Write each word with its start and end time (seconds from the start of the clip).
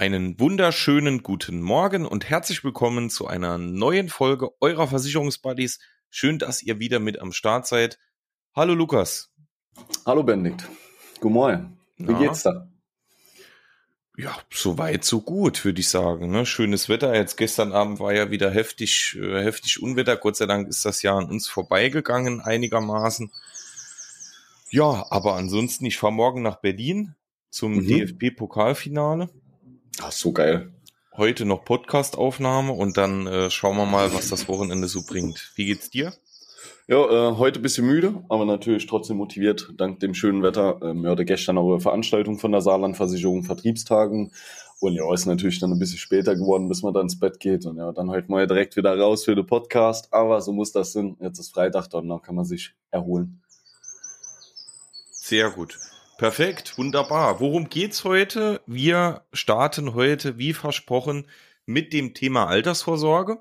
Einen 0.00 0.40
wunderschönen 0.40 1.22
guten 1.22 1.60
Morgen 1.60 2.06
und 2.06 2.24
herzlich 2.24 2.64
willkommen 2.64 3.10
zu 3.10 3.26
einer 3.26 3.58
neuen 3.58 4.08
Folge 4.08 4.48
eurer 4.62 4.88
Versicherungsbuddies. 4.88 5.78
Schön, 6.08 6.38
dass 6.38 6.62
ihr 6.62 6.78
wieder 6.78 7.00
mit 7.00 7.20
am 7.20 7.32
Start 7.32 7.66
seid. 7.66 7.98
Hallo 8.56 8.72
Lukas. 8.72 9.30
Hallo 10.06 10.22
Benedikt. 10.22 10.66
Guten 11.20 11.34
Morgen. 11.34 11.78
Wie 11.98 12.12
Na? 12.12 12.18
geht's 12.18 12.44
da? 12.44 12.70
Ja, 14.16 14.34
so 14.50 14.78
weit, 14.78 15.04
so 15.04 15.20
gut, 15.20 15.66
würde 15.66 15.80
ich 15.80 15.90
sagen. 15.90 16.30
Ne? 16.30 16.46
Schönes 16.46 16.88
Wetter. 16.88 17.14
Jetzt 17.14 17.36
gestern 17.36 17.72
Abend 17.72 18.00
war 18.00 18.14
ja 18.14 18.30
wieder 18.30 18.50
heftig, 18.50 19.18
äh, 19.20 19.42
heftig 19.44 19.82
Unwetter. 19.82 20.16
Gott 20.16 20.36
sei 20.36 20.46
Dank 20.46 20.68
ist 20.68 20.86
das 20.86 21.02
ja 21.02 21.14
an 21.14 21.28
uns 21.28 21.46
vorbeigegangen, 21.46 22.40
einigermaßen. 22.40 23.30
Ja, 24.70 25.04
aber 25.10 25.34
ansonsten, 25.34 25.84
ich 25.84 25.98
fahre 25.98 26.14
morgen 26.14 26.40
nach 26.40 26.56
Berlin 26.56 27.16
zum 27.50 27.74
mhm. 27.74 27.86
DFB-Pokalfinale. 27.86 29.28
Ach, 30.02 30.12
so 30.12 30.32
geil. 30.32 30.72
Heute 31.14 31.44
noch 31.44 31.64
Podcast-Aufnahme 31.64 32.72
und 32.72 32.96
dann 32.96 33.26
äh, 33.26 33.50
schauen 33.50 33.76
wir 33.76 33.84
mal, 33.84 34.14
was 34.14 34.28
das 34.28 34.48
Wochenende 34.48 34.88
so 34.88 35.02
bringt. 35.06 35.52
Wie 35.56 35.66
geht's 35.66 35.90
dir? 35.90 36.14
Ja, 36.88 37.04
äh, 37.04 37.36
heute 37.36 37.60
ein 37.60 37.62
bisschen 37.62 37.86
müde, 37.86 38.24
aber 38.30 38.46
natürlich 38.46 38.86
trotzdem 38.86 39.18
motiviert, 39.18 39.72
dank 39.76 40.00
dem 40.00 40.14
schönen 40.14 40.42
Wetter. 40.42 40.80
Ähm, 40.82 41.04
ja, 41.04 41.14
gestern 41.14 41.58
auch 41.58 41.70
eine 41.70 41.80
Veranstaltung 41.80 42.38
von 42.38 42.50
der 42.52 42.62
Saarlandversicherung, 42.62 43.44
Vertriebstagen. 43.44 44.32
Und 44.80 44.94
ja, 44.94 45.12
ist 45.12 45.26
natürlich 45.26 45.60
dann 45.60 45.70
ein 45.70 45.78
bisschen 45.78 45.98
später 45.98 46.34
geworden, 46.34 46.68
bis 46.68 46.82
man 46.82 46.94
dann 46.94 47.02
ins 47.02 47.20
Bett 47.20 47.38
geht. 47.38 47.66
Und 47.66 47.76
ja, 47.76 47.92
dann 47.92 48.08
heute 48.08 48.30
mal 48.30 48.46
direkt 48.46 48.76
wieder 48.76 48.98
raus 48.98 49.26
für 49.26 49.34
den 49.34 49.46
Podcast. 49.46 50.12
Aber 50.12 50.40
so 50.40 50.52
muss 50.52 50.72
das 50.72 50.94
sein. 50.94 51.18
Jetzt 51.20 51.38
ist 51.38 51.52
Freitag, 51.52 51.88
dann 51.90 52.22
kann 52.22 52.34
man 52.34 52.46
sich 52.46 52.72
erholen. 52.90 53.42
Sehr 55.10 55.50
gut. 55.50 55.78
Perfekt, 56.20 56.76
wunderbar. 56.76 57.40
Worum 57.40 57.70
geht's 57.70 58.04
heute? 58.04 58.60
Wir 58.66 59.24
starten 59.32 59.94
heute, 59.94 60.36
wie 60.36 60.52
versprochen, 60.52 61.26
mit 61.64 61.94
dem 61.94 62.12
Thema 62.12 62.46
Altersvorsorge. 62.46 63.40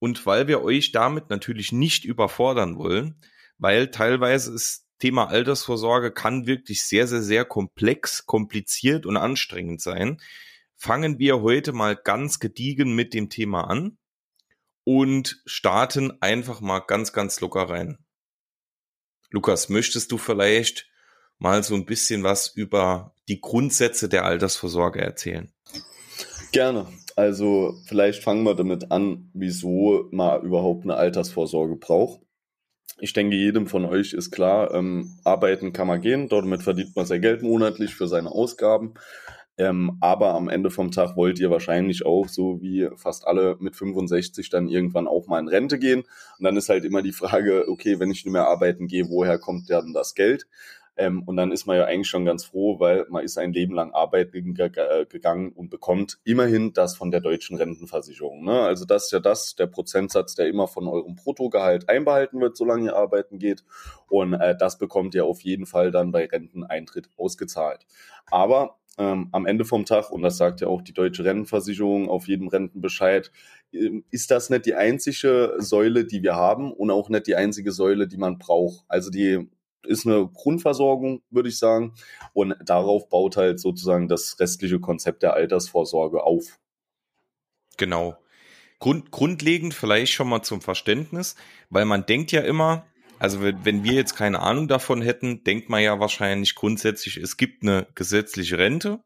Und 0.00 0.26
weil 0.26 0.48
wir 0.48 0.64
euch 0.64 0.90
damit 0.90 1.30
natürlich 1.30 1.70
nicht 1.70 2.04
überfordern 2.04 2.76
wollen, 2.76 3.20
weil 3.58 3.92
teilweise 3.92 4.50
das 4.50 4.84
Thema 4.98 5.28
Altersvorsorge 5.28 6.10
kann 6.10 6.48
wirklich 6.48 6.82
sehr, 6.82 7.06
sehr, 7.06 7.22
sehr 7.22 7.44
komplex, 7.44 8.26
kompliziert 8.26 9.06
und 9.06 9.16
anstrengend 9.16 9.80
sein, 9.80 10.20
fangen 10.74 11.20
wir 11.20 11.40
heute 11.40 11.72
mal 11.72 11.94
ganz 11.94 12.40
gediegen 12.40 12.96
mit 12.96 13.14
dem 13.14 13.30
Thema 13.30 13.70
an 13.70 13.96
und 14.82 15.40
starten 15.46 16.20
einfach 16.20 16.60
mal 16.60 16.80
ganz, 16.80 17.12
ganz 17.12 17.40
locker 17.40 17.70
rein. 17.70 17.96
Lukas, 19.30 19.68
möchtest 19.68 20.10
du 20.10 20.18
vielleicht 20.18 20.88
mal 21.38 21.62
so 21.62 21.74
ein 21.74 21.86
bisschen 21.86 22.22
was 22.22 22.48
über 22.48 23.14
die 23.28 23.40
Grundsätze 23.40 24.08
der 24.08 24.24
Altersvorsorge 24.24 25.00
erzählen? 25.00 25.52
Gerne. 26.52 26.86
Also 27.16 27.74
vielleicht 27.86 28.22
fangen 28.22 28.44
wir 28.44 28.54
damit 28.54 28.92
an, 28.92 29.30
wieso 29.34 30.08
man 30.12 30.42
überhaupt 30.42 30.84
eine 30.84 30.94
Altersvorsorge 30.94 31.76
braucht. 31.76 32.20
Ich 33.00 33.12
denke, 33.12 33.36
jedem 33.36 33.66
von 33.66 33.84
euch 33.84 34.12
ist 34.12 34.30
klar, 34.30 34.74
ähm, 34.74 35.18
arbeiten 35.24 35.72
kann 35.72 35.86
man 35.86 36.00
gehen, 36.00 36.28
damit 36.28 36.62
verdient 36.62 36.96
man 36.96 37.06
sein 37.06 37.20
Geld 37.20 37.42
monatlich 37.42 37.94
für 37.94 38.08
seine 38.08 38.30
Ausgaben. 38.30 38.94
Ähm, 39.56 39.98
aber 40.00 40.34
am 40.34 40.48
Ende 40.48 40.70
vom 40.70 40.92
Tag 40.92 41.16
wollt 41.16 41.40
ihr 41.40 41.50
wahrscheinlich 41.50 42.06
auch, 42.06 42.28
so 42.28 42.62
wie 42.62 42.88
fast 42.96 43.26
alle 43.26 43.56
mit 43.58 43.74
65, 43.74 44.50
dann 44.50 44.68
irgendwann 44.68 45.08
auch 45.08 45.26
mal 45.26 45.40
in 45.40 45.48
Rente 45.48 45.80
gehen. 45.80 46.02
Und 46.38 46.44
dann 46.44 46.56
ist 46.56 46.68
halt 46.68 46.84
immer 46.84 47.02
die 47.02 47.12
Frage, 47.12 47.66
okay, 47.68 47.98
wenn 47.98 48.10
ich 48.12 48.24
nicht 48.24 48.32
mehr 48.32 48.46
arbeiten 48.46 48.86
gehe, 48.86 49.08
woher 49.08 49.38
kommt 49.38 49.68
denn 49.68 49.92
das 49.92 50.14
Geld? 50.14 50.46
Ähm, 50.98 51.22
und 51.22 51.36
dann 51.36 51.52
ist 51.52 51.66
man 51.66 51.76
ja 51.76 51.84
eigentlich 51.84 52.08
schon 52.08 52.24
ganz 52.24 52.44
froh, 52.44 52.80
weil 52.80 53.06
man 53.08 53.24
ist 53.24 53.38
ein 53.38 53.52
Leben 53.52 53.72
lang 53.72 53.92
arbeiten 53.92 54.54
gegangen 54.54 55.52
und 55.52 55.70
bekommt 55.70 56.18
immerhin 56.24 56.72
das 56.72 56.96
von 56.96 57.12
der 57.12 57.20
deutschen 57.20 57.56
Rentenversicherung. 57.56 58.44
Ne? 58.44 58.60
Also 58.60 58.84
das 58.84 59.04
ist 59.04 59.12
ja 59.12 59.20
das, 59.20 59.54
der 59.54 59.68
Prozentsatz, 59.68 60.34
der 60.34 60.48
immer 60.48 60.66
von 60.66 60.88
eurem 60.88 61.14
Bruttogehalt 61.14 61.88
einbehalten 61.88 62.40
wird, 62.40 62.56
solange 62.56 62.86
ihr 62.86 62.96
arbeiten 62.96 63.38
geht. 63.38 63.64
Und 64.08 64.34
äh, 64.34 64.56
das 64.58 64.76
bekommt 64.76 65.14
ihr 65.14 65.24
auf 65.24 65.40
jeden 65.42 65.66
Fall 65.66 65.92
dann 65.92 66.10
bei 66.10 66.26
Renteneintritt 66.26 67.10
ausgezahlt. 67.16 67.86
Aber 68.26 68.78
ähm, 68.98 69.28
am 69.30 69.46
Ende 69.46 69.64
vom 69.64 69.84
Tag, 69.84 70.10
und 70.10 70.22
das 70.22 70.36
sagt 70.36 70.60
ja 70.60 70.66
auch 70.66 70.82
die 70.82 70.92
deutsche 70.92 71.24
Rentenversicherung 71.24 72.08
auf 72.08 72.26
jedem 72.26 72.48
Rentenbescheid, 72.48 73.30
ähm, 73.72 74.04
ist 74.10 74.32
das 74.32 74.50
nicht 74.50 74.66
die 74.66 74.74
einzige 74.74 75.54
Säule, 75.58 76.04
die 76.04 76.24
wir 76.24 76.34
haben 76.34 76.72
und 76.72 76.90
auch 76.90 77.08
nicht 77.08 77.28
die 77.28 77.36
einzige 77.36 77.70
Säule, 77.70 78.08
die 78.08 78.16
man 78.16 78.38
braucht. 78.38 78.84
Also 78.88 79.10
die 79.10 79.48
ist 79.84 80.06
eine 80.06 80.28
Grundversorgung, 80.28 81.22
würde 81.30 81.48
ich 81.48 81.58
sagen. 81.58 81.94
Und 82.32 82.56
darauf 82.64 83.08
baut 83.08 83.36
halt 83.36 83.60
sozusagen 83.60 84.08
das 84.08 84.38
restliche 84.38 84.80
Konzept 84.80 85.22
der 85.22 85.34
Altersvorsorge 85.34 86.22
auf. 86.24 86.58
Genau. 87.76 88.16
Grund, 88.80 89.10
grundlegend 89.10 89.74
vielleicht 89.74 90.12
schon 90.12 90.28
mal 90.28 90.42
zum 90.42 90.60
Verständnis, 90.60 91.34
weil 91.68 91.84
man 91.84 92.06
denkt 92.06 92.30
ja 92.30 92.42
immer, 92.42 92.86
also 93.18 93.40
wenn 93.42 93.82
wir 93.82 93.92
jetzt 93.92 94.14
keine 94.14 94.40
Ahnung 94.40 94.68
davon 94.68 95.02
hätten, 95.02 95.42
denkt 95.42 95.68
man 95.68 95.82
ja 95.82 95.98
wahrscheinlich 95.98 96.54
grundsätzlich, 96.54 97.16
es 97.16 97.36
gibt 97.36 97.62
eine 97.62 97.88
gesetzliche 97.96 98.58
Rente, 98.58 99.00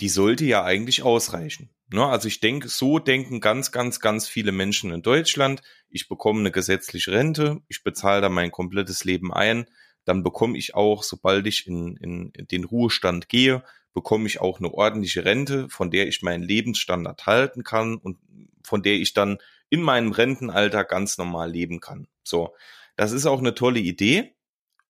die 0.00 0.08
sollte 0.08 0.44
ja 0.44 0.64
eigentlich 0.64 1.02
ausreichen. 1.02 1.70
Ne? 1.92 2.04
Also 2.04 2.28
ich 2.28 2.40
denke, 2.40 2.68
so 2.68 2.98
denken 2.98 3.40
ganz, 3.40 3.72
ganz, 3.72 4.00
ganz 4.00 4.26
viele 4.26 4.52
Menschen 4.52 4.92
in 4.92 5.02
Deutschland. 5.02 5.62
Ich 5.88 6.08
bekomme 6.08 6.40
eine 6.40 6.50
gesetzliche 6.50 7.12
Rente, 7.12 7.60
ich 7.68 7.82
bezahle 7.82 8.22
da 8.22 8.28
mein 8.28 8.50
komplettes 8.50 9.04
Leben 9.04 9.32
ein, 9.32 9.66
dann 10.04 10.22
bekomme 10.22 10.58
ich 10.58 10.74
auch, 10.74 11.02
sobald 11.02 11.46
ich 11.46 11.66
in, 11.66 11.96
in 11.98 12.32
den 12.50 12.64
Ruhestand 12.64 13.28
gehe, 13.28 13.62
bekomme 13.92 14.26
ich 14.26 14.40
auch 14.40 14.58
eine 14.58 14.72
ordentliche 14.72 15.24
Rente, 15.24 15.68
von 15.68 15.90
der 15.90 16.08
ich 16.08 16.22
meinen 16.22 16.42
Lebensstandard 16.42 17.26
halten 17.26 17.62
kann 17.62 17.96
und 17.96 18.18
von 18.64 18.82
der 18.82 18.94
ich 18.94 19.12
dann 19.12 19.38
in 19.68 19.82
meinem 19.82 20.12
Rentenalter 20.12 20.84
ganz 20.84 21.18
normal 21.18 21.50
leben 21.50 21.80
kann. 21.80 22.08
So, 22.24 22.54
das 22.96 23.12
ist 23.12 23.26
auch 23.26 23.38
eine 23.38 23.54
tolle 23.54 23.80
Idee 23.80 24.34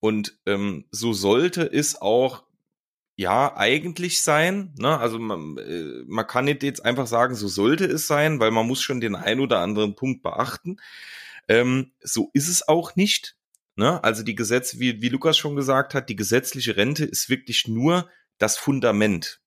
und 0.00 0.38
ähm, 0.46 0.86
so 0.90 1.12
sollte 1.12 1.62
es 1.62 2.00
auch 2.00 2.44
ja 3.16 3.56
eigentlich 3.56 4.22
sein. 4.22 4.74
Ne? 4.78 4.98
Also 4.98 5.18
man, 5.18 5.58
äh, 5.58 6.04
man 6.06 6.26
kann 6.26 6.46
nicht 6.46 6.62
jetzt 6.62 6.84
einfach 6.84 7.06
sagen, 7.06 7.34
so 7.34 7.48
sollte 7.48 7.84
es 7.84 8.06
sein, 8.06 8.40
weil 8.40 8.50
man 8.50 8.66
muss 8.66 8.82
schon 8.82 9.00
den 9.00 9.14
ein 9.14 9.40
oder 9.40 9.60
anderen 9.60 9.94
Punkt 9.94 10.22
beachten. 10.22 10.78
Ähm, 11.48 11.92
so 12.00 12.30
ist 12.32 12.48
es 12.48 12.66
auch 12.66 12.96
nicht. 12.96 13.36
Ne? 13.76 14.02
Also 14.02 14.22
die 14.22 14.34
Gesetz, 14.34 14.78
wie, 14.78 15.02
wie 15.02 15.08
Lukas 15.08 15.38
schon 15.38 15.56
gesagt 15.56 15.94
hat, 15.94 16.08
die 16.08 16.16
gesetzliche 16.16 16.76
Rente 16.76 17.04
ist 17.04 17.28
wirklich 17.28 17.68
nur 17.68 18.08
das 18.38 18.56
Fundament, 18.56 19.40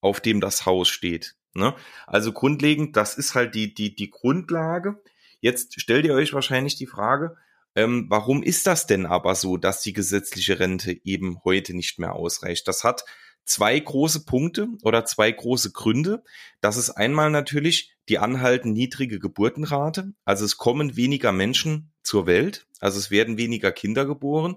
auf 0.00 0.20
dem 0.20 0.40
das 0.40 0.66
Haus 0.66 0.88
steht. 0.88 1.36
Ne? 1.54 1.74
Also 2.06 2.32
grundlegend, 2.32 2.96
das 2.96 3.16
ist 3.18 3.34
halt 3.34 3.54
die, 3.54 3.74
die, 3.74 3.94
die 3.94 4.10
Grundlage. 4.10 5.02
Jetzt 5.40 5.80
stellt 5.80 6.04
ihr 6.04 6.14
euch 6.14 6.32
wahrscheinlich 6.32 6.76
die 6.76 6.86
Frage, 6.86 7.36
ähm, 7.74 8.06
warum 8.08 8.42
ist 8.42 8.66
das 8.66 8.86
denn 8.86 9.06
aber 9.06 9.34
so, 9.34 9.56
dass 9.56 9.82
die 9.82 9.92
gesetzliche 9.92 10.58
Rente 10.58 10.96
eben 11.04 11.38
heute 11.44 11.74
nicht 11.74 11.98
mehr 11.98 12.14
ausreicht? 12.14 12.66
Das 12.66 12.84
hat 12.84 13.04
zwei 13.44 13.78
große 13.78 14.24
Punkte 14.24 14.68
oder 14.82 15.04
zwei 15.04 15.32
große 15.32 15.72
Gründe. 15.72 16.22
Das 16.60 16.76
ist 16.76 16.90
einmal 16.90 17.30
natürlich 17.30 17.94
die 18.08 18.18
anhaltend 18.18 18.74
niedrige 18.74 19.18
Geburtenrate. 19.18 20.12
Also 20.24 20.44
es 20.44 20.56
kommen 20.56 20.96
weniger 20.96 21.32
Menschen 21.32 21.92
zur 22.02 22.26
Welt, 22.26 22.66
also 22.80 22.98
es 22.98 23.10
werden 23.10 23.38
weniger 23.38 23.72
Kinder 23.72 24.06
geboren. 24.06 24.56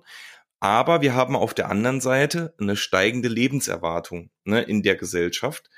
Aber 0.59 1.01
wir 1.01 1.15
haben 1.15 1.35
auf 1.35 1.55
der 1.55 1.69
anderen 1.69 2.01
Seite 2.01 2.53
eine 2.59 2.75
steigende 2.75 3.29
Lebenserwartung 3.29 4.29
ne, 4.43 4.61
in 4.61 4.83
der 4.83 4.95
Gesellschaft. 4.95 5.69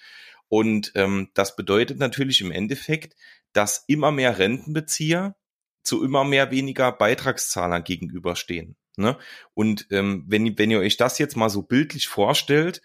Und 0.49 0.91
ähm, 0.95 1.29
das 1.33 1.55
bedeutet 1.55 1.99
natürlich 1.99 2.41
im 2.41 2.51
Endeffekt, 2.51 3.15
dass 3.53 3.85
immer 3.87 4.11
mehr 4.11 4.37
Rentenbezieher 4.39 5.35
zu 5.83 6.03
immer 6.03 6.23
mehr 6.23 6.51
weniger 6.51 6.91
Beitragszahlern 6.91 7.83
gegenüberstehen. 7.83 8.75
Ne? 8.97 9.17
Und 9.53 9.87
ähm, 9.91 10.23
wenn, 10.27 10.57
wenn 10.57 10.71
ihr 10.71 10.79
euch 10.79 10.97
das 10.97 11.17
jetzt 11.19 11.35
mal 11.35 11.49
so 11.49 11.63
bildlich 11.63 12.07
vorstellt, 12.07 12.81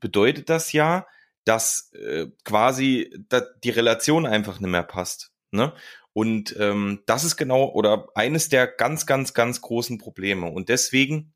bedeutet 0.00 0.48
das 0.48 0.72
ja, 0.72 1.06
dass 1.44 1.92
äh, 1.92 2.26
quasi 2.44 3.14
da 3.28 3.42
die 3.62 3.70
Relation 3.70 4.26
einfach 4.26 4.60
nicht 4.60 4.70
mehr 4.70 4.82
passt. 4.82 5.32
Ne? 5.50 5.72
Und 6.12 6.56
ähm, 6.58 7.02
das 7.06 7.24
ist 7.24 7.36
genau 7.36 7.70
oder 7.70 8.08
eines 8.14 8.48
der 8.48 8.66
ganz, 8.66 9.06
ganz, 9.06 9.34
ganz 9.34 9.60
großen 9.60 9.98
Probleme. 9.98 10.46
Und 10.46 10.68
deswegen, 10.68 11.34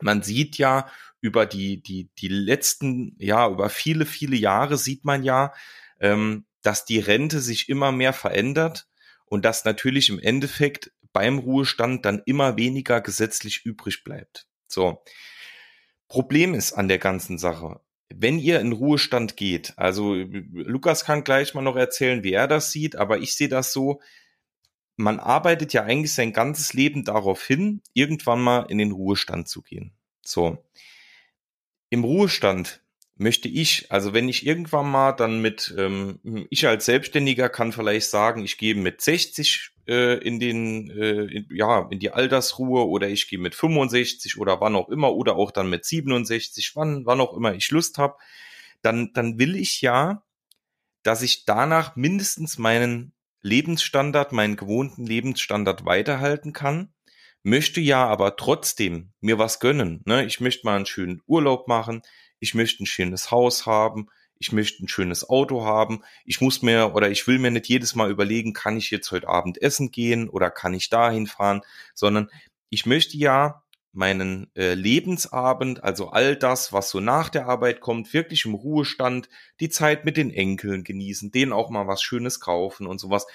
man 0.00 0.22
sieht 0.22 0.58
ja 0.58 0.90
über 1.20 1.46
die, 1.46 1.82
die, 1.82 2.10
die 2.18 2.28
letzten, 2.28 3.14
ja, 3.18 3.48
über 3.48 3.68
viele, 3.68 4.06
viele 4.06 4.36
Jahre 4.36 4.76
sieht 4.76 5.04
man 5.04 5.22
ja, 5.22 5.52
ähm, 6.00 6.46
dass 6.62 6.84
die 6.84 6.98
Rente 6.98 7.40
sich 7.40 7.68
immer 7.68 7.92
mehr 7.92 8.12
verändert 8.12 8.88
und 9.32 9.46
dass 9.46 9.64
natürlich 9.64 10.10
im 10.10 10.18
Endeffekt 10.18 10.92
beim 11.14 11.38
Ruhestand 11.38 12.04
dann 12.04 12.20
immer 12.26 12.58
weniger 12.58 13.00
gesetzlich 13.00 13.64
übrig 13.64 14.04
bleibt. 14.04 14.46
So. 14.68 15.02
Problem 16.06 16.52
ist 16.52 16.74
an 16.74 16.86
der 16.86 16.98
ganzen 16.98 17.38
Sache, 17.38 17.80
wenn 18.14 18.38
ihr 18.38 18.60
in 18.60 18.72
Ruhestand 18.72 19.38
geht, 19.38 19.72
also 19.78 20.14
Lukas 20.14 21.06
kann 21.06 21.24
gleich 21.24 21.54
mal 21.54 21.62
noch 21.62 21.76
erzählen, 21.76 22.22
wie 22.22 22.34
er 22.34 22.46
das 22.46 22.72
sieht, 22.72 22.94
aber 22.94 23.20
ich 23.20 23.34
sehe 23.34 23.48
das 23.48 23.72
so, 23.72 24.02
man 24.96 25.18
arbeitet 25.18 25.72
ja 25.72 25.84
eigentlich 25.84 26.12
sein 26.12 26.34
ganzes 26.34 26.74
Leben 26.74 27.02
darauf 27.02 27.42
hin, 27.42 27.80
irgendwann 27.94 28.42
mal 28.42 28.66
in 28.68 28.76
den 28.76 28.92
Ruhestand 28.92 29.48
zu 29.48 29.62
gehen. 29.62 29.94
So. 30.20 30.62
Im 31.88 32.04
Ruhestand 32.04 32.81
möchte 33.16 33.48
ich, 33.48 33.90
also 33.90 34.12
wenn 34.12 34.28
ich 34.28 34.46
irgendwann 34.46 34.90
mal 34.90 35.12
dann 35.12 35.40
mit, 35.40 35.74
ähm, 35.78 36.46
ich 36.50 36.66
als 36.66 36.86
Selbstständiger 36.86 37.48
kann 37.48 37.72
vielleicht 37.72 38.10
sagen, 38.10 38.42
ich 38.42 38.58
gehe 38.58 38.74
mit 38.74 39.00
60 39.00 39.70
äh, 39.86 40.18
in 40.18 40.40
den, 40.40 40.90
äh, 40.90 41.24
in, 41.24 41.48
ja, 41.50 41.88
in 41.90 41.98
die 41.98 42.10
Altersruhe 42.10 42.86
oder 42.86 43.08
ich 43.08 43.28
gehe 43.28 43.38
mit 43.38 43.54
65 43.54 44.38
oder 44.38 44.60
wann 44.60 44.76
auch 44.76 44.88
immer 44.88 45.12
oder 45.12 45.36
auch 45.36 45.50
dann 45.50 45.70
mit 45.70 45.84
67, 45.84 46.72
wann, 46.74 47.06
wann 47.06 47.20
auch 47.20 47.36
immer 47.36 47.54
ich 47.54 47.70
Lust 47.70 47.98
habe, 47.98 48.16
dann, 48.80 49.12
dann 49.12 49.38
will 49.38 49.56
ich 49.56 49.80
ja, 49.82 50.24
dass 51.02 51.22
ich 51.22 51.44
danach 51.44 51.96
mindestens 51.96 52.58
meinen 52.58 53.12
Lebensstandard, 53.42 54.32
meinen 54.32 54.56
gewohnten 54.56 55.04
Lebensstandard 55.04 55.84
weiterhalten 55.84 56.52
kann 56.52 56.92
möchte 57.44 57.80
ja 57.80 58.06
aber 58.06 58.36
trotzdem 58.36 59.12
mir 59.20 59.38
was 59.38 59.58
gönnen. 59.58 60.02
Ne? 60.04 60.24
Ich 60.24 60.40
möchte 60.40 60.64
mal 60.64 60.76
einen 60.76 60.86
schönen 60.86 61.22
Urlaub 61.26 61.66
machen 61.66 62.02
ich 62.42 62.54
möchte 62.54 62.82
ein 62.82 62.86
schönes 62.86 63.30
Haus 63.30 63.66
haben, 63.66 64.08
ich 64.40 64.50
möchte 64.50 64.84
ein 64.84 64.88
schönes 64.88 65.30
Auto 65.30 65.64
haben, 65.64 66.02
ich 66.24 66.40
muss 66.40 66.60
mir 66.60 66.92
oder 66.94 67.08
ich 67.08 67.28
will 67.28 67.38
mir 67.38 67.52
nicht 67.52 67.68
jedes 67.68 67.94
Mal 67.94 68.10
überlegen, 68.10 68.52
kann 68.52 68.76
ich 68.76 68.90
jetzt 68.90 69.12
heute 69.12 69.28
Abend 69.28 69.62
essen 69.62 69.92
gehen 69.92 70.28
oder 70.28 70.50
kann 70.50 70.74
ich 70.74 70.90
dahin 70.90 71.28
fahren, 71.28 71.62
sondern 71.94 72.28
ich 72.68 72.84
möchte 72.84 73.16
ja 73.16 73.62
meinen 73.92 74.50
äh, 74.56 74.74
Lebensabend, 74.74 75.84
also 75.84 76.08
all 76.08 76.34
das, 76.34 76.72
was 76.72 76.90
so 76.90 76.98
nach 76.98 77.28
der 77.28 77.46
Arbeit 77.46 77.80
kommt, 77.80 78.12
wirklich 78.12 78.44
im 78.44 78.54
Ruhestand, 78.54 79.28
die 79.60 79.68
Zeit 79.68 80.04
mit 80.04 80.16
den 80.16 80.32
Enkeln 80.32 80.82
genießen, 80.82 81.30
denen 81.30 81.52
auch 81.52 81.70
mal 81.70 81.86
was 81.86 82.02
Schönes 82.02 82.40
kaufen 82.40 82.88
und 82.88 82.98
sowas. 82.98 83.28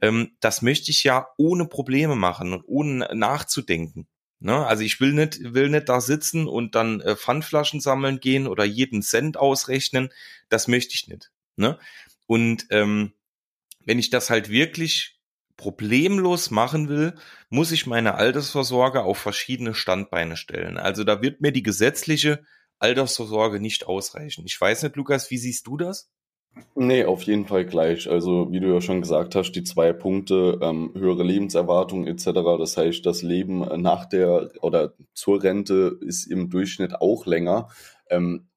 Ähm, 0.00 0.32
das 0.40 0.62
möchte 0.62 0.90
ich 0.90 1.04
ja 1.04 1.28
ohne 1.36 1.66
Probleme 1.66 2.16
machen 2.16 2.54
und 2.54 2.62
ohne 2.66 3.10
nachzudenken. 3.14 4.06
Ne? 4.38 4.66
Also 4.66 4.82
ich 4.82 5.00
will 5.00 5.12
nicht, 5.12 5.38
will 5.54 5.68
nicht 5.68 5.88
da 5.88 6.00
sitzen 6.00 6.46
und 6.46 6.74
dann 6.74 7.00
äh, 7.00 7.16
Pfandflaschen 7.16 7.80
sammeln 7.80 8.20
gehen 8.20 8.46
oder 8.46 8.64
jeden 8.64 9.02
Cent 9.02 9.36
ausrechnen. 9.36 10.10
Das 10.48 10.68
möchte 10.68 10.94
ich 10.94 11.08
nicht. 11.08 11.30
Ne? 11.56 11.78
Und 12.26 12.66
ähm, 12.70 13.12
wenn 13.84 13.98
ich 13.98 14.10
das 14.10 14.30
halt 14.30 14.48
wirklich 14.48 15.18
problemlos 15.56 16.50
machen 16.50 16.88
will, 16.88 17.14
muss 17.48 17.72
ich 17.72 17.86
meine 17.86 18.16
Altersvorsorge 18.16 19.02
auf 19.02 19.18
verschiedene 19.18 19.74
Standbeine 19.74 20.36
stellen. 20.36 20.76
Also 20.76 21.02
da 21.04 21.22
wird 21.22 21.40
mir 21.40 21.52
die 21.52 21.62
gesetzliche 21.62 22.44
Altersvorsorge 22.78 23.58
nicht 23.58 23.86
ausreichen. 23.86 24.44
Ich 24.44 24.60
weiß 24.60 24.82
nicht, 24.82 24.96
Lukas, 24.96 25.30
wie 25.30 25.38
siehst 25.38 25.66
du 25.66 25.78
das? 25.78 26.10
Nee, 26.74 27.04
auf 27.04 27.22
jeden 27.22 27.46
Fall 27.46 27.64
gleich. 27.64 28.08
Also, 28.08 28.50
wie 28.50 28.60
du 28.60 28.72
ja 28.72 28.80
schon 28.80 29.00
gesagt 29.00 29.34
hast, 29.34 29.52
die 29.52 29.64
zwei 29.64 29.92
Punkte, 29.92 30.58
ähm, 30.62 30.90
höhere 30.94 31.22
Lebenserwartung 31.22 32.06
etc. 32.06 32.26
Das 32.58 32.76
heißt, 32.76 33.04
das 33.04 33.22
Leben 33.22 33.60
nach 33.80 34.06
der 34.06 34.50
oder 34.62 34.94
zur 35.14 35.42
Rente 35.42 35.98
ist 36.00 36.26
im 36.26 36.50
Durchschnitt 36.50 37.00
auch 37.00 37.26
länger. 37.26 37.68
Ähm, 38.10 38.48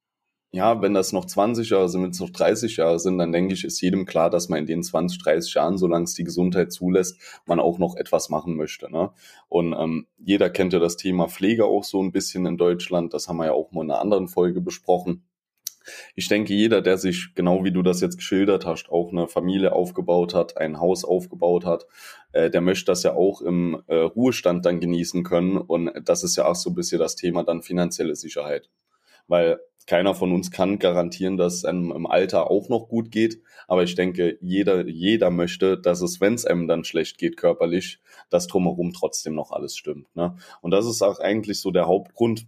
ja, 0.52 0.82
wenn 0.82 0.94
das 0.94 1.14
noch 1.14 1.26
20 1.26 1.70
Jahre 1.70 1.90
sind, 1.90 2.02
wenn 2.04 2.10
es 2.10 2.20
noch 2.20 2.32
30 2.32 2.78
Jahre 2.78 3.00
sind, 3.00 3.20
dann 3.20 3.32
denke 3.32 3.54
ich, 3.54 3.64
ist 3.64 3.82
jedem 3.82 4.06
klar, 4.06 4.30
dass 4.32 4.50
man 4.50 4.60
in 4.60 4.66
den 4.66 4.84
20, 4.84 5.22
30 5.22 5.54
Jahren, 5.54 5.78
solange 5.78 6.06
es 6.06 6.16
die 6.16 6.24
Gesundheit 6.24 6.72
zulässt, 6.74 7.18
man 7.46 7.60
auch 7.60 7.78
noch 7.78 7.96
etwas 7.96 8.30
machen 8.30 8.56
möchte. 8.56 8.92
Ne? 8.92 9.12
Und 9.48 9.74
ähm, 9.74 10.08
jeder 10.18 10.50
kennt 10.50 10.74
ja 10.74 10.80
das 10.80 10.98
Thema 10.98 11.28
Pflege 11.28 11.66
auch 11.66 11.84
so 11.84 12.02
ein 12.02 12.12
bisschen 12.12 12.46
in 12.48 12.58
Deutschland. 12.58 13.14
Das 13.14 13.28
haben 13.28 13.38
wir 13.38 13.46
ja 13.46 13.54
auch 13.54 13.72
mal 13.72 13.84
in 13.84 13.92
einer 13.92 14.02
anderen 14.02 14.28
Folge 14.28 14.60
besprochen 14.60 15.29
ich 16.16 16.28
denke, 16.28 16.54
jeder, 16.54 16.82
der 16.82 16.98
sich, 16.98 17.34
genau 17.36 17.64
wie 17.64 17.72
du 17.72 17.82
das 17.82 18.02
jetzt 18.02 18.18
geschildert 18.18 18.66
hast, 18.66 18.90
auch 18.90 19.12
eine 19.12 19.28
Familie 19.28 19.74
aufgebaut 19.74 20.34
hat, 20.34 20.58
ein 20.58 20.80
Haus 20.80 21.06
aufgebaut 21.06 21.66
hat, 21.66 21.86
äh, 22.32 22.50
der 22.50 22.62
möchte 22.62 22.86
das 22.86 23.04
ja 23.04 23.14
auch 23.14 23.42
im 23.42 23.82
äh, 23.88 23.96
Ruhestand 23.96 24.66
dann 24.66 24.80
genießen 24.80 25.24
können. 25.24 25.58
Und 25.58 25.92
das 26.04 26.24
ist 26.24 26.36
ja 26.36 26.46
auch 26.46 26.56
so 26.56 26.72
ein 26.72 26.76
bisschen 26.76 27.00
das 27.00 27.16
Thema 27.16 27.44
dann 27.44 27.62
finanzielle 27.62 28.16
Sicherheit. 28.16 28.70
Weil 29.28 29.60
keiner 29.90 30.14
von 30.14 30.32
uns 30.32 30.52
kann 30.52 30.78
garantieren, 30.78 31.36
dass 31.36 31.56
es 31.56 31.66
einem 31.66 31.92
im 31.92 32.06
Alter 32.06 32.52
auch 32.52 32.70
noch 32.70 32.90
gut 32.90 33.10
geht. 33.10 33.42
Aber 33.68 33.82
ich 33.82 33.96
denke, 33.96 34.38
jeder, 34.40 34.88
jeder 34.88 35.32
möchte, 35.32 35.80
dass 35.80 36.02
es, 36.02 36.22
wenn 36.22 36.36
es 36.36 36.46
einem 36.46 36.68
dann 36.68 36.84
schlecht 36.84 37.18
geht 37.18 37.38
körperlich, 37.38 38.00
dass 38.30 38.46
drumherum 38.46 38.94
trotzdem 38.94 39.34
noch 39.34 39.52
alles 39.52 39.76
stimmt. 39.76 40.16
Ne? 40.16 40.36
Und 40.62 40.72
das 40.72 40.86
ist 40.86 41.02
auch 41.02 41.20
eigentlich 41.20 41.60
so 41.60 41.72
der 41.72 41.88
Hauptgrund. 41.88 42.46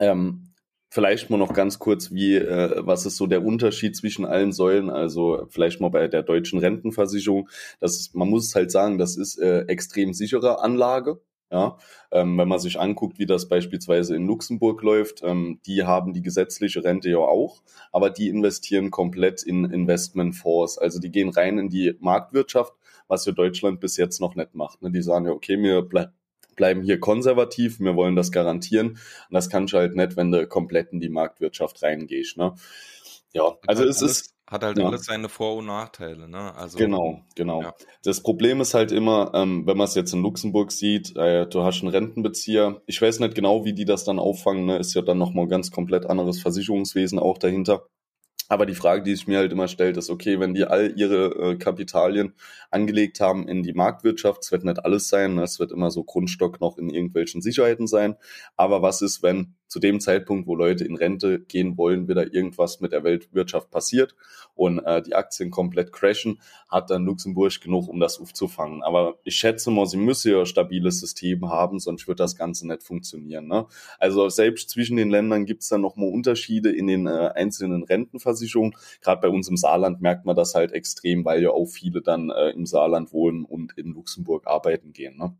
Ähm, 0.00 0.54
Vielleicht 0.88 1.30
mal 1.30 1.36
noch 1.36 1.52
ganz 1.52 1.78
kurz, 1.78 2.12
wie, 2.12 2.36
äh, 2.36 2.86
was 2.86 3.06
ist 3.06 3.16
so 3.16 3.26
der 3.26 3.44
Unterschied 3.44 3.96
zwischen 3.96 4.24
allen 4.24 4.52
Säulen? 4.52 4.88
Also 4.88 5.46
vielleicht 5.50 5.80
mal 5.80 5.90
bei 5.90 6.06
der 6.08 6.22
deutschen 6.22 6.58
Rentenversicherung. 6.60 7.48
Das 7.80 7.96
ist, 7.96 8.14
man 8.14 8.28
muss 8.28 8.54
halt 8.54 8.70
sagen, 8.70 8.96
das 8.96 9.16
ist 9.16 9.38
äh, 9.38 9.62
extrem 9.62 10.14
sichere 10.14 10.60
Anlage. 10.60 11.20
Ja, 11.50 11.76
ähm, 12.10 12.36
wenn 12.38 12.48
man 12.48 12.58
sich 12.58 12.80
anguckt, 12.80 13.20
wie 13.20 13.26
das 13.26 13.48
beispielsweise 13.48 14.16
in 14.16 14.26
Luxemburg 14.26 14.82
läuft, 14.82 15.22
ähm, 15.22 15.60
die 15.64 15.84
haben 15.84 16.12
die 16.12 16.22
gesetzliche 16.22 16.82
Rente 16.82 17.08
ja 17.08 17.18
auch, 17.18 17.62
aber 17.92 18.10
die 18.10 18.30
investieren 18.30 18.90
komplett 18.90 19.44
in 19.44 19.64
Investmentfonds. 19.64 20.76
Also 20.76 20.98
die 20.98 21.12
gehen 21.12 21.28
rein 21.28 21.58
in 21.58 21.68
die 21.68 21.94
Marktwirtschaft, 22.00 22.74
was 23.06 23.26
ja 23.26 23.32
Deutschland 23.32 23.78
bis 23.78 23.96
jetzt 23.96 24.20
noch 24.20 24.34
nicht 24.34 24.56
macht. 24.56 24.82
Ne? 24.82 24.90
Die 24.90 25.02
sagen 25.02 25.26
ja, 25.26 25.30
okay, 25.30 25.56
wir 25.62 25.82
ble 25.82 26.12
bleiben 26.56 26.82
hier 26.82 26.98
konservativ, 26.98 27.78
wir 27.80 27.94
wollen 27.94 28.16
das 28.16 28.32
garantieren. 28.32 28.88
Und 28.88 28.98
das 29.30 29.48
kannst 29.48 29.72
du 29.72 29.78
halt 29.78 29.94
nicht, 29.94 30.16
wenn 30.16 30.32
du 30.32 30.46
komplett 30.46 30.92
in 30.92 31.00
die 31.00 31.08
Marktwirtschaft 31.08 31.82
reingehst. 31.82 32.36
Ne? 32.36 32.54
Ja, 33.32 33.56
also 33.66 33.84
es 33.84 34.02
alles, 34.02 34.18
ist. 34.18 34.32
Hat 34.48 34.62
halt 34.62 34.78
ja. 34.78 34.86
alles 34.86 35.04
seine 35.06 35.28
Vor- 35.28 35.56
und 35.56 35.66
Nachteile, 35.66 36.28
ne? 36.28 36.54
Also, 36.54 36.78
genau, 36.78 37.24
genau. 37.34 37.62
Ja. 37.62 37.74
Das 38.04 38.22
Problem 38.22 38.60
ist 38.60 38.74
halt 38.74 38.92
immer, 38.92 39.32
ähm, 39.34 39.66
wenn 39.66 39.76
man 39.76 39.86
es 39.88 39.96
jetzt 39.96 40.12
in 40.12 40.22
Luxemburg 40.22 40.70
sieht, 40.70 41.16
äh, 41.16 41.48
du 41.48 41.64
hast 41.64 41.82
einen 41.82 41.90
Rentenbezieher. 41.90 42.80
Ich 42.86 43.02
weiß 43.02 43.18
nicht 43.18 43.34
genau, 43.34 43.64
wie 43.64 43.72
die 43.72 43.84
das 43.84 44.04
dann 44.04 44.20
auffangen. 44.20 44.64
Ne? 44.66 44.78
Ist 44.78 44.94
ja 44.94 45.02
dann 45.02 45.18
nochmal 45.18 45.48
ganz 45.48 45.72
komplett 45.72 46.06
anderes 46.06 46.40
Versicherungswesen 46.40 47.18
auch 47.18 47.38
dahinter. 47.38 47.88
Aber 48.48 48.66
die 48.66 48.74
Frage, 48.74 49.02
die 49.02 49.14
sich 49.14 49.26
mir 49.26 49.38
halt 49.38 49.52
immer 49.52 49.68
stellt, 49.68 49.96
ist, 49.96 50.10
okay, 50.10 50.38
wenn 50.38 50.54
die 50.54 50.64
all 50.64 50.92
ihre 50.96 51.52
äh, 51.52 51.56
Kapitalien 51.56 52.34
angelegt 52.70 53.20
haben 53.20 53.48
in 53.48 53.62
die 53.62 53.72
Marktwirtschaft, 53.72 54.44
es 54.44 54.52
wird 54.52 54.64
nicht 54.64 54.84
alles 54.84 55.08
sein, 55.08 55.34
ne? 55.34 55.42
es 55.42 55.58
wird 55.58 55.72
immer 55.72 55.90
so 55.90 56.04
Grundstock 56.04 56.60
noch 56.60 56.78
in 56.78 56.90
irgendwelchen 56.90 57.42
Sicherheiten 57.42 57.86
sein. 57.86 58.16
Aber 58.56 58.82
was 58.82 59.02
ist, 59.02 59.22
wenn 59.22 59.54
zu 59.68 59.80
dem 59.80 60.00
Zeitpunkt, 60.00 60.46
wo 60.46 60.54
Leute 60.54 60.84
in 60.84 60.96
Rente 60.96 61.40
gehen 61.40 61.76
wollen, 61.76 62.08
wieder 62.08 62.32
irgendwas 62.32 62.80
mit 62.80 62.92
der 62.92 63.04
Weltwirtschaft 63.04 63.70
passiert 63.70 64.14
und 64.54 64.78
äh, 64.80 65.02
die 65.02 65.14
Aktien 65.14 65.50
komplett 65.50 65.92
crashen, 65.92 66.40
hat 66.68 66.90
dann 66.90 67.04
Luxemburg 67.04 67.60
genug, 67.60 67.88
um 67.88 68.00
das 68.00 68.20
aufzufangen. 68.20 68.82
Aber 68.82 69.18
ich 69.24 69.36
schätze 69.36 69.70
mal, 69.70 69.86
sie 69.86 69.96
müssen 69.96 70.32
ja 70.32 70.40
ein 70.40 70.46
stabiles 70.46 71.00
System 71.00 71.48
haben, 71.48 71.78
sonst 71.78 72.08
wird 72.08 72.20
das 72.20 72.36
Ganze 72.36 72.66
nicht 72.66 72.82
funktionieren. 72.82 73.46
Ne? 73.46 73.66
Also 73.98 74.28
selbst 74.28 74.70
zwischen 74.70 74.96
den 74.96 75.10
Ländern 75.10 75.46
gibt 75.46 75.62
es 75.62 75.68
dann 75.68 75.80
nochmal 75.80 76.08
Unterschiede 76.08 76.70
in 76.70 76.86
den 76.86 77.06
äh, 77.06 77.30
einzelnen 77.34 77.82
Rentenversicherungen. 77.82 78.74
Gerade 79.00 79.20
bei 79.20 79.28
uns 79.28 79.48
im 79.48 79.56
Saarland 79.56 80.00
merkt 80.00 80.24
man 80.24 80.36
das 80.36 80.54
halt 80.54 80.72
extrem, 80.72 81.24
weil 81.24 81.42
ja 81.42 81.50
auch 81.50 81.66
viele 81.66 82.02
dann 82.02 82.30
äh, 82.30 82.50
im 82.50 82.66
Saarland 82.66 83.12
wohnen 83.12 83.44
und 83.44 83.76
in 83.76 83.92
Luxemburg 83.92 84.46
arbeiten 84.46 84.92
gehen. 84.92 85.16
Ne? 85.16 85.36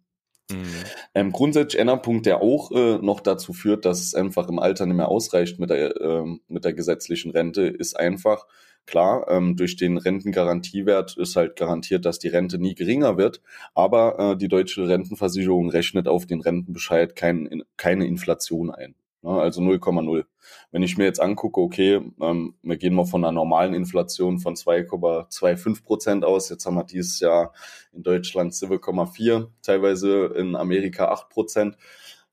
Mhm. 0.50 0.84
Ähm, 1.14 1.32
grundsätzlich 1.32 1.80
einer 1.80 1.96
Punkt, 1.96 2.26
der 2.26 2.40
auch 2.40 2.70
äh, 2.70 2.98
noch 2.98 3.20
dazu 3.20 3.52
führt, 3.52 3.84
dass 3.84 4.00
es 4.02 4.14
einfach 4.14 4.48
im 4.48 4.58
Alter 4.58 4.86
nicht 4.86 4.96
mehr 4.96 5.08
ausreicht 5.08 5.58
mit 5.58 5.70
der, 5.70 6.00
äh, 6.00 6.24
mit 6.48 6.64
der 6.64 6.72
gesetzlichen 6.72 7.32
Rente, 7.32 7.62
ist 7.62 7.98
einfach, 7.98 8.46
klar, 8.86 9.26
ähm, 9.28 9.56
durch 9.56 9.76
den 9.76 9.96
Rentengarantiewert 9.98 11.16
ist 11.16 11.34
halt 11.36 11.56
garantiert, 11.56 12.04
dass 12.04 12.20
die 12.20 12.28
Rente 12.28 12.58
nie 12.58 12.74
geringer 12.74 13.16
wird, 13.16 13.42
aber 13.74 14.18
äh, 14.18 14.36
die 14.36 14.48
deutsche 14.48 14.88
Rentenversicherung 14.88 15.68
rechnet 15.70 16.06
auf 16.06 16.26
den 16.26 16.40
Rentenbescheid 16.40 17.16
kein, 17.16 17.64
keine 17.76 18.06
Inflation 18.06 18.70
ein. 18.70 18.94
Ne? 19.26 19.40
Also 19.40 19.60
0,0. 19.60 20.24
Wenn 20.70 20.82
ich 20.82 20.96
mir 20.96 21.04
jetzt 21.04 21.20
angucke, 21.20 21.60
okay, 21.60 22.00
ähm, 22.20 22.54
wir 22.62 22.76
gehen 22.76 22.94
mal 22.94 23.04
von 23.04 23.24
einer 23.24 23.32
normalen 23.32 23.74
Inflation 23.74 24.38
von 24.38 24.54
2,25 24.54 25.84
Prozent 25.84 26.24
aus. 26.24 26.48
Jetzt 26.48 26.64
haben 26.64 26.76
wir 26.76 26.84
dieses 26.84 27.18
Jahr 27.18 27.52
in 27.92 28.04
Deutschland 28.04 28.52
7,4%, 28.52 29.48
teilweise 29.62 30.26
in 30.36 30.54
Amerika 30.54 31.08
8 31.08 31.28
Prozent. 31.28 31.76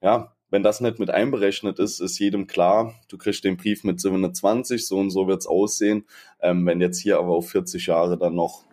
Ja, 0.01 0.35
wenn 0.51 0.61
das 0.61 0.81
nicht 0.81 0.99
mit 0.99 1.09
einberechnet 1.09 1.79
ist, 1.79 1.99
ist 1.99 2.19
jedem 2.19 2.45
klar, 2.45 2.93
du 3.09 3.17
kriegst 3.17 3.43
den 3.43 3.57
Brief 3.57 3.83
mit 3.83 3.99
720, 3.99 4.85
so 4.85 4.99
und 4.99 5.09
so 5.09 5.27
wird's 5.27 5.47
aussehen. 5.47 6.05
Ähm, 6.41 6.63
wenn 6.67 6.79
jetzt 6.79 6.99
hier 6.99 7.17
aber 7.17 7.29
auf 7.29 7.49
40 7.49 7.87
Jahre 7.87 8.19
dann 8.19 8.35
noch 8.35 8.65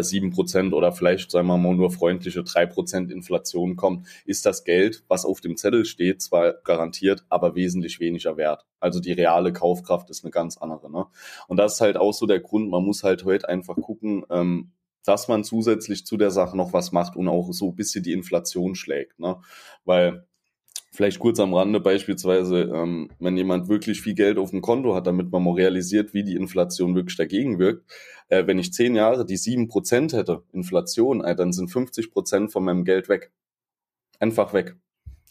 sieben 0.00 0.30
Prozent 0.30 0.72
oder 0.72 0.92
vielleicht, 0.92 1.30
sagen 1.30 1.46
wir 1.46 1.58
mal, 1.58 1.74
nur 1.74 1.90
freundliche 1.90 2.42
drei 2.42 2.66
Prozent 2.66 3.10
Inflation 3.10 3.76
kommt, 3.76 4.06
ist 4.24 4.46
das 4.46 4.64
Geld, 4.64 5.04
was 5.08 5.24
auf 5.24 5.40
dem 5.40 5.56
Zettel 5.56 5.84
steht, 5.84 6.22
zwar 6.22 6.52
garantiert, 6.52 7.24
aber 7.28 7.54
wesentlich 7.54 8.00
weniger 8.00 8.36
wert. 8.36 8.64
Also 8.80 9.00
die 9.00 9.12
reale 9.12 9.52
Kaufkraft 9.52 10.10
ist 10.10 10.24
eine 10.24 10.30
ganz 10.30 10.56
andere. 10.58 10.90
Ne? 10.90 11.06
Und 11.48 11.56
das 11.56 11.74
ist 11.74 11.80
halt 11.80 11.96
auch 11.96 12.12
so 12.12 12.26
der 12.26 12.40
Grund, 12.40 12.70
man 12.70 12.84
muss 12.84 13.02
halt 13.04 13.24
heute 13.24 13.48
einfach 13.48 13.76
gucken, 13.76 14.24
ähm, 14.30 14.72
dass 15.04 15.28
man 15.28 15.44
zusätzlich 15.44 16.06
zu 16.06 16.16
der 16.16 16.30
Sache 16.30 16.56
noch 16.56 16.72
was 16.72 16.92
macht 16.92 17.16
und 17.16 17.28
auch 17.28 17.52
so 17.52 17.68
ein 17.70 17.76
bisschen 17.76 18.02
die 18.02 18.12
Inflation 18.12 18.74
schlägt. 18.74 19.18
Ne? 19.18 19.36
Weil 19.84 20.26
Vielleicht 20.94 21.18
kurz 21.18 21.40
am 21.40 21.54
Rande 21.54 21.80
beispielsweise, 21.80 22.70
ähm, 22.72 23.10
wenn 23.18 23.36
jemand 23.36 23.68
wirklich 23.68 24.00
viel 24.00 24.14
Geld 24.14 24.38
auf 24.38 24.50
dem 24.50 24.60
Konto 24.60 24.94
hat, 24.94 25.08
damit 25.08 25.32
man 25.32 25.42
mal 25.42 25.54
realisiert, 25.54 26.14
wie 26.14 26.22
die 26.22 26.36
Inflation 26.36 26.94
wirklich 26.94 27.16
dagegen 27.16 27.58
wirkt. 27.58 27.90
Äh, 28.28 28.46
wenn 28.46 28.60
ich 28.60 28.72
zehn 28.72 28.94
Jahre 28.94 29.26
die 29.26 29.36
sieben 29.36 29.66
Prozent 29.66 30.12
hätte, 30.12 30.44
Inflation, 30.52 31.24
äh, 31.24 31.34
dann 31.34 31.52
sind 31.52 31.68
50 31.68 32.12
Prozent 32.12 32.52
von 32.52 32.62
meinem 32.62 32.84
Geld 32.84 33.08
weg. 33.08 33.32
Einfach 34.20 34.52
weg. 34.52 34.76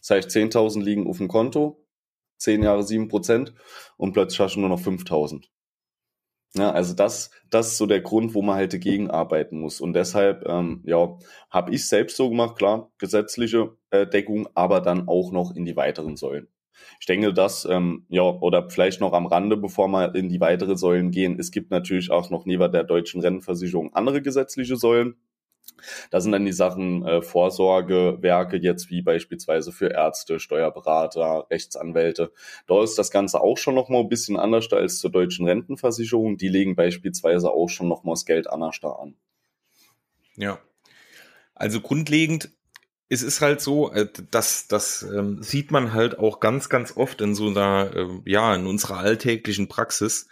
Das 0.00 0.10
heißt, 0.10 0.30
10.000 0.32 0.82
liegen 0.82 1.06
auf 1.06 1.16
dem 1.16 1.28
Konto, 1.28 1.82
zehn 2.36 2.62
Jahre 2.62 2.82
sieben 2.82 3.08
Prozent 3.08 3.54
und 3.96 4.12
plötzlich 4.12 4.40
hast 4.40 4.56
du 4.56 4.60
nur 4.60 4.68
noch 4.68 4.80
5000. 4.80 5.50
Ja, 6.56 6.70
also 6.70 6.94
das, 6.94 7.30
das 7.50 7.68
ist 7.72 7.78
so 7.78 7.86
der 7.86 8.00
Grund, 8.00 8.34
wo 8.34 8.40
man 8.42 8.54
halt 8.56 8.72
dagegen 8.72 9.10
arbeiten 9.10 9.58
muss. 9.58 9.80
Und 9.80 9.92
deshalb, 9.94 10.46
ähm, 10.48 10.82
ja, 10.86 11.16
habe 11.50 11.74
ich 11.74 11.88
selbst 11.88 12.16
so 12.16 12.30
gemacht, 12.30 12.56
klar, 12.56 12.92
gesetzliche 12.98 13.76
äh, 13.90 14.06
Deckung, 14.06 14.48
aber 14.54 14.80
dann 14.80 15.08
auch 15.08 15.32
noch 15.32 15.54
in 15.56 15.64
die 15.64 15.74
weiteren 15.76 16.16
Säulen. 16.16 16.46
Ich 17.00 17.06
denke, 17.06 17.32
dass, 17.34 17.64
ähm, 17.64 18.06
ja, 18.08 18.22
oder 18.22 18.70
vielleicht 18.70 19.00
noch 19.00 19.12
am 19.14 19.26
Rande, 19.26 19.56
bevor 19.56 19.88
wir 19.88 20.14
in 20.14 20.28
die 20.28 20.40
weitere 20.40 20.76
Säulen 20.76 21.10
gehen, 21.10 21.38
es 21.40 21.50
gibt 21.50 21.70
natürlich 21.72 22.10
auch 22.12 22.30
noch 22.30 22.44
neben 22.46 22.70
der 22.70 22.84
deutschen 22.84 23.20
Rentenversicherung 23.20 23.92
andere 23.94 24.22
gesetzliche 24.22 24.76
Säulen. 24.76 25.16
Da 26.10 26.20
sind 26.20 26.32
dann 26.32 26.44
die 26.44 26.52
Sachen 26.52 27.04
äh, 27.06 27.22
Vorsorgewerke 27.22 28.56
jetzt 28.56 28.90
wie 28.90 29.02
beispielsweise 29.02 29.72
für 29.72 29.88
Ärzte, 29.88 30.40
Steuerberater, 30.40 31.46
Rechtsanwälte. 31.50 32.32
Da 32.66 32.82
ist 32.82 32.98
das 32.98 33.10
Ganze 33.10 33.40
auch 33.40 33.58
schon 33.58 33.74
noch 33.74 33.88
mal 33.88 34.00
ein 34.00 34.08
bisschen 34.08 34.36
anders 34.38 34.72
als 34.72 34.98
zur 34.98 35.10
deutschen 35.10 35.46
Rentenversicherung. 35.46 36.36
Die 36.36 36.48
legen 36.48 36.76
beispielsweise 36.76 37.50
auch 37.50 37.68
schon 37.68 37.88
noch 37.88 38.04
mal 38.04 38.12
das 38.12 38.24
Geld 38.24 38.48
anders 38.48 38.78
da 38.80 38.90
an. 38.90 39.14
Ja. 40.36 40.58
Also 41.54 41.80
grundlegend 41.80 42.50
es 43.08 43.22
ist 43.22 43.40
halt 43.40 43.60
so, 43.60 43.92
äh, 43.92 44.08
dass 44.30 44.66
das 44.66 45.02
ähm, 45.02 45.42
sieht 45.42 45.70
man 45.70 45.92
halt 45.92 46.18
auch 46.18 46.40
ganz, 46.40 46.68
ganz 46.68 46.96
oft 46.96 47.20
in 47.20 47.34
so 47.34 47.48
einer, 47.48 47.90
äh, 47.94 48.08
ja, 48.24 48.54
in 48.54 48.66
unserer 48.66 48.98
alltäglichen 48.98 49.68
Praxis, 49.68 50.28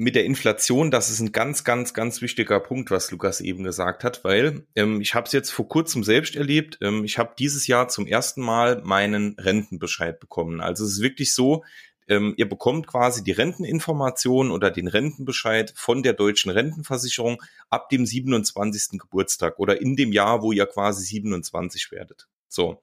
mit 0.00 0.14
der 0.14 0.24
Inflation, 0.24 0.90
das 0.90 1.10
ist 1.10 1.20
ein 1.20 1.30
ganz, 1.30 1.62
ganz, 1.62 1.92
ganz 1.92 2.22
wichtiger 2.22 2.58
Punkt, 2.58 2.90
was 2.90 3.10
Lukas 3.10 3.42
eben 3.42 3.64
gesagt 3.64 4.02
hat, 4.02 4.24
weil 4.24 4.66
ähm, 4.74 5.02
ich 5.02 5.14
habe 5.14 5.26
es 5.26 5.32
jetzt 5.32 5.50
vor 5.50 5.68
kurzem 5.68 6.04
selbst 6.04 6.36
erlebt. 6.36 6.78
Ähm, 6.80 7.04
ich 7.04 7.18
habe 7.18 7.34
dieses 7.38 7.66
Jahr 7.66 7.88
zum 7.88 8.06
ersten 8.06 8.40
Mal 8.40 8.80
meinen 8.82 9.36
Rentenbescheid 9.38 10.18
bekommen. 10.18 10.62
Also 10.62 10.86
es 10.86 10.92
ist 10.92 11.02
wirklich 11.02 11.34
so, 11.34 11.64
ähm, 12.08 12.32
ihr 12.38 12.48
bekommt 12.48 12.86
quasi 12.86 13.22
die 13.22 13.32
Renteninformation 13.32 14.50
oder 14.50 14.70
den 14.70 14.88
Rentenbescheid 14.88 15.74
von 15.76 16.02
der 16.02 16.14
deutschen 16.14 16.50
Rentenversicherung 16.50 17.42
ab 17.68 17.90
dem 17.90 18.06
27. 18.06 18.98
Geburtstag 18.98 19.58
oder 19.58 19.82
in 19.82 19.96
dem 19.96 20.12
Jahr, 20.12 20.40
wo 20.40 20.52
ihr 20.52 20.64
quasi 20.64 21.04
27 21.04 21.92
werdet. 21.92 22.26
So. 22.48 22.82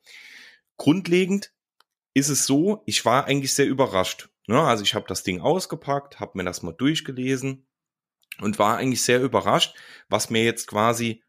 Grundlegend 0.78 1.52
ist 2.14 2.30
es 2.30 2.46
so, 2.46 2.84
ich 2.86 3.06
war 3.06 3.26
eigentlich 3.26 3.56
sehr 3.56 3.66
überrascht. 3.66 4.30
Ne? 4.48 4.60
Also 4.60 4.84
ich 4.84 4.96
habe 4.96 5.06
das 5.08 5.24
Ding 5.24 5.42
ausgepackt, 5.42 6.20
habe 6.20 6.38
mir 6.38 6.46
das 6.46 6.64
mal 6.64 6.72
durchgelesen 6.72 7.68
und 8.40 8.58
war 8.58 8.78
eigentlich 8.78 9.04
sehr 9.04 9.22
überrascht, 9.22 9.76
was 10.10 10.30
mir 10.30 10.44
jetzt 10.44 10.68
quasi 10.68 11.24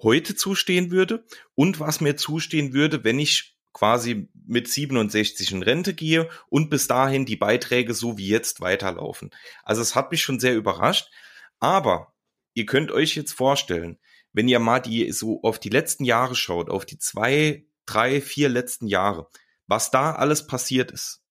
heute 0.00 0.34
zustehen 0.34 0.90
würde 0.90 1.26
und 1.54 1.80
was 1.80 2.00
mir 2.00 2.16
zustehen 2.16 2.72
würde, 2.72 3.04
wenn 3.04 3.18
ich 3.18 3.58
quasi 3.72 4.28
mit 4.46 4.68
67 4.68 5.52
in 5.52 5.62
Rente 5.62 5.94
gehe 5.94 6.28
und 6.48 6.70
bis 6.70 6.86
dahin 6.88 7.24
die 7.24 7.36
Beiträge 7.36 7.94
so 7.94 8.18
wie 8.18 8.28
jetzt 8.28 8.60
weiterlaufen. 8.60 9.30
Also 9.62 9.82
es 9.82 9.94
hat 9.94 10.10
mich 10.10 10.22
schon 10.22 10.40
sehr 10.40 10.54
überrascht, 10.54 11.10
aber 11.58 12.14
ihr 12.54 12.66
könnt 12.66 12.90
euch 12.90 13.14
jetzt 13.16 13.32
vorstellen, 13.32 13.98
wenn 14.32 14.48
ihr 14.48 14.60
mal 14.60 14.80
die 14.80 15.10
so 15.12 15.42
auf 15.42 15.58
die 15.58 15.68
letzten 15.68 16.04
Jahre 16.04 16.34
schaut, 16.34 16.70
auf 16.70 16.84
die 16.84 16.98
zwei, 16.98 17.66
drei, 17.86 18.20
vier 18.20 18.48
letzten 18.48 18.86
Jahre, 18.86 19.28
was 19.66 19.90
da 19.90 20.14
alles 20.14 20.46
passiert 20.46 20.90
ist 20.90 21.21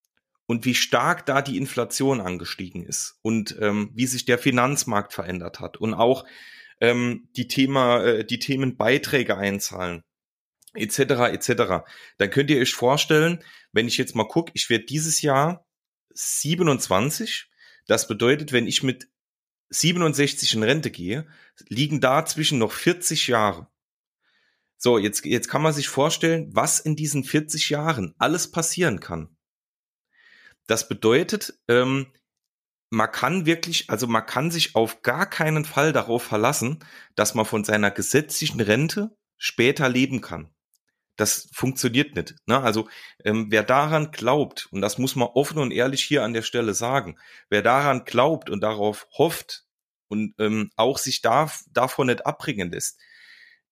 und 0.52 0.66
wie 0.66 0.76
stark 0.76 1.26
da 1.26 1.42
die 1.42 1.56
Inflation 1.56 2.20
angestiegen 2.20 2.86
ist 2.86 3.18
und 3.22 3.56
ähm, 3.62 3.92
wie 3.94 4.06
sich 4.06 4.26
der 4.26 4.38
Finanzmarkt 4.38 5.14
verändert 5.14 5.62
hat 5.62 5.78
und 5.78 5.94
auch 5.94 6.26
ähm, 6.82 7.30
die 7.38 7.48
Thema, 7.48 8.04
äh, 8.04 8.26
die 8.26 8.38
Themen 8.38 8.76
Beiträge 8.76 9.38
einzahlen 9.38 10.04
etc. 10.74 11.00
etc. 11.32 11.86
Dann 12.18 12.30
könnt 12.30 12.50
ihr 12.50 12.60
euch 12.60 12.74
vorstellen, 12.74 13.42
wenn 13.72 13.88
ich 13.88 13.98
jetzt 13.98 14.14
mal 14.14 14.28
gucke, 14.28 14.52
ich 14.54 14.70
werde 14.70 14.84
dieses 14.84 15.22
Jahr 15.22 15.66
27. 16.10 17.50
Das 17.88 18.10
bedeutet, 18.10 18.52
wenn 18.52 18.68
ich 18.68 18.84
mit 18.84 19.08
67 19.70 20.54
in 20.56 20.64
Rente 20.64 20.92
gehe, 20.92 21.28
liegen 21.70 22.02
dazwischen 22.02 22.60
noch 22.60 22.74
40 22.74 23.28
Jahre. 23.28 23.70
So, 24.76 24.98
jetzt, 24.98 25.24
jetzt 25.24 25.48
kann 25.48 25.62
man 25.62 25.72
sich 25.72 25.88
vorstellen, 25.88 26.50
was 26.52 26.82
in 26.82 26.98
diesen 26.98 27.24
40 27.24 27.70
Jahren 27.70 28.14
alles 28.18 28.52
passieren 28.52 29.00
kann. 29.00 29.34
Das 30.68 30.88
bedeutet, 30.88 31.54
ähm, 31.68 32.08
man 32.90 33.12
kann 33.12 33.46
wirklich, 33.46 33.90
also 33.90 34.06
man 34.06 34.26
kann 34.26 34.52
sich 34.52 34.76
auf 34.76 35.02
gar 35.02 35.30
keinen 35.30 35.66
Fall 35.66 35.94
darauf 35.94 36.24
verlassen, 36.24 36.80
dass 37.16 37.36
man 37.36 37.46
von 37.46 37.64
seiner 37.64 37.90
gesetzlichen 37.90 38.60
Rente 38.60 39.16
später 39.38 39.90
leben 39.90 40.22
kann. 40.22 40.54
Das 41.16 41.50
funktioniert 41.54 42.16
nicht. 42.16 42.36
Ne? 42.46 42.60
Also 42.62 42.90
ähm, 43.24 43.48
wer 43.50 43.64
daran 43.64 44.12
glaubt, 44.12 44.68
und 44.72 44.82
das 44.82 44.98
muss 44.98 45.16
man 45.16 45.30
offen 45.30 45.60
und 45.60 45.72
ehrlich 45.72 46.04
hier 46.04 46.24
an 46.24 46.34
der 46.34 46.42
Stelle 46.42 46.74
sagen, 46.74 47.18
wer 47.50 47.62
daran 47.62 48.06
glaubt 48.06 48.50
und 48.50 48.62
darauf 48.62 49.08
hofft 49.18 49.66
und 50.10 50.34
ähm, 50.40 50.70
auch 50.76 50.98
sich 50.98 51.22
da, 51.22 51.50
davon 51.72 52.08
nicht 52.08 52.26
abbringen 52.26 52.72
lässt, 52.72 53.00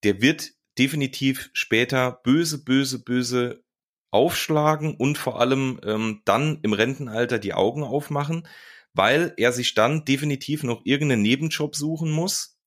der 0.03 0.22
wird 0.22 0.51
definitiv 0.77 1.50
später 1.53 2.22
böse, 2.24 2.63
böse, 2.63 3.03
böse 3.03 3.63
aufschlagen 4.12 4.96
und 4.96 5.18
vor 5.18 5.39
allem 5.39 5.80
ähm, 5.84 6.22
dann 6.25 6.60
im 6.63 6.74
Rentenalter 6.74 7.39
die 7.39 7.54
Augen 7.54 7.84
aufmachen, 7.84 8.48
weil 8.94 9.34
er 9.38 9.51
sich 9.51 9.74
dann 9.75 10.06
definitiv 10.06 10.63
noch 10.63 10.82
irgendeinen 10.86 11.22
Nebenjob 11.22 11.75
suchen 11.75 12.12
muss 12.12 12.58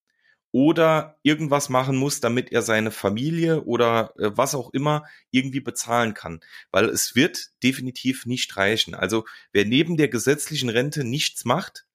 oder 0.53 1.19
irgendwas 1.23 1.71
machen 1.71 1.97
muss, 1.97 2.21
damit 2.21 2.53
er 2.53 2.63
seine 2.63 2.91
Familie 2.91 3.65
oder 3.65 4.13
äh, 4.19 4.31
was 4.35 4.55
auch 4.55 4.73
immer 4.73 5.05
irgendwie 5.31 5.61
bezahlen 5.61 6.15
kann, 6.15 6.41
weil 6.71 6.89
es 6.91 7.17
wird 7.17 7.51
definitiv 7.63 8.27
nicht 8.27 8.57
reichen. 8.57 8.95
Also 8.95 9.25
wer 9.53 9.65
neben 9.65 9.97
der 9.97 10.09
gesetzlichen 10.09 10.69
Rente 10.69 11.05
nichts 11.05 11.45
macht, 11.45 11.87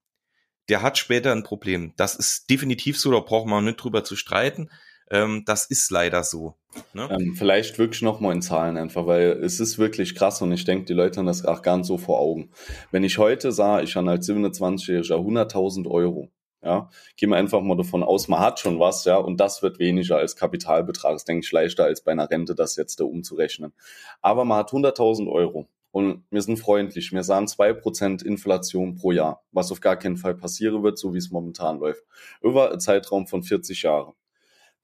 der 0.69 0.81
hat 0.81 0.97
später 0.97 1.31
ein 1.31 1.43
Problem. 1.43 1.93
Das 1.95 2.15
ist 2.15 2.49
definitiv 2.49 2.99
so, 2.99 3.11
da 3.11 3.19
braucht 3.19 3.47
man 3.47 3.63
nicht 3.63 3.77
drüber 3.77 4.03
zu 4.03 4.15
streiten. 4.15 4.69
Ähm, 5.09 5.43
das 5.45 5.65
ist 5.65 5.89
leider 5.91 6.23
so. 6.23 6.55
Ne? 6.93 7.07
Ähm, 7.11 7.35
vielleicht 7.35 7.79
wirklich 7.79 8.01
nochmal 8.01 8.33
in 8.33 8.41
Zahlen 8.41 8.77
einfach, 8.77 9.07
weil 9.07 9.31
es 9.43 9.59
ist 9.59 9.79
wirklich 9.79 10.15
krass 10.15 10.41
und 10.41 10.51
ich 10.51 10.65
denke, 10.65 10.85
die 10.85 10.93
Leute 10.93 11.19
haben 11.19 11.25
das 11.25 11.45
auch 11.45 11.61
gar 11.61 11.77
nicht 11.77 11.87
so 11.87 11.97
vor 11.97 12.19
Augen. 12.19 12.51
Wenn 12.91 13.03
ich 13.03 13.17
heute 13.17 13.51
sah, 13.51 13.81
ich 13.81 13.95
habe 13.95 14.09
als 14.09 14.27
27-Jähriger 14.27 15.15
100.000 15.15 15.89
Euro, 15.89 16.29
ja, 16.61 16.89
gehen 17.15 17.29
wir 17.29 17.37
einfach 17.37 17.61
mal 17.61 17.77
davon 17.77 18.03
aus, 18.03 18.27
man 18.27 18.39
hat 18.39 18.59
schon 18.59 18.79
was, 18.79 19.05
ja, 19.05 19.17
und 19.17 19.39
das 19.39 19.61
wird 19.61 19.79
weniger 19.79 20.17
als 20.17 20.35
Kapitalbetrag. 20.35 21.13
Das 21.13 21.25
denke 21.25 21.45
ich 21.45 21.51
leichter 21.51 21.85
als 21.85 22.01
bei 22.01 22.11
einer 22.11 22.29
Rente, 22.29 22.55
das 22.55 22.75
jetzt 22.75 22.99
da 22.99 23.05
umzurechnen. 23.05 23.73
Aber 24.21 24.43
man 24.43 24.57
hat 24.59 24.71
100.000 24.71 25.31
Euro 25.31 25.67
und 25.91 26.23
wir 26.29 26.41
sind 26.41 26.57
freundlich. 26.57 27.11
Wir 27.11 27.23
sahen 27.23 27.47
zwei 27.47 27.73
Prozent 27.73 28.21
Inflation 28.21 28.95
pro 28.95 29.11
Jahr, 29.11 29.43
was 29.51 29.71
auf 29.71 29.81
gar 29.81 29.95
keinen 29.95 30.17
Fall 30.17 30.35
passieren 30.35 30.83
wird, 30.83 30.97
so 30.97 31.13
wie 31.13 31.19
es 31.19 31.31
momentan 31.31 31.79
läuft. 31.79 32.03
Über 32.41 32.71
einen 32.71 32.79
Zeitraum 32.79 33.27
von 33.27 33.43
40 33.43 33.83
Jahren. 33.83 34.13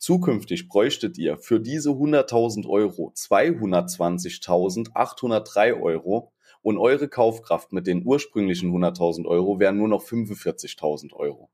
Zukünftig 0.04 0.68
bräuchtet 0.68 1.18
ihr 1.18 1.38
für 1.38 1.62
diese 1.62 1.92
100.000 1.92 2.68
Euro 2.68 3.14
220.803 3.16 5.82
Euro 5.82 6.34
und 6.62 6.78
eure 6.78 7.08
Kaufkraft 7.08 7.72
mit 7.72 7.88
den 7.88 8.06
ursprünglichen 8.06 8.74
100.000 8.74 9.26
Euro 9.26 9.62
wären 9.62 9.78
nur 9.78 9.88
noch 9.88 10.04
45.000 10.04 11.14
Euro. 11.14 11.50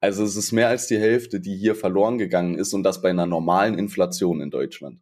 Also 0.00 0.24
es 0.24 0.34
ist 0.34 0.50
mehr 0.50 0.66
als 0.66 0.88
die 0.88 0.98
Hälfte, 0.98 1.38
die 1.38 1.56
hier 1.56 1.76
verloren 1.76 2.18
gegangen 2.18 2.58
ist 2.58 2.74
und 2.74 2.82
das 2.82 3.00
bei 3.00 3.10
einer 3.10 3.26
normalen 3.26 3.78
Inflation 3.78 4.40
in 4.40 4.50
Deutschland. 4.50 5.00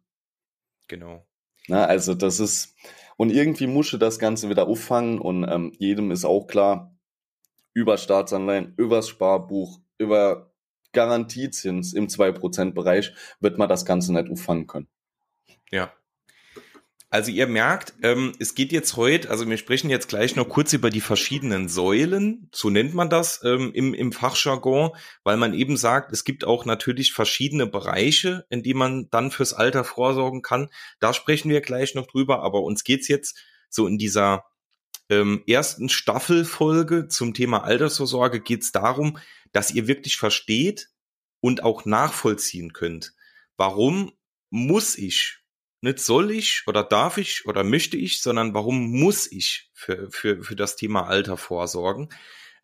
Genau. 0.87 1.25
Na, 1.67 1.85
also 1.85 2.13
das 2.13 2.39
ist, 2.39 2.75
und 3.17 3.31
irgendwie 3.31 3.65
musste 3.65 3.97
das 3.97 4.19
Ganze 4.19 4.51
wieder 4.51 4.67
auffangen 4.67 5.17
und 5.17 5.47
ähm, 5.49 5.73
jedem 5.79 6.11
ist 6.11 6.25
auch 6.25 6.45
klar, 6.45 6.95
über 7.73 7.97
Staatsanleihen, 7.97 8.75
übers 8.77 9.09
Sparbuch, 9.09 9.79
über 9.97 10.51
Garantiezins 10.95 11.93
im 11.93 12.07
2%-Bereich 12.07 13.13
wird 13.39 13.59
man 13.59 13.69
das 13.69 13.85
Ganze 13.85 14.11
nicht 14.11 14.31
auffangen 14.31 14.65
können. 14.65 14.87
Ja. 15.71 15.93
Also 17.11 17.31
ihr 17.31 17.47
merkt, 17.47 17.93
ähm, 18.01 18.33
es 18.39 18.55
geht 18.55 18.71
jetzt 18.71 18.97
heute, 18.97 19.29
also 19.29 19.47
wir 19.47 19.57
sprechen 19.57 19.89
jetzt 19.89 20.09
gleich 20.09 20.35
noch 20.35 20.49
kurz 20.49 20.73
über 20.73 20.89
die 20.89 21.01
verschiedenen 21.01 21.69
Säulen, 21.69 22.49
so 22.51 22.69
nennt 22.69 22.93
man 22.93 23.09
das 23.09 23.41
ähm, 23.45 23.71
im, 23.73 23.93
im 23.93 24.11
Fachjargon, 24.11 24.89
weil 25.23 25.37
man 25.37 25.53
eben 25.53 25.77
sagt, 25.77 26.11
es 26.11 26.23
gibt 26.23 26.43
auch 26.43 26.65
natürlich 26.65 27.13
verschiedene 27.13 27.67
Bereiche, 27.67 28.45
in 28.49 28.63
die 28.63 28.73
man 28.73 29.07
dann 29.11 29.31
fürs 29.31 29.53
Alter 29.53 29.83
vorsorgen 29.83 30.41
kann. 30.41 30.67
Da 30.99 31.13
sprechen 31.13 31.49
wir 31.49 31.61
gleich 31.61 31.95
noch 31.95 32.07
drüber, 32.07 32.41
aber 32.41 32.63
uns 32.63 32.83
geht's 32.83 33.07
jetzt 33.07 33.37
so 33.69 33.87
in 33.87 33.97
dieser 33.97 34.43
ähm, 35.09 35.43
ersten 35.47 35.89
Staffelfolge 35.89 37.07
zum 37.07 37.33
Thema 37.33 37.63
Altersvorsorge 37.63 38.41
geht's 38.41 38.71
darum, 38.71 39.17
dass 39.51 39.71
ihr 39.71 39.87
wirklich 39.87 40.17
versteht 40.17 40.89
und 41.39 41.63
auch 41.63 41.85
nachvollziehen 41.85 42.73
könnt. 42.73 43.13
Warum 43.57 44.11
muss 44.49 44.97
ich? 44.97 45.39
Nicht 45.81 45.99
soll 45.99 46.31
ich 46.31 46.63
oder 46.65 46.83
darf 46.83 47.17
ich 47.17 47.45
oder 47.45 47.63
möchte 47.63 47.97
ich, 47.97 48.21
sondern 48.21 48.53
warum 48.53 48.91
muss 48.91 49.31
ich 49.31 49.69
für, 49.73 50.09
für, 50.09 50.43
für 50.43 50.55
das 50.55 50.75
Thema 50.75 51.07
Alter 51.07 51.37
vorsorgen? 51.37 52.09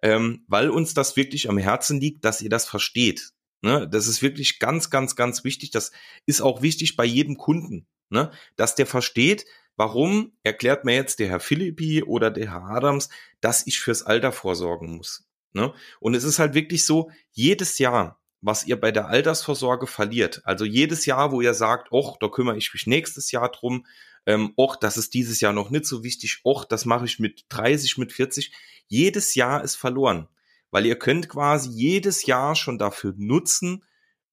Ähm, 0.01 0.43
weil 0.47 0.71
uns 0.71 0.95
das 0.95 1.15
wirklich 1.15 1.47
am 1.47 1.59
Herzen 1.59 1.99
liegt, 1.99 2.25
dass 2.25 2.41
ihr 2.41 2.49
das 2.49 2.65
versteht. 2.65 3.33
Ne? 3.61 3.87
Das 3.87 4.07
ist 4.07 4.23
wirklich 4.23 4.57
ganz, 4.57 4.89
ganz, 4.89 5.15
ganz 5.15 5.43
wichtig. 5.43 5.69
Das 5.69 5.91
ist 6.25 6.41
auch 6.41 6.63
wichtig 6.63 6.95
bei 6.95 7.05
jedem 7.05 7.37
Kunden, 7.37 7.85
ne? 8.09 8.31
dass 8.55 8.73
der 8.73 8.87
versteht, 8.87 9.45
warum 9.75 10.33
erklärt 10.43 10.85
mir 10.85 10.95
jetzt 10.95 11.19
der 11.19 11.29
Herr 11.29 11.39
Philippi 11.39 12.03
oder 12.03 12.31
der 12.31 12.51
Herr 12.51 12.63
Adams, 12.63 13.09
dass 13.39 13.65
ich 13.67 13.79
fürs 13.79 14.03
Alter 14.03 14.31
vorsorgen 14.31 14.97
muss? 14.97 15.27
Ne? 15.53 15.73
Und 15.99 16.15
es 16.15 16.23
ist 16.23 16.39
halt 16.39 16.53
wirklich 16.53 16.85
so, 16.85 17.11
jedes 17.31 17.77
Jahr, 17.79 18.19
was 18.41 18.65
ihr 18.65 18.79
bei 18.79 18.91
der 18.91 19.07
Altersvorsorge 19.07 19.87
verliert, 19.87 20.41
also 20.45 20.65
jedes 20.65 21.05
Jahr, 21.05 21.31
wo 21.31 21.41
ihr 21.41 21.53
sagt, 21.53 21.91
och, 21.91 22.17
da 22.19 22.27
kümmere 22.27 22.57
ich 22.57 22.73
mich 22.73 22.87
nächstes 22.87 23.31
Jahr 23.31 23.49
drum, 23.49 23.85
ähm, 24.25 24.53
och, 24.57 24.77
das 24.77 24.97
ist 24.97 25.13
dieses 25.13 25.41
Jahr 25.41 25.53
noch 25.53 25.69
nicht 25.69 25.85
so 25.85 26.03
wichtig, 26.03 26.41
och, 26.43 26.65
das 26.65 26.85
mache 26.85 27.05
ich 27.05 27.19
mit 27.19 27.45
30, 27.49 27.97
mit 27.97 28.11
40, 28.11 28.51
jedes 28.87 29.35
Jahr 29.35 29.63
ist 29.63 29.75
verloren, 29.75 30.27
weil 30.71 30.85
ihr 30.85 30.97
könnt 30.97 31.29
quasi 31.29 31.69
jedes 31.69 32.25
Jahr 32.25 32.55
schon 32.55 32.77
dafür 32.77 33.13
nutzen, 33.17 33.83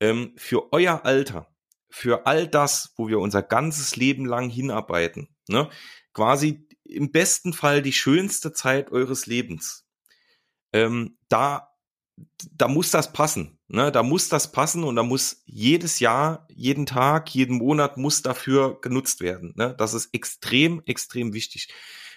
ähm, 0.00 0.32
für 0.36 0.72
euer 0.72 1.04
Alter, 1.04 1.48
für 1.90 2.26
all 2.26 2.46
das, 2.46 2.92
wo 2.96 3.08
wir 3.08 3.18
unser 3.18 3.42
ganzes 3.42 3.96
Leben 3.96 4.24
lang 4.24 4.50
hinarbeiten, 4.50 5.28
ne? 5.48 5.68
quasi 6.12 6.66
im 6.84 7.12
besten 7.12 7.52
Fall 7.52 7.82
die 7.82 7.92
schönste 7.92 8.52
Zeit 8.52 8.90
eures 8.90 9.26
Lebens. 9.26 9.86
Ähm, 10.72 11.18
da, 11.28 11.70
da 12.52 12.68
muss 12.68 12.90
das 12.90 13.12
passen. 13.12 13.58
Ne? 13.68 13.92
Da 13.92 14.02
muss 14.02 14.28
das 14.28 14.52
passen 14.52 14.84
und 14.84 14.96
da 14.96 15.02
muss 15.02 15.42
jedes 15.44 16.00
Jahr, 16.00 16.46
jeden 16.50 16.86
Tag, 16.86 17.34
jeden 17.34 17.56
Monat 17.58 17.98
muss 17.98 18.22
dafür 18.22 18.80
genutzt 18.80 19.20
werden. 19.20 19.52
Ne? 19.56 19.74
Das 19.78 19.94
ist 19.94 20.12
extrem, 20.14 20.82
extrem 20.86 21.34
wichtig. 21.34 21.68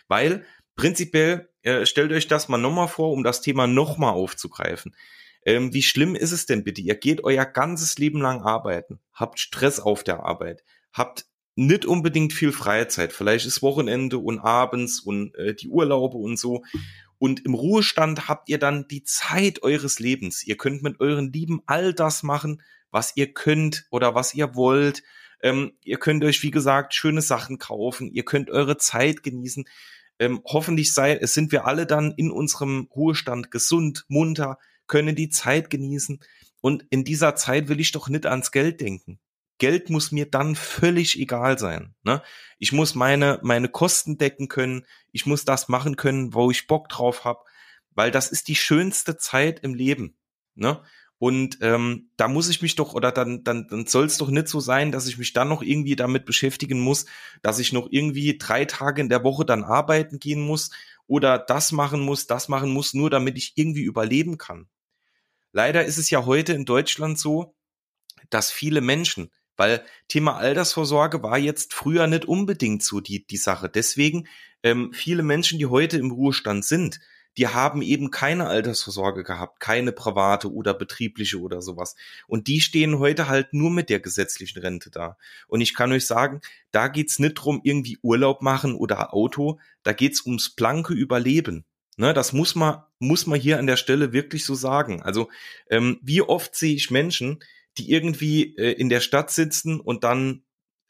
Weil 0.08 0.46
prinzipiell, 0.76 1.50
äh, 1.64 1.86
stellt 1.86 2.12
euch 2.12 2.28
das 2.28 2.48
mal 2.48 2.58
nochmal 2.58 2.88
vor, 2.88 3.12
um 3.12 3.24
das 3.24 3.42
Thema 3.42 3.68
nochmal 3.68 4.14
aufzugreifen. 4.14 4.96
Ähm, 5.44 5.74
wie 5.74 5.82
schlimm 5.82 6.16
ist 6.16 6.32
es 6.32 6.46
denn 6.46 6.64
bitte? 6.64 6.82
Ihr 6.82 6.96
geht 6.96 7.24
euer 7.24 7.46
ganzes 7.46 7.98
Leben 7.98 8.22
lang 8.22 8.42
arbeiten, 8.42 9.00
habt 9.14 9.40
Stress 9.40 9.80
auf 9.80 10.04
der 10.04 10.24
Arbeit, 10.24 10.64
habt 10.94 11.26
nicht 11.56 11.86
unbedingt 11.86 12.34
viel 12.34 12.52
Freizeit. 12.52 13.12
Vielleicht 13.12 13.46
ist 13.46 13.62
Wochenende 13.62 14.18
und 14.18 14.40
abends 14.40 15.00
und 15.00 15.36
äh, 15.36 15.54
die 15.54 15.70
Urlaube 15.70 16.18
und 16.18 16.38
so. 16.38 16.64
Und 17.18 17.46
im 17.46 17.54
Ruhestand 17.54 18.28
habt 18.28 18.50
ihr 18.50 18.58
dann 18.58 18.88
die 18.88 19.04
Zeit 19.04 19.62
eures 19.64 20.00
Lebens. 20.00 20.44
Ihr 20.44 20.58
könnt 20.58 20.82
mit 20.82 21.00
euren 21.00 21.32
Lieben 21.32 21.62
all 21.66 21.94
das 21.94 22.24
machen, 22.24 22.62
was 22.90 23.14
ihr 23.16 23.34
könnt 23.34 23.86
oder 23.92 24.16
was 24.16 24.34
ihr 24.34 24.56
wollt. 24.56 25.04
Ähm, 25.44 25.74
ihr 25.84 25.98
könnt 25.98 26.24
euch, 26.24 26.42
wie 26.44 26.52
gesagt, 26.52 26.94
schöne 26.94 27.22
Sachen 27.22 27.58
kaufen. 27.58 28.12
Ihr 28.12 28.26
könnt 28.26 28.50
eure 28.50 28.78
Zeit 28.78 29.24
genießen. 29.24 29.66
Ähm, 30.20 30.42
hoffentlich 30.46 30.94
sei, 30.94 31.20
sind 31.24 31.52
wir 31.52 31.66
alle 31.66 31.86
dann 31.86 32.12
in 32.16 32.32
unserem 32.32 32.88
Ruhestand 32.96 33.52
gesund, 33.52 34.06
munter, 34.08 34.58
können 34.92 35.16
die 35.16 35.30
Zeit 35.30 35.70
genießen. 35.70 36.20
Und 36.60 36.86
in 36.90 37.06
dieser 37.06 37.36
Zeit 37.36 37.70
will 37.70 37.80
ich 37.80 37.94
doch 37.94 38.10
nicht 38.10 38.26
ans 38.26 38.52
Geld 38.52 38.82
denken. 38.82 39.20
Geld 39.58 39.90
muss 39.90 40.12
mir 40.12 40.26
dann 40.30 40.56
völlig 40.56 41.18
egal 41.18 41.58
sein. 41.58 41.96
Ne? 42.04 42.22
Ich 42.60 42.74
muss 42.74 42.94
meine, 42.94 43.40
meine 43.42 43.70
Kosten 43.70 44.18
decken 44.18 44.50
können. 44.50 44.86
Ich 45.14 45.26
muss 45.26 45.46
das 45.46 45.70
machen 45.70 45.96
können, 45.96 46.34
wo 46.34 46.52
ich 46.52 46.68
Bock 46.68 46.90
drauf 46.90 47.24
habe. 47.24 47.40
Weil 47.92 48.12
das 48.12 48.32
ist 48.32 48.50
die 48.50 48.56
schönste 48.56 49.16
Zeit 49.16 49.62
im 49.62 49.76
Leben. 49.76 50.18
Ne? 50.56 50.82
Und 51.18 51.60
ähm, 51.62 52.10
da 52.18 52.28
muss 52.28 52.50
ich 52.50 52.62
mich 52.62 52.76
doch, 52.76 52.94
oder 52.94 53.14
dann, 53.14 53.46
dann, 53.46 53.68
dann 53.70 53.86
soll 53.86 54.06
es 54.06 54.18
doch 54.18 54.30
nicht 54.30 54.50
so 54.50 54.60
sein, 54.60 54.92
dass 54.92 55.08
ich 55.08 55.18
mich 55.18 55.32
dann 55.32 55.48
noch 55.48 55.62
irgendwie 55.62 55.96
damit 55.96 56.26
beschäftigen 56.26 56.82
muss, 56.82 57.06
dass 57.42 57.60
ich 57.60 57.72
noch 57.72 57.88
irgendwie 57.92 58.38
drei 58.38 58.66
Tage 58.66 59.02
in 59.02 59.10
der 59.10 59.24
Woche 59.24 59.46
dann 59.46 59.64
arbeiten 59.64 60.20
gehen 60.20 60.42
muss 60.42 60.72
oder 61.08 61.38
das 61.38 61.72
machen 61.72 62.02
muss, 62.02 62.28
das 62.28 62.50
machen 62.50 62.72
muss, 62.72 62.94
nur 62.94 63.10
damit 63.10 63.38
ich 63.38 63.54
irgendwie 63.56 63.84
überleben 63.84 64.38
kann. 64.38 64.68
Leider 65.52 65.86
ist 65.86 65.98
es 65.98 66.10
ja 66.10 66.26
heute 66.26 66.54
in 66.54 66.66
Deutschland 66.66 67.20
so, 67.20 67.56
dass 68.30 68.52
viele 68.52 68.82
Menschen, 68.82 69.32
weil 69.58 69.84
Thema 70.08 70.38
Altersvorsorge 70.38 71.24
war 71.24 71.38
jetzt 71.38 71.74
früher 71.74 72.08
nicht 72.08 72.26
unbedingt 72.26 72.84
so 72.84 73.00
die, 73.00 73.26
die 73.26 73.38
Sache. 73.38 73.70
Deswegen 73.70 74.28
ähm, 74.64 74.94
viele 74.94 75.24
Menschen, 75.24 75.60
die 75.60 75.66
heute 75.66 75.98
im 75.98 76.12
Ruhestand 76.12 76.66
sind, 76.66 77.00
die 77.38 77.48
haben 77.48 77.82
eben 77.82 78.12
keine 78.12 78.48
Altersvorsorge 78.48 79.24
gehabt, 79.24 79.60
keine 79.60 79.92
private 79.92 80.52
oder 80.52 80.74
betriebliche 80.74 81.40
oder 81.40 81.62
sowas. 81.62 81.96
Und 82.28 82.48
die 82.48 82.60
stehen 82.60 83.00
heute 83.00 83.28
halt 83.28 83.54
nur 83.54 83.72
mit 83.72 83.90
der 83.90 84.00
gesetzlichen 84.00 84.60
Rente 84.60 84.92
da. 84.92 85.18
Und 85.48 85.62
ich 85.62 85.74
kann 85.74 85.92
euch 85.92 86.06
sagen, 86.06 86.42
da 86.72 86.88
geht's 86.88 87.20
nicht 87.20 87.36
drum 87.36 87.62
irgendwie 87.64 87.98
Urlaub 88.02 88.42
machen 88.42 88.76
oder 88.76 89.14
Auto, 89.14 89.60
da 89.84 89.94
geht's 89.94 90.26
ums 90.26 90.50
blanke 90.50 90.94
Überleben. 90.94 91.66
Ne, 92.02 92.16
das 92.16 92.34
muss 92.34 92.56
man, 92.56 92.82
muss 92.98 93.28
man 93.28 93.40
hier 93.40 93.60
an 93.60 93.68
der 93.68 93.78
Stelle 93.78 94.12
wirklich 94.12 94.44
so 94.44 94.56
sagen. 94.56 95.04
Also, 95.04 95.30
ähm, 95.70 96.00
wie 96.02 96.24
oft 96.24 96.56
sehe 96.56 96.74
ich 96.74 96.90
Menschen, 96.90 97.44
die 97.78 97.92
irgendwie 97.92 98.58
äh, 98.58 98.72
in 98.72 98.90
der 98.90 99.02
Stadt 99.02 99.30
sitzen 99.30 99.80
und 99.80 100.04
dann 100.04 100.42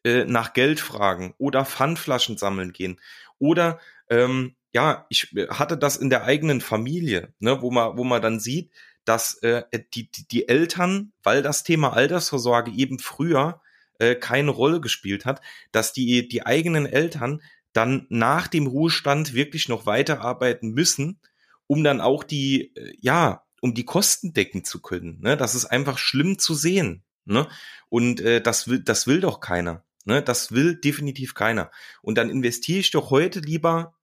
äh, 0.06 0.24
nach 0.24 0.54
Geld 0.54 0.80
fragen 0.80 1.36
oder 1.38 1.66
Pfandflaschen 1.66 2.38
sammeln 2.38 2.72
gehen. 2.72 2.98
Oder 3.40 3.82
ähm, 4.10 4.56
ja, 4.72 5.06
ich 5.10 5.36
äh, 5.36 5.50
hatte 5.50 5.78
das 5.78 5.98
in 5.98 6.10
der 6.10 6.24
eigenen 6.24 6.62
Familie, 6.62 7.34
ne, 7.40 7.62
wo 7.62 7.72
man, 7.72 7.98
wo 7.98 8.06
man 8.06 8.22
dann 8.22 8.40
sieht, 8.40 8.72
dass 9.04 9.34
äh, 9.44 9.64
die, 9.94 10.10
die, 10.10 10.48
Eltern, 10.48 11.12
weil 11.24 11.42
das 11.42 11.64
Thema 11.64 11.92
Altersvorsorge 11.92 12.72
eben 12.72 13.00
früher 13.00 13.60
äh, 14.00 14.16
keine 14.16 14.52
Rolle 14.52 14.80
gespielt 14.80 15.26
hat, 15.26 15.42
dass 15.74 15.92
die, 15.92 16.30
die 16.30 16.46
eigenen 16.46 16.86
Eltern 16.86 17.42
dann 17.74 18.06
nach 18.10 18.48
dem 18.48 18.68
Ruhestand 18.68 19.34
wirklich 19.34 19.70
noch 19.70 19.86
weiterarbeiten 19.86 20.72
müssen, 20.72 21.20
um 21.68 21.84
dann 21.84 22.02
auch 22.02 22.24
die, 22.24 22.76
äh, 22.76 22.94
ja, 23.00 23.44
um 23.62 23.74
die 23.74 23.86
Kosten 23.86 24.34
decken 24.34 24.66
zu 24.66 24.82
können. 24.82 25.20
Ne? 25.22 25.38
Das 25.38 25.56
ist 25.56 25.66
einfach 25.66 25.98
schlimm 25.98 26.40
zu 26.40 26.54
sehen. 26.54 27.04
Ne? 27.26 27.48
Und 27.90 28.20
äh, 28.22 28.42
das 28.42 28.68
will, 28.68 28.80
das 28.80 29.08
will 29.08 29.22
doch 29.22 29.40
keiner. 29.40 29.86
Ne? 30.06 30.22
Das 30.22 30.52
will 30.52 30.76
definitiv 30.76 31.34
keiner. 31.34 31.72
Und 32.02 32.18
dann 32.18 32.30
investiere 32.30 32.80
ich 32.80 32.92
doch 32.92 33.12
heute 33.12 33.40
lieber 33.40 33.96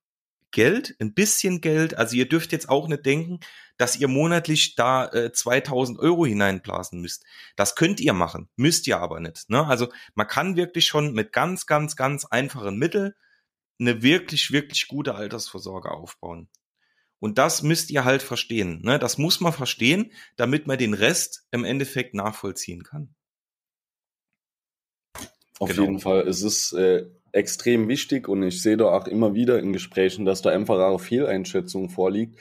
Geld, 0.51 0.97
ein 0.99 1.13
bisschen 1.13 1.61
Geld. 1.61 1.99
Also 1.99 2.17
ihr 2.17 2.29
dürft 2.29 2.53
jetzt 2.53 2.69
auch 2.69 2.89
nicht 2.89 3.05
denken, 3.05 3.41
dass 3.77 3.97
ihr 3.97 4.09
monatlich 4.09 4.77
da 4.77 5.07
äh, 5.09 5.33
2000 5.33 5.99
Euro 5.99 6.25
hineinblasen 6.25 7.01
müsst. 7.01 7.25
Das 7.57 7.75
könnt 7.75 8.01
ihr 8.01 8.13
machen, 8.13 8.49
müsst 8.57 8.87
ihr 8.87 8.99
aber 8.99 9.21
nicht. 9.21 9.51
Ne? 9.51 9.67
Also 9.67 9.89
man 10.15 10.27
kann 10.27 10.57
wirklich 10.57 10.87
schon 10.87 11.13
mit 11.13 11.33
ganz, 11.33 11.67
ganz, 11.67 11.97
ganz 11.97 12.25
einfachen 12.25 12.79
Mitteln 12.79 13.13
eine 13.79 14.03
wirklich, 14.03 14.51
wirklich 14.51 14.89
gute 14.89 15.15
Altersvorsorge 15.15 15.91
aufbauen. 15.91 16.49
Und 17.21 17.39
das 17.39 17.63
müsst 17.63 17.91
ihr 17.91 18.05
halt 18.05 18.23
verstehen. 18.23 18.81
Ne? 18.83 18.99
Das 18.99 19.19
muss 19.19 19.41
man 19.41 19.53
verstehen, 19.53 20.13
damit 20.37 20.67
man 20.67 20.79
den 20.79 20.95
Rest 20.95 21.47
im 21.51 21.65
Endeffekt 21.65 22.15
nachvollziehen 22.15 22.85
kann. 22.85 23.15
Auf 25.59 25.71
genau. 25.71 25.83
jeden 25.83 25.99
Fall. 25.99 26.29
Es 26.29 26.43
ist 26.43 26.73
äh, 26.73 27.07
extrem 27.33 27.89
wichtig 27.89 28.29
und 28.29 28.43
ich 28.45 28.63
sehe 28.63 28.77
da 28.77 28.87
auch 28.87 29.09
immer 29.09 29.35
wieder 29.35 29.59
in 29.59 29.73
Gesprächen, 29.73 30.25
dass 30.25 30.43
da 30.43 30.51
einfach 30.51 30.79
auch 30.79 31.01
Fehleinschätzung 31.01 31.91
vorliegt. 31.91 32.39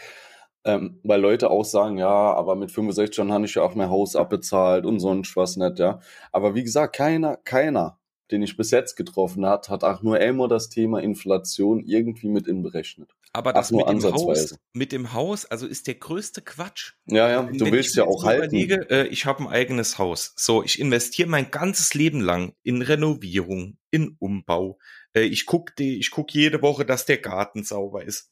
Ähm, 0.64 1.00
weil 1.04 1.22
Leute 1.22 1.50
auch 1.50 1.64
sagen, 1.64 1.98
ja, 1.98 2.08
aber 2.34 2.56
mit 2.56 2.72
65 2.72 3.18
Jahren 3.18 3.32
habe 3.32 3.46
ich 3.46 3.56
ja 3.56 3.64
auch 3.64 3.74
mein 3.74 3.90
Haus 3.90 4.16
abbezahlt 4.16 4.86
und 4.86 5.00
sonst 5.00 5.36
was 5.36 5.56
nicht, 5.56 5.80
ja. 5.80 6.02
Aber 6.32 6.56
wie 6.56 6.64
gesagt, 6.64 6.96
keiner, 6.96 7.38
keiner 7.38 8.00
den 8.32 8.42
ich 8.42 8.58
bis 8.58 8.72
jetzt 8.72 8.96
getroffen 8.96 9.46
hat, 9.46 9.70
hat 9.70 9.84
auch 9.84 10.02
nur 10.02 10.20
immer 10.20 10.48
das 10.48 10.70
Thema 10.70 11.00
Inflation 11.02 11.84
irgendwie 11.86 12.30
mit 12.30 12.48
inberechnet. 12.48 13.14
Aber 13.34 13.54
das 13.54 13.72
nur 13.72 13.92
mit, 13.92 14.04
dem 14.04 14.14
Haus, 14.14 14.56
mit 14.74 14.92
dem 14.92 15.14
Haus, 15.14 15.46
also 15.46 15.68
ist 15.68 15.88
der 15.88 15.96
größte 15.96 16.42
Quatsch. 16.42 16.94
Ja, 17.06 17.30
ja, 17.30 17.44
du 17.44 17.66
Wenn 17.66 17.72
willst 17.72 17.96
ja 17.96 18.06
auch 18.06 18.24
halten. 18.24 18.46
Überlege, 18.46 18.90
äh, 18.90 19.08
ich 19.08 19.26
habe 19.26 19.44
ein 19.44 19.48
eigenes 19.48 19.98
Haus. 19.98 20.34
So, 20.38 20.64
ich 20.64 20.80
investiere 20.80 21.30
mein 21.30 21.52
ganzes 21.52 21.94
Leben 21.94 22.22
lang 22.22 22.54
in 22.64 22.82
Renovierung, 22.82 23.78
in 23.92 24.16
Umbau. 24.20 24.80
Äh, 25.14 25.22
ich 25.22 25.46
gucke 25.46 25.84
ich 25.84 26.10
guck 26.10 26.34
jede 26.34 26.62
Woche, 26.62 26.86
dass 26.86 27.06
der 27.06 27.18
Garten 27.18 27.64
sauber 27.64 28.04
ist. 28.04 28.32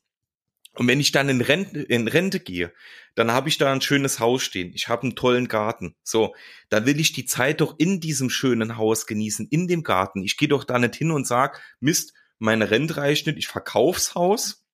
Und 0.75 0.87
wenn 0.87 0.99
ich 0.99 1.11
dann 1.11 1.29
in 1.29 1.41
Rente, 1.41 1.81
in 1.81 2.07
Rente 2.07 2.39
gehe, 2.39 2.73
dann 3.15 3.31
habe 3.31 3.47
ich 3.49 3.57
da 3.57 3.71
ein 3.71 3.81
schönes 3.81 4.19
Haus 4.19 4.43
stehen. 4.43 4.71
Ich 4.73 4.89
habe 4.89 5.03
einen 5.03 5.15
tollen 5.15 5.47
Garten. 5.47 5.95
So, 6.03 6.35
da 6.69 6.85
will 6.85 6.99
ich 6.99 7.13
die 7.13 7.25
Zeit 7.25 7.61
doch 7.61 7.75
in 7.77 8.01
diesem 8.01 8.29
schönen 8.29 8.77
Haus 8.77 9.07
genießen, 9.07 9.47
in 9.49 9.67
dem 9.67 9.83
Garten. 9.83 10.23
Ich 10.23 10.37
gehe 10.37 10.49
doch 10.49 10.65
da 10.65 10.77
nicht 10.77 10.95
hin 10.95 11.11
und 11.11 11.25
sag, 11.25 11.61
Mist, 11.79 12.13
meine 12.39 12.69
Rente 12.69 12.97
reicht 12.97 13.25
nicht, 13.27 13.37
ich 13.37 13.47
verkauf's 13.47 14.15
Haus, 14.15 14.65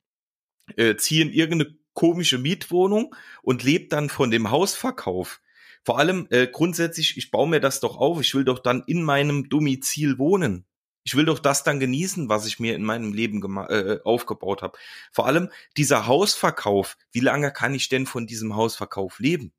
äh, 0.75 0.95
ziehe 0.95 1.23
in 1.23 1.31
irgendeine 1.31 1.77
komische 1.93 2.39
Mietwohnung 2.39 3.15
und 3.43 3.63
lebe 3.63 3.87
dann 3.87 4.09
von 4.09 4.31
dem 4.31 4.49
Hausverkauf. 4.49 5.39
Vor 5.83 5.99
allem 5.99 6.27
äh, 6.29 6.47
grundsätzlich, 6.47 7.17
ich 7.17 7.31
baue 7.31 7.49
mir 7.49 7.59
das 7.59 7.79
doch 7.79 7.97
auf, 7.97 8.21
ich 8.21 8.33
will 8.33 8.43
doch 8.43 8.59
dann 8.59 8.83
in 8.87 9.03
meinem 9.03 9.49
Domizil 9.49 10.17
wohnen. 10.17 10.65
Ich 11.03 11.15
will 11.15 11.25
doch 11.25 11.39
das 11.39 11.63
dann 11.63 11.79
genießen, 11.79 12.29
was 12.29 12.45
ich 12.45 12.59
mir 12.59 12.75
in 12.75 12.83
meinem 12.83 13.13
Leben 13.13 13.41
äh, 13.57 13.99
aufgebaut 14.03 14.61
habe. 14.61 14.77
Vor 15.11 15.25
allem 15.25 15.49
dieser 15.77 16.07
Hausverkauf. 16.07 16.97
Wie 17.11 17.19
lange 17.19 17.51
kann 17.51 17.73
ich 17.73 17.89
denn 17.89 18.05
von 18.05 18.27
diesem 18.27 18.55
Hausverkauf 18.55 19.19
leben? 19.19 19.51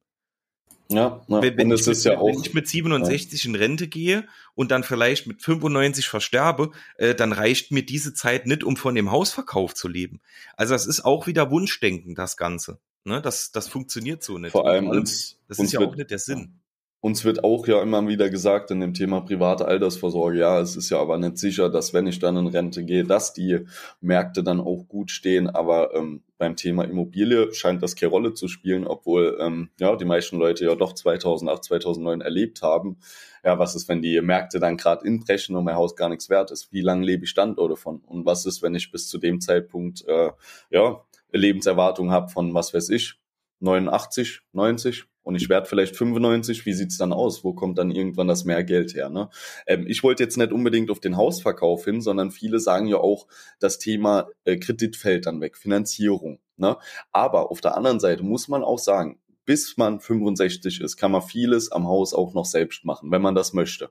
Ja, 0.89 1.25
ja. 1.27 1.43
Wenn, 1.43 1.57
wenn, 1.57 1.73
ich 1.73 1.87
mit, 1.87 2.05
ja 2.05 2.19
auch, 2.19 2.27
wenn, 2.27 2.41
ich 2.41 2.55
mit, 2.55 2.69
67 2.69 3.45
ja. 3.45 3.49
in 3.51 3.57
Rente 3.57 3.89
gehe 3.89 4.27
und 4.55 4.71
dann 4.71 4.85
vielleicht 4.85 5.27
mit 5.27 5.43
95 5.43 6.07
versterbe, 6.07 6.71
äh, 6.97 7.15
dann 7.15 7.33
reicht 7.33 7.73
mir 7.73 7.85
diese 7.85 8.15
Zeit 8.15 8.47
nicht, 8.47 8.63
um 8.63 8.77
von 8.77 8.95
dem 8.95 9.11
Hausverkauf 9.11 9.75
zu 9.75 9.89
leben. 9.89 10.21
Also 10.57 10.75
das 10.75 10.87
ist 10.87 11.05
auch 11.05 11.27
wieder 11.27 11.51
Wunschdenken, 11.51 12.15
das 12.15 12.37
Ganze. 12.37 12.79
Ne? 13.05 13.23
Das, 13.23 13.53
das 13.53 13.69
funktioniert 13.69 14.23
so 14.23 14.39
nicht. 14.39 14.53
Vor 14.53 14.67
allem, 14.67 14.89
uns, 14.89 15.39
das 15.49 15.59
ist 15.59 15.73
ja 15.73 15.81
auch 15.81 15.97
nicht 15.97 16.11
der 16.11 16.19
Sinn 16.19 16.62
uns 17.03 17.25
wird 17.25 17.43
auch 17.43 17.67
ja 17.67 17.83
immer 17.83 18.07
wieder 18.07 18.31
gesagt 18.31 18.71
in 18.71 18.79
dem 18.79 18.95
Thema 18.95 19.23
private 19.23 19.65
Altersvorsorge, 19.67 20.39
ja, 20.39 20.61
es 20.61 20.77
ist 20.77 20.89
ja 20.89 21.01
aber 21.01 21.19
nicht 21.19 21.37
sicher, 21.37 21.69
dass 21.69 21.93
wenn 21.93 22.07
ich 22.07 22.21
dann 22.21 22.37
in 22.37 22.47
Rente 22.47 22.85
gehe, 22.85 23.03
dass 23.03 23.33
die 23.33 23.67
Märkte 24.01 24.45
dann 24.45 24.61
auch 24.61 24.87
gut 24.87 25.11
stehen. 25.11 25.51
Aber 25.51 25.97
ähm, 25.97 26.23
beim 26.39 26.55
Thema 26.55 26.85
Immobilie 26.85 27.53
scheint 27.55 27.83
das 27.83 27.97
keine 27.97 28.11
Rolle 28.11 28.35
zu 28.35 28.47
spielen, 28.47 28.87
obwohl 28.87 29.37
ähm, 29.41 29.71
ja 29.81 29.97
die 29.97 30.05
meisten 30.05 30.39
Leute 30.39 30.65
ja 30.65 30.77
doch 30.77 30.93
2008, 30.93 31.65
2009 31.65 32.21
erlebt 32.21 32.63
haben. 32.63 32.99
Ja, 33.45 33.59
was 33.59 33.75
ist, 33.75 33.89
wenn 33.89 34.01
die 34.01 34.21
Märkte 34.21 34.61
dann 34.61 34.77
gerade 34.77 35.05
inbrechen 35.05 35.57
und 35.57 35.65
mein 35.65 35.75
Haus 35.75 35.97
gar 35.97 36.09
nichts 36.09 36.31
wert 36.31 36.53
ist? 36.53 36.73
Wie 36.73 36.83
lange 36.83 37.05
lebe 37.05 37.25
ich 37.25 37.31
Stand 37.31 37.59
oder 37.59 37.75
von? 37.75 37.99
Und 38.07 38.27
was 38.27 38.47
ist, 38.47 38.63
wenn 38.63 38.77
ich 38.77 38.93
bis 38.93 39.09
zu 39.09 39.19
dem 39.19 39.41
Zeitpunkt 39.41 40.07
äh, 40.07 40.31
ja 40.71 41.03
Lebenserwartung 41.33 42.13
habe 42.13 42.29
von 42.29 42.55
was 42.55 42.73
weiß 42.73 42.91
ich 42.91 43.19
89, 43.59 44.43
90? 44.53 45.12
Und 45.23 45.37
ich 45.37 45.49
werde 45.49 45.67
vielleicht 45.67 45.97
95, 45.97 46.67
wie 46.67 46.73
sieht's 46.73 46.99
dann 46.99 47.13
aus? 47.13 47.45
Wo 47.45 47.53
kommt 47.53 47.79
dann 47.79 47.91
irgendwann 47.91 48.29
das 48.29 48.45
mehr 48.45 48.65
Geld 48.65 48.95
her? 48.95 49.09
Ne? 49.09 49.29
Ähm, 49.67 49.87
ich 49.87 50.03
wollte 50.03 50.23
jetzt 50.23 50.37
nicht 50.37 50.53
unbedingt 50.53 50.91
auf 50.91 51.01
den 51.01 51.17
Hausverkauf 51.17 51.85
hin, 51.85 52.01
sondern 52.01 52.31
viele 52.31 52.59
sagen 52.59 52.87
ja 52.87 52.97
auch, 52.97 53.27
das 53.61 53.79
Thema 53.79 54.29
äh, 54.45 54.57
Kredit 54.57 54.97
fällt 54.97 55.27
dann 55.27 55.41
weg, 55.41 55.57
Finanzierung. 55.57 56.41
Ne? 56.57 56.77
Aber 57.13 57.51
auf 57.51 57.61
der 57.61 57.77
anderen 57.77 58.01
Seite 58.01 58.23
muss 58.23 58.49
man 58.49 58.65
auch 58.65 58.79
sagen, 58.79 59.19
bis 59.45 59.77
man 59.77 60.01
65 60.01 60.81
ist, 60.81 60.97
kann 60.97 61.11
man 61.11 61.23
vieles 61.23 61.73
am 61.73 61.87
Haus 61.89 62.15
auch 62.15 62.35
noch 62.35 62.45
selbst 62.45 62.85
machen, 62.85 63.11
wenn 63.11 63.23
man 63.23 63.35
das 63.35 63.53
möchte. 63.53 63.91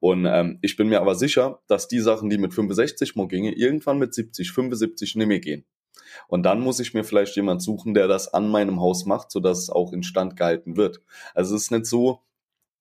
Und 0.00 0.26
ähm, 0.26 0.58
ich 0.62 0.76
bin 0.76 0.88
mir 0.88 1.00
aber 1.00 1.14
sicher, 1.14 1.60
dass 1.66 1.88
die 1.88 2.00
Sachen, 2.00 2.28
die 2.28 2.38
mit 2.38 2.52
65 2.52 3.16
mal 3.16 3.28
gingen, 3.28 3.54
irgendwann 3.54 3.98
mit 3.98 4.12
70, 4.12 4.52
75 4.52 5.16
nicht 5.16 5.26
mehr 5.26 5.40
gehen. 5.40 5.64
Und 6.28 6.44
dann 6.44 6.60
muss 6.60 6.80
ich 6.80 6.94
mir 6.94 7.04
vielleicht 7.04 7.36
jemand 7.36 7.62
suchen, 7.62 7.94
der 7.94 8.08
das 8.08 8.32
an 8.32 8.48
meinem 8.48 8.80
Haus 8.80 9.06
macht, 9.06 9.30
sodass 9.30 9.58
es 9.58 9.70
auch 9.70 9.92
instand 9.92 10.36
gehalten 10.36 10.76
wird. 10.76 11.00
Also 11.34 11.54
es 11.54 11.64
ist 11.64 11.70
nicht 11.70 11.86
so, 11.86 12.20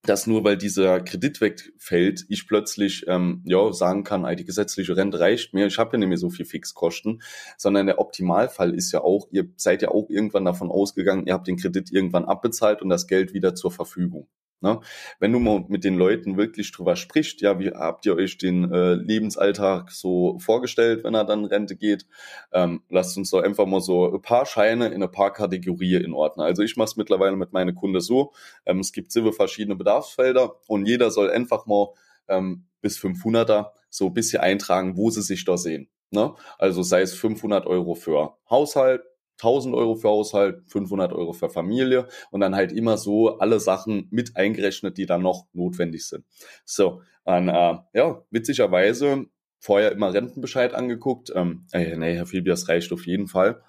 dass 0.03 0.25
nur 0.25 0.43
weil 0.43 0.57
dieser 0.57 0.99
Kredit 1.01 1.41
wegfällt, 1.41 2.25
ich 2.27 2.47
plötzlich 2.47 3.05
ähm, 3.07 3.43
ja 3.45 3.71
sagen 3.71 4.03
kann, 4.03 4.25
die 4.35 4.45
gesetzliche 4.45 4.97
Rente 4.97 5.19
reicht 5.19 5.53
mir, 5.53 5.67
ich 5.67 5.77
habe 5.77 5.91
ja 5.93 5.99
nicht 5.99 6.09
mehr 6.09 6.17
so 6.17 6.29
viel 6.29 6.45
Fixkosten, 6.45 7.21
sondern 7.57 7.85
der 7.85 7.99
Optimalfall 7.99 8.73
ist 8.73 8.91
ja 8.91 9.01
auch, 9.01 9.27
ihr 9.31 9.49
seid 9.57 9.81
ja 9.83 9.89
auch 9.89 10.09
irgendwann 10.09 10.45
davon 10.45 10.71
ausgegangen, 10.71 11.27
ihr 11.27 11.33
habt 11.33 11.47
den 11.47 11.57
Kredit 11.57 11.91
irgendwann 11.91 12.25
abbezahlt 12.25 12.81
und 12.81 12.89
das 12.89 13.07
Geld 13.07 13.33
wieder 13.33 13.53
zur 13.53 13.71
Verfügung. 13.71 14.27
Ne? 14.61 14.79
Wenn 15.19 15.31
du 15.31 15.39
mal 15.39 15.65
mit 15.67 15.83
den 15.83 15.95
Leuten 15.95 16.37
wirklich 16.37 16.71
drüber 16.71 16.95
sprichst, 16.95 17.41
ja, 17.41 17.59
wie 17.59 17.69
habt 17.71 18.05
ihr 18.05 18.15
euch 18.15 18.37
den 18.37 18.71
äh, 18.71 18.93
Lebensalltag 18.93 19.91
so 19.91 20.37
vorgestellt, 20.39 21.03
wenn 21.03 21.15
er 21.15 21.25
dann 21.25 21.45
Rente 21.45 21.75
geht? 21.75 22.05
Ähm, 22.53 22.83
lasst 22.89 23.17
uns 23.17 23.31
doch 23.31 23.41
einfach 23.41 23.65
mal 23.65 23.81
so 23.81 24.13
ein 24.13 24.21
paar 24.21 24.45
Scheine 24.45 24.89
in 24.89 25.01
ein 25.01 25.11
paar 25.11 25.33
Kategorien 25.33 26.03
in 26.03 26.13
Ordnung. 26.13 26.45
Also 26.45 26.61
ich 26.61 26.77
mache 26.77 26.85
es 26.85 26.95
mittlerweile 26.95 27.35
mit 27.35 27.53
meinen 27.53 27.75
Kunden 27.75 27.99
so, 28.01 28.33
ähm, 28.65 28.79
es 28.79 28.91
gibt 28.91 29.11
sieben 29.11 29.33
verschiedene 29.33 29.75
Bedarfsfelder 29.75 30.55
und 30.67 30.87
jeder 30.87 31.09
soll 31.09 31.31
einfach 31.31 31.65
mal 31.65 31.89
ähm, 32.27 32.65
bis 32.81 32.99
500er 32.99 33.71
so 33.89 34.07
ein 34.07 34.13
bisschen 34.13 34.41
eintragen, 34.41 34.95
wo 34.95 35.09
sie 35.09 35.21
sich 35.21 35.43
da 35.43 35.57
sehen. 35.57 35.89
Ne? 36.11 36.35
Also 36.57 36.83
sei 36.83 37.01
es 37.01 37.13
500 37.13 37.65
Euro 37.65 37.95
für 37.95 38.35
Haushalt, 38.49 39.01
1000 39.41 39.75
Euro 39.75 39.95
für 39.95 40.09
Haushalt, 40.09 40.63
500 40.67 41.13
Euro 41.13 41.33
für 41.33 41.49
Familie 41.49 42.07
und 42.29 42.41
dann 42.41 42.55
halt 42.55 42.71
immer 42.71 42.97
so 42.97 43.39
alle 43.39 43.59
Sachen 43.59 44.07
mit 44.11 44.37
eingerechnet, 44.37 44.97
die 44.97 45.05
dann 45.05 45.21
noch 45.21 45.47
notwendig 45.53 46.07
sind. 46.07 46.25
So, 46.65 47.01
dann, 47.25 47.49
äh, 47.49 47.77
ja, 47.93 48.23
witzigerweise 48.29 49.25
vorher 49.59 49.91
immer 49.91 50.13
Rentenbescheid 50.13 50.73
angeguckt. 50.73 51.31
Ähm, 51.35 51.65
äh, 51.71 51.95
nee, 51.95 52.15
Herr 52.15 52.25
Filbi, 52.25 52.49
das 52.49 52.67
reicht 52.67 52.91
auf 52.91 53.05
jeden 53.05 53.27
Fall. 53.27 53.61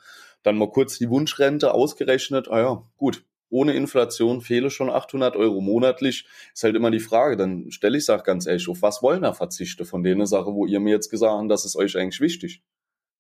Dann 0.43 0.57
mal 0.57 0.71
kurz 0.71 0.99
die 0.99 1.11
Wunschrente 1.11 1.73
ausgerechnet. 1.73 2.49
Ah 2.49 2.61
ja, 2.61 2.83
gut, 2.97 3.25
ohne 3.51 3.75
Inflation 3.75 4.41
fehle 4.41 4.71
schon 4.71 4.91
800 4.91 5.37
Euro 5.37 5.61
monatlich. 5.61 6.27
Ist 6.55 6.65
halt 6.65 6.75
immer 6.75 6.91
die 6.91 7.01
Frage, 7.01 7.37
dann 7.37 7.71
stelle 7.71 7.99
ich 7.99 8.07
sag 8.07 8.25
ganz 8.25 8.47
ehrlich, 8.47 8.69
auf 8.69 8.81
was 8.81 9.03
wollen 9.03 9.23
da 9.23 9.35
Verzichte 9.35 9.85
von 9.85 10.03
denen 10.03 10.27
Sache, 10.27 10.55
wo 10.55 10.67
ihr 10.67 10.81
mir 10.81 10.91
jetzt 10.91 11.11
gesagt 11.11 11.33
habt, 11.33 11.51
das 11.51 11.67
ist 11.67 11.77
euch 11.77 11.97
eigentlich 11.97 12.21
wichtig? 12.21 12.63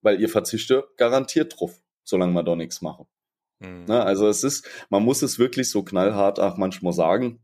Weil 0.01 0.21
ihr 0.21 0.31
Verzichte 0.31 0.85
garantiert 0.97 1.61
drauf 1.61 1.81
solange 2.05 2.33
wir 2.35 2.43
da 2.43 2.57
nichts 2.57 2.83
machen. 2.83 3.07
Mhm. 3.61 3.85
Ne, 3.87 4.03
also 4.05 4.29
es 4.29 4.45
ist, 4.45 4.69
man 4.91 5.05
muss 5.05 5.23
es 5.23 5.39
wirklich 5.39 5.71
so 5.71 5.83
knallhart 5.83 6.41
auch 6.41 6.57
manchmal 6.57 6.93
sagen, 6.93 7.41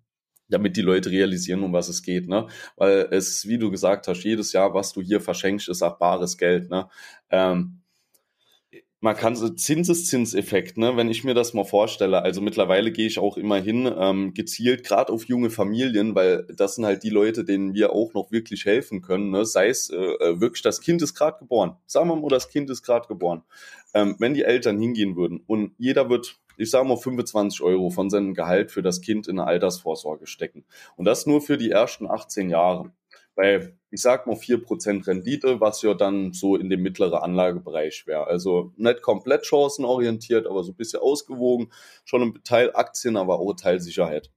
damit 0.48 0.76
die 0.76 0.82
Leute 0.82 1.10
realisieren, 1.10 1.62
um 1.62 1.72
was 1.72 1.88
es 1.88 2.02
geht, 2.02 2.28
ne? 2.28 2.48
Weil 2.76 3.08
es, 3.10 3.46
wie 3.46 3.58
du 3.58 3.70
gesagt 3.70 4.08
hast, 4.08 4.24
jedes 4.24 4.52
Jahr, 4.52 4.74
was 4.74 4.92
du 4.92 5.02
hier 5.02 5.20
verschenkst, 5.20 5.68
ist 5.68 5.82
auch 5.82 5.98
bares 5.98 6.38
Geld, 6.38 6.70
ne? 6.70 6.88
Ähm, 7.30 7.82
man 9.00 9.14
kann 9.14 9.36
so 9.36 9.48
Zinseszinseffekt, 9.48 10.76
ne, 10.76 10.96
wenn 10.96 11.08
ich 11.08 11.22
mir 11.22 11.34
das 11.34 11.54
mal 11.54 11.64
vorstelle, 11.64 12.22
also 12.22 12.40
mittlerweile 12.40 12.90
gehe 12.90 13.06
ich 13.06 13.18
auch 13.18 13.36
immer 13.36 13.60
hin, 13.60 13.90
ähm, 13.96 14.34
gezielt 14.34 14.82
gerade 14.84 15.12
auf 15.12 15.24
junge 15.24 15.50
Familien, 15.50 16.14
weil 16.16 16.46
das 16.52 16.74
sind 16.74 16.84
halt 16.84 17.04
die 17.04 17.10
Leute, 17.10 17.44
denen 17.44 17.74
wir 17.74 17.92
auch 17.92 18.12
noch 18.14 18.32
wirklich 18.32 18.64
helfen 18.64 19.00
können, 19.00 19.30
ne, 19.30 19.44
sei 19.44 19.68
es 19.68 19.90
äh, 19.90 19.96
äh 19.96 20.40
wirklich, 20.40 20.62
das 20.62 20.80
Kind 20.80 21.00
ist 21.02 21.14
gerade 21.14 21.38
geboren, 21.38 21.76
sagen 21.86 22.08
wir 22.08 22.16
mal, 22.16 22.28
das 22.28 22.48
Kind 22.48 22.70
ist 22.70 22.82
gerade 22.82 23.06
geboren, 23.06 23.42
ähm, 23.94 24.16
wenn 24.18 24.34
die 24.34 24.42
Eltern 24.42 24.80
hingehen 24.80 25.16
würden 25.16 25.42
und 25.46 25.72
jeder 25.78 26.10
wird 26.10 26.40
ich 26.60 26.72
sage 26.72 26.88
mal 26.88 26.96
25 26.96 27.62
Euro 27.62 27.90
von 27.90 28.10
seinem 28.10 28.34
Gehalt 28.34 28.72
für 28.72 28.82
das 28.82 29.00
Kind 29.00 29.28
in 29.28 29.38
eine 29.38 29.46
Altersvorsorge 29.46 30.26
stecken. 30.26 30.64
Und 30.96 31.04
das 31.04 31.24
nur 31.24 31.40
für 31.40 31.56
die 31.56 31.70
ersten 31.70 32.10
18 32.10 32.50
Jahre 32.50 32.90
bei, 33.38 33.72
ich 33.90 34.02
sag 34.02 34.26
mal, 34.26 34.34
4% 34.34 35.06
Rendite, 35.06 35.60
was 35.60 35.80
ja 35.82 35.94
dann 35.94 36.32
so 36.32 36.56
in 36.56 36.68
dem 36.68 36.82
mittleren 36.82 37.20
Anlagebereich 37.20 38.04
wäre. 38.08 38.26
Also 38.26 38.72
nicht 38.76 39.00
komplett 39.00 39.46
chancenorientiert, 39.46 40.48
aber 40.48 40.64
so 40.64 40.72
ein 40.72 40.76
bisschen 40.76 40.98
ausgewogen. 41.00 41.70
Schon 42.04 42.22
ein 42.22 42.34
Teil 42.42 42.72
Aktien, 42.74 43.16
aber 43.16 43.38
auch 43.38 43.54
Teil 43.54 43.78
Sicherheit. 43.78 44.32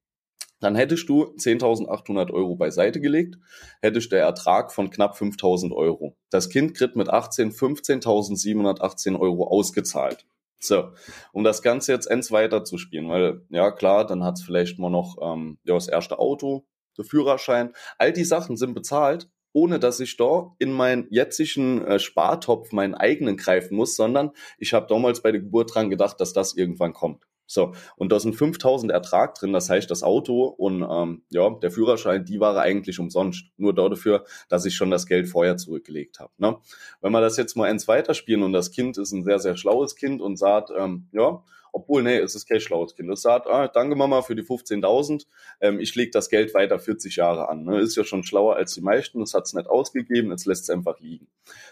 Dann 0.59 0.75
hättest 0.75 1.09
du 1.09 1.23
10.800 1.23 2.31
Euro 2.31 2.55
beiseite 2.55 3.01
gelegt, 3.01 3.39
hättest 3.81 4.11
der 4.11 4.21
Ertrag 4.21 4.71
von 4.71 4.91
knapp 4.91 5.15
5.000 5.15 5.75
Euro. 5.75 6.15
Das 6.29 6.49
Kind 6.49 6.75
kriegt 6.75 6.95
mit 6.95 7.09
18 7.09 7.51
15.718 7.51 9.19
Euro 9.19 9.47
ausgezahlt. 9.47 10.27
So, 10.59 10.91
um 11.33 11.43
das 11.43 11.63
Ganze 11.63 11.91
jetzt 11.91 12.05
eins 12.05 12.31
weiter 12.31 12.63
zu 12.63 12.77
spielen, 12.77 13.09
weil 13.09 13.41
ja 13.49 13.71
klar, 13.71 14.05
dann 14.05 14.23
hat 14.23 14.35
es 14.35 14.43
vielleicht 14.43 14.77
mal 14.77 14.91
noch 14.91 15.17
ähm, 15.19 15.57
ja, 15.63 15.73
das 15.73 15.87
erste 15.87 16.19
Auto, 16.19 16.67
der 16.97 17.05
Führerschein, 17.05 17.73
all 17.97 18.13
die 18.13 18.23
Sachen 18.23 18.57
sind 18.57 18.73
bezahlt, 18.73 19.29
ohne 19.53 19.79
dass 19.79 19.99
ich 19.99 20.17
da 20.17 20.55
in 20.59 20.71
meinen 20.71 21.07
jetzigen 21.09 21.85
äh, 21.85 21.99
Spartopf 21.99 22.71
meinen 22.71 22.95
eigenen 22.95 23.37
greifen 23.37 23.75
muss, 23.75 23.95
sondern 23.95 24.31
ich 24.57 24.73
habe 24.73 24.87
damals 24.87 25.21
bei 25.21 25.31
der 25.31 25.41
Geburt 25.41 25.73
dran 25.73 25.89
gedacht, 25.89 26.19
dass 26.21 26.33
das 26.33 26.55
irgendwann 26.55 26.93
kommt. 26.93 27.25
So, 27.51 27.73
und 27.97 28.13
da 28.13 28.19
sind 28.19 28.33
5000 28.33 28.93
Ertrag 28.93 29.35
drin, 29.35 29.51
das 29.51 29.69
heißt, 29.69 29.91
das 29.91 30.03
Auto 30.03 30.45
und 30.45 30.87
ähm, 30.89 31.23
ja, 31.31 31.49
der 31.49 31.69
Führerschein, 31.69 32.23
die 32.23 32.39
war 32.39 32.57
eigentlich 32.57 32.97
umsonst. 32.97 33.43
Nur 33.57 33.75
dafür, 33.75 34.23
dass 34.47 34.63
ich 34.63 34.73
schon 34.73 34.89
das 34.89 35.05
Geld 35.05 35.27
vorher 35.27 35.57
zurückgelegt 35.57 36.21
habe. 36.21 36.31
Ne? 36.37 36.57
Wenn 37.01 37.11
wir 37.11 37.19
das 37.19 37.35
jetzt 37.35 37.57
mal 37.57 37.69
eins 37.69 37.89
weiterspielen 37.89 38.43
und 38.43 38.53
das 38.53 38.71
Kind 38.71 38.97
ist 38.97 39.11
ein 39.11 39.25
sehr, 39.25 39.39
sehr 39.39 39.57
schlaues 39.57 39.97
Kind 39.97 40.21
und 40.21 40.37
sagt, 40.37 40.69
ähm, 40.77 41.09
ja, 41.11 41.43
obwohl, 41.71 42.03
nee, 42.03 42.17
es 42.17 42.35
ist 42.35 42.47
kein 42.47 42.59
schlaues 42.59 42.95
Kind. 42.95 43.09
Es 43.09 43.21
sagt, 43.21 43.47
ah, 43.47 43.67
danke 43.67 43.95
Mama 43.95 44.21
für 44.21 44.35
die 44.35 44.43
15.000, 44.43 45.25
ähm, 45.61 45.79
ich 45.79 45.95
lege 45.95 46.11
das 46.11 46.29
Geld 46.29 46.53
weiter 46.53 46.79
40 46.79 47.15
Jahre 47.15 47.49
an. 47.49 47.63
Ne? 47.63 47.79
Ist 47.79 47.95
ja 47.95 48.03
schon 48.03 48.23
schlauer 48.23 48.55
als 48.55 48.73
die 48.73 48.81
meisten, 48.81 49.19
das 49.19 49.33
hat 49.33 49.45
es 49.45 49.53
nicht 49.53 49.67
ausgegeben, 49.67 50.31
jetzt 50.31 50.45
lässt 50.45 50.63
es 50.63 50.69
einfach 50.69 50.99
liegen. 50.99 51.27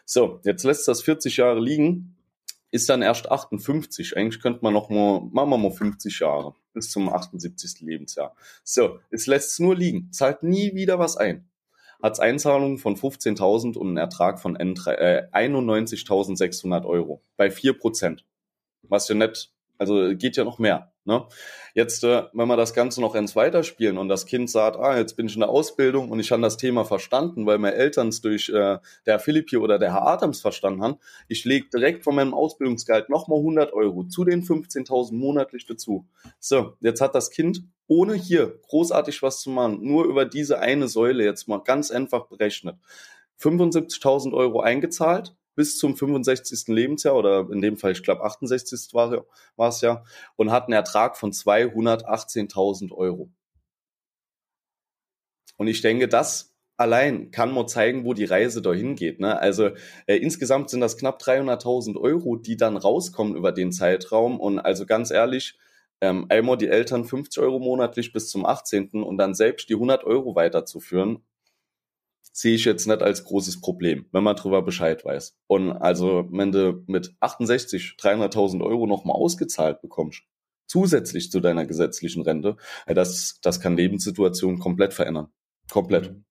So, 0.06 0.40
jetzt 0.44 0.64
lässt 0.64 0.88
das 0.88 1.02
40 1.02 1.38
Jahre 1.38 1.60
liegen, 1.60 2.16
ist 2.72 2.90
dann 2.90 3.02
erst 3.02 3.32
58. 3.32 4.16
Eigentlich 4.16 4.42
könnte 4.42 4.60
man 4.62 4.74
noch 4.74 4.90
mal, 4.90 5.22
machen 5.32 5.50
wir 5.50 5.58
mal 5.58 5.72
50 5.72 6.20
Jahre 6.20 6.54
bis 6.74 6.92
zum 6.92 7.10
78. 7.10 7.82
Lebensjahr. 7.82 8.36
So, 8.64 9.00
es 9.10 9.28
lässt 9.28 9.52
es 9.52 9.60
nur 9.60 9.76
liegen, 9.76 10.12
zahlt 10.12 10.44
nie 10.44 10.76
wieder 10.76 11.00
was 11.00 11.18
ein. 11.18 11.50
Hat 12.02 12.20
Einzahlungen 12.20 12.78
von 12.78 12.96
15.000 12.96 13.78
und 13.78 13.88
einen 13.88 13.98
Ertrag 13.98 14.40
von 14.40 14.56
äh, 14.56 15.28
91.600 15.34 16.86
Euro 16.86 17.22
bei 17.36 17.52
4 17.52 17.78
Prozent. 17.78 18.26
Was 18.84 19.10
ja 19.10 19.16
nicht 19.16 19.52
also 19.80 20.16
geht 20.16 20.38
ja 20.38 20.44
noch 20.44 20.60
mehr. 20.60 20.92
Ne? 21.06 21.26
Jetzt, 21.74 22.04
äh, 22.04 22.24
wenn 22.34 22.48
wir 22.48 22.58
das 22.58 22.74
Ganze 22.74 23.02
noch 23.02 23.16
ins 23.16 23.36
Weiterspielen 23.36 23.98
und 23.98 24.10
das 24.10 24.28
Kind 24.28 24.50
sagt, 24.50 24.78
ah, 24.78 24.98
jetzt 24.98 25.16
bin 25.16 25.26
ich 25.26 25.34
in 25.34 25.40
der 25.40 25.50
Ausbildung 25.50 26.12
und 26.12 26.20
ich 26.20 26.32
habe 26.32 26.42
das 26.42 26.58
Thema 26.58 26.86
verstanden, 26.86 27.48
weil 27.48 27.58
meine 27.58 27.76
Eltern 27.76 28.10
es 28.10 28.22
durch 28.22 28.50
äh, 28.50 28.78
der 29.08 29.20
Philippi 29.20 29.58
oder 29.58 29.80
der 29.80 29.94
Herr 29.94 30.06
Adams 30.06 30.42
verstanden 30.42 30.84
haben, 30.84 30.98
ich 31.28 31.46
lege 31.46 31.68
direkt 31.74 32.04
von 32.04 32.14
meinem 32.14 32.36
Ausbildungsgehalt 32.36 33.10
nochmal 33.10 33.40
100 33.40 33.74
Euro 33.74 34.04
zu 34.04 34.26
den 34.26 34.44
15.000 34.44 35.16
monatlich 35.16 35.66
dazu. 35.66 36.06
So, 36.40 36.74
jetzt 36.82 37.02
hat 37.02 37.16
das 37.16 37.32
Kind, 37.32 37.64
ohne 37.88 38.14
hier 38.14 38.60
großartig 38.68 39.24
was 39.24 39.42
zu 39.42 39.50
machen, 39.50 39.80
nur 39.82 40.06
über 40.06 40.26
diese 40.26 40.60
eine 40.60 40.88
Säule 40.88 41.24
jetzt 41.24 41.48
mal 41.48 41.64
ganz 41.64 41.90
einfach 41.90 42.28
berechnet, 42.28 42.76
75.000 43.42 44.34
Euro 44.34 44.60
eingezahlt, 44.60 45.34
bis 45.60 45.78
zum 45.78 45.98
65. 45.98 46.70
Lebensjahr 46.70 47.18
oder 47.18 47.50
in 47.52 47.60
dem 47.60 47.76
Fall, 47.76 47.92
ich 47.92 48.02
glaube, 48.02 48.24
68. 48.24 48.94
war, 48.94 49.26
es 49.68 49.82
ja 49.82 50.06
und 50.38 50.52
hat 50.52 50.68
einen 50.68 50.74
Ertrag 50.74 51.18
von 51.18 51.34
218.000 51.34 52.94
Euro. 52.94 53.30
Und 55.58 55.68
ich 55.68 55.82
denke, 55.82 56.08
das 56.08 56.56
allein 56.78 57.32
kann 57.32 57.52
man 57.52 57.68
zeigen, 57.68 58.06
wo 58.06 58.14
die 58.14 58.24
Reise 58.24 58.62
dahin 58.62 58.96
geht. 58.96 59.20
Ne? 59.20 59.38
Also 59.38 59.72
äh, 60.06 60.16
insgesamt 60.16 60.70
sind 60.70 60.80
das 60.80 60.96
knapp 60.96 61.22
300.000 61.22 62.00
Euro, 62.00 62.38
die 62.38 62.56
dann 62.56 62.78
rauskommen 62.78 63.36
über 63.36 63.52
den 63.52 63.74
Zeitraum. 63.74 64.40
Und 64.40 64.60
also 64.60 64.86
ganz 64.86 65.12
ehrlich, 65.12 65.60
ähm, 66.00 66.28
einmal 66.30 66.56
die 66.56 66.70
Eltern 66.70 67.04
50 67.04 67.44
Euro 67.44 67.60
monatlich 67.60 68.14
bis 68.14 68.30
zum 68.30 68.46
18. 68.46 69.04
und 69.04 69.18
dann 69.18 69.34
selbst 69.34 69.68
die 69.68 69.74
100 69.74 70.06
Euro 70.06 70.36
weiterzuführen, 70.36 71.22
sehe 72.32 72.56
ich 72.56 72.66
jetzt 72.66 72.88
nicht 72.88 73.02
als 73.02 73.24
großes 73.24 73.62
Problem, 73.62 74.06
wenn 74.12 74.24
man 74.24 74.36
darüber 74.36 74.62
Bescheid 74.62 75.04
weiß. 75.04 75.38
Und 75.48 75.72
also, 75.72 76.28
wenn 76.32 76.52
du 76.52 76.84
mit 76.88 77.16
68 77.20 77.96
300.000 78.00 78.64
Euro 78.64 78.88
nochmal 78.88 79.16
ausgezahlt 79.16 79.82
bekommst, 79.82 80.24
zusätzlich 80.68 81.32
zu 81.32 81.40
deiner 81.40 81.66
gesetzlichen 81.66 82.22
Rente, 82.22 82.58
das, 82.88 83.40
das 83.42 83.60
kann 83.60 83.76
Lebenssituationen 83.76 84.60
komplett 84.60 84.94
verändern. 84.94 85.30
Komplett. 85.70 86.12
Mhm. 86.12 86.26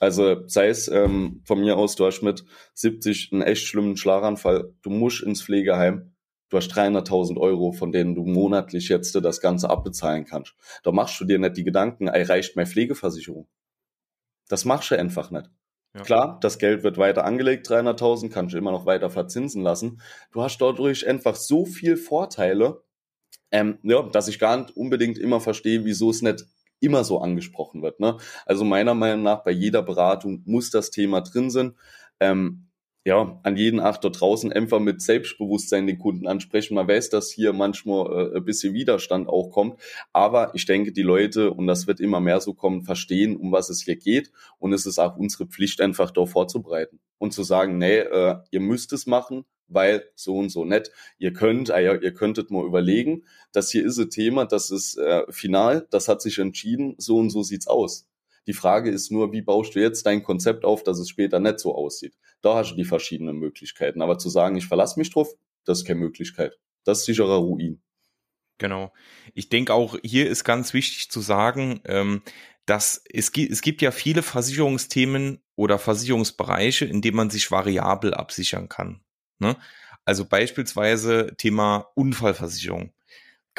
Also 0.00 0.48
sei 0.48 0.68
es 0.68 0.88
ähm, 0.88 1.42
von 1.44 1.60
mir 1.60 1.76
aus, 1.76 1.94
du 1.94 2.06
hast 2.06 2.22
mit 2.22 2.44
70 2.74 3.32
einen 3.32 3.42
echt 3.42 3.66
schlimmen 3.66 3.98
Schlaganfall, 3.98 4.72
du 4.80 4.88
musst 4.88 5.22
ins 5.22 5.42
Pflegeheim, 5.42 6.14
du 6.48 6.56
hast 6.56 6.72
300.000 6.72 7.38
Euro, 7.38 7.72
von 7.72 7.92
denen 7.92 8.14
du 8.14 8.24
monatlich 8.24 8.88
jetzt 8.88 9.14
das 9.14 9.40
Ganze 9.42 9.68
abbezahlen 9.68 10.24
kannst. 10.24 10.54
Da 10.84 10.92
machst 10.92 11.20
du 11.20 11.26
dir 11.26 11.38
nicht 11.38 11.58
die 11.58 11.64
Gedanken, 11.64 12.08
ey, 12.08 12.22
reicht 12.22 12.56
meine 12.56 12.66
Pflegeversicherung? 12.66 13.46
Das 14.50 14.64
machst 14.64 14.90
du 14.90 14.98
einfach 14.98 15.30
nicht. 15.30 15.48
Ja. 15.94 16.02
Klar, 16.02 16.38
das 16.40 16.58
Geld 16.58 16.82
wird 16.82 16.98
weiter 16.98 17.24
angelegt, 17.24 17.68
300.000, 17.68 18.30
kannst 18.30 18.54
du 18.54 18.58
immer 18.58 18.70
noch 18.70 18.86
weiter 18.86 19.10
verzinsen 19.10 19.62
lassen. 19.62 20.00
Du 20.32 20.42
hast 20.42 20.58
dadurch 20.58 21.06
einfach 21.08 21.34
so 21.34 21.64
viel 21.64 21.96
Vorteile, 21.96 22.82
ähm, 23.50 23.78
ja, 23.82 24.02
dass 24.02 24.28
ich 24.28 24.38
gar 24.38 24.56
nicht 24.56 24.76
unbedingt 24.76 25.18
immer 25.18 25.40
verstehe, 25.40 25.84
wieso 25.84 26.10
es 26.10 26.22
nicht 26.22 26.44
immer 26.80 27.04
so 27.04 27.20
angesprochen 27.20 27.82
wird. 27.82 28.00
Ne? 28.00 28.16
Also 28.46 28.64
meiner 28.64 28.94
Meinung 28.94 29.22
nach 29.22 29.44
bei 29.44 29.50
jeder 29.50 29.82
Beratung 29.82 30.42
muss 30.46 30.70
das 30.70 30.90
Thema 30.90 31.20
drin 31.20 31.50
sein. 31.50 31.76
Ähm, 32.20 32.69
ja, 33.04 33.40
an 33.42 33.56
jeden 33.56 33.80
Achter 33.80 34.10
draußen 34.10 34.52
einfach 34.52 34.78
mit 34.78 35.00
Selbstbewusstsein 35.00 35.86
den 35.86 35.98
Kunden 35.98 36.26
ansprechen. 36.26 36.74
Man 36.74 36.86
weiß, 36.86 37.08
dass 37.08 37.30
hier 37.30 37.52
manchmal 37.52 38.32
äh, 38.34 38.36
ein 38.36 38.44
bisschen 38.44 38.74
Widerstand 38.74 39.28
auch 39.28 39.50
kommt, 39.50 39.80
aber 40.12 40.54
ich 40.54 40.66
denke, 40.66 40.92
die 40.92 41.02
Leute, 41.02 41.50
und 41.50 41.66
das 41.66 41.86
wird 41.86 42.00
immer 42.00 42.20
mehr 42.20 42.40
so 42.40 42.52
kommen, 42.52 42.84
verstehen, 42.84 43.36
um 43.36 43.52
was 43.52 43.70
es 43.70 43.82
hier 43.82 43.96
geht 43.96 44.30
und 44.58 44.72
es 44.74 44.84
ist 44.84 44.98
auch 44.98 45.16
unsere 45.16 45.46
Pflicht, 45.46 45.80
einfach 45.80 46.10
dort 46.10 46.28
vorzubereiten 46.28 47.00
und 47.18 47.32
zu 47.32 47.42
sagen, 47.42 47.78
nee, 47.78 47.98
äh, 47.98 48.36
ihr 48.50 48.60
müsst 48.60 48.92
es 48.92 49.06
machen, 49.06 49.44
weil 49.68 50.04
so 50.14 50.36
und 50.36 50.50
so 50.50 50.64
nett. 50.64 50.90
Ihr 51.18 51.32
könnt, 51.32 51.70
äh, 51.70 51.96
ihr 51.96 52.12
könntet 52.12 52.50
mal 52.50 52.66
überlegen, 52.66 53.24
das 53.52 53.70
hier 53.70 53.84
ist 53.84 53.98
ein 53.98 54.10
Thema, 54.10 54.44
das 54.44 54.70
ist 54.70 54.98
äh, 54.98 55.22
final, 55.30 55.86
das 55.90 56.08
hat 56.08 56.20
sich 56.20 56.38
entschieden, 56.38 56.96
so 56.98 57.16
und 57.16 57.30
so 57.30 57.42
sieht's 57.42 57.66
aus. 57.66 58.09
Die 58.46 58.52
Frage 58.52 58.90
ist 58.90 59.10
nur, 59.10 59.32
wie 59.32 59.42
baust 59.42 59.74
du 59.74 59.80
jetzt 59.80 60.06
dein 60.06 60.22
Konzept 60.22 60.64
auf, 60.64 60.82
dass 60.82 60.98
es 60.98 61.08
später 61.08 61.40
nicht 61.40 61.60
so 61.60 61.74
aussieht? 61.74 62.16
Da 62.42 62.56
hast 62.56 62.72
du 62.72 62.76
die 62.76 62.84
verschiedenen 62.84 63.36
Möglichkeiten. 63.36 64.02
Aber 64.02 64.18
zu 64.18 64.28
sagen, 64.28 64.56
ich 64.56 64.66
verlasse 64.66 64.98
mich 64.98 65.10
drauf, 65.12 65.28
das 65.64 65.80
ist 65.80 65.84
keine 65.86 66.00
Möglichkeit. 66.00 66.58
Das 66.84 67.00
ist 67.00 67.04
sicherer 67.04 67.36
Ruin. 67.36 67.82
Genau. 68.58 68.92
Ich 69.34 69.48
denke 69.48 69.72
auch, 69.72 69.96
hier 70.02 70.28
ist 70.28 70.44
ganz 70.44 70.74
wichtig 70.74 71.10
zu 71.10 71.20
sagen, 71.20 71.80
ähm, 71.84 72.22
dass 72.66 73.02
es, 73.10 73.32
gibt, 73.32 73.50
es 73.50 73.62
gibt 73.62 73.82
ja 73.82 73.90
viele 73.90 74.22
Versicherungsthemen 74.22 75.42
oder 75.56 75.78
Versicherungsbereiche, 75.78 76.84
in 76.84 77.02
denen 77.02 77.16
man 77.16 77.30
sich 77.30 77.50
variabel 77.50 78.14
absichern 78.14 78.68
kann. 78.68 79.00
Ne? 79.38 79.56
Also 80.04 80.24
beispielsweise 80.24 81.34
Thema 81.36 81.90
Unfallversicherung. 81.94 82.92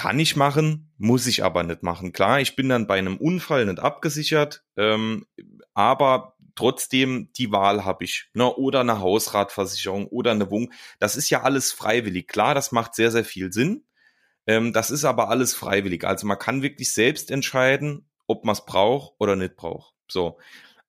Kann 0.01 0.17
ich 0.17 0.35
machen, 0.35 0.91
muss 0.97 1.27
ich 1.27 1.43
aber 1.43 1.61
nicht 1.61 1.83
machen. 1.83 2.11
Klar, 2.11 2.41
ich 2.41 2.55
bin 2.55 2.69
dann 2.69 2.87
bei 2.87 2.97
einem 2.97 3.17
Unfall 3.17 3.67
nicht 3.67 3.77
abgesichert, 3.77 4.63
ähm, 4.75 5.27
aber 5.75 6.37
trotzdem 6.55 7.29
die 7.37 7.51
Wahl 7.51 7.85
habe 7.85 8.05
ich. 8.05 8.27
Ne? 8.33 8.51
Oder 8.51 8.79
eine 8.79 8.99
Hausratversicherung 8.99 10.07
oder 10.07 10.31
eine 10.31 10.49
Wohnung. 10.49 10.73
Das 10.97 11.15
ist 11.15 11.29
ja 11.29 11.43
alles 11.43 11.71
freiwillig. 11.71 12.27
Klar, 12.27 12.55
das 12.55 12.71
macht 12.71 12.95
sehr, 12.95 13.11
sehr 13.11 13.23
viel 13.23 13.53
Sinn. 13.53 13.85
Ähm, 14.47 14.73
das 14.73 14.89
ist 14.89 15.05
aber 15.05 15.29
alles 15.29 15.53
freiwillig. 15.53 16.03
Also 16.03 16.25
man 16.25 16.39
kann 16.39 16.63
wirklich 16.63 16.91
selbst 16.91 17.29
entscheiden, 17.29 18.09
ob 18.25 18.43
man 18.43 18.53
es 18.53 18.65
braucht 18.65 19.13
oder 19.19 19.35
nicht 19.35 19.55
braucht. 19.55 19.93
So. 20.09 20.39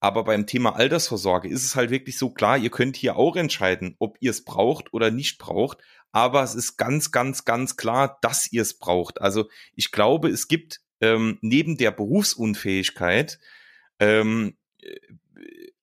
Aber 0.01 0.25
beim 0.25 0.47
Thema 0.47 0.75
Altersvorsorge 0.75 1.49
ist 1.49 1.67
es 1.67 1.77
halt 1.77 1.91
wirklich 1.91 2.17
so 2.17 2.31
klar, 2.31 2.57
ihr 2.57 2.71
könnt 2.71 2.97
hier 2.97 3.17
auch 3.17 3.37
entscheiden, 3.37 3.95
ob 3.99 4.17
ihr 4.21 4.31
es 4.31 4.43
braucht 4.43 4.95
oder 4.95 5.11
nicht 5.11 5.37
braucht. 5.37 5.83
Aber 6.13 6.43
es 6.43 6.55
ist 6.55 6.77
ganz, 6.77 7.11
ganz, 7.11 7.45
ganz 7.45 7.77
klar, 7.77 8.19
dass 8.23 8.53
ihr 8.53 8.63
es 8.63 8.79
braucht. 8.79 9.21
Also 9.21 9.49
ich 9.75 9.91
glaube, 9.91 10.29
es 10.29 10.47
gibt 10.47 10.81
ähm, 11.01 11.39
neben 11.41 11.77
der 11.77 11.91
Berufsunfähigkeit 11.91 13.39
ähm, 13.99 14.57
äh, 14.79 14.97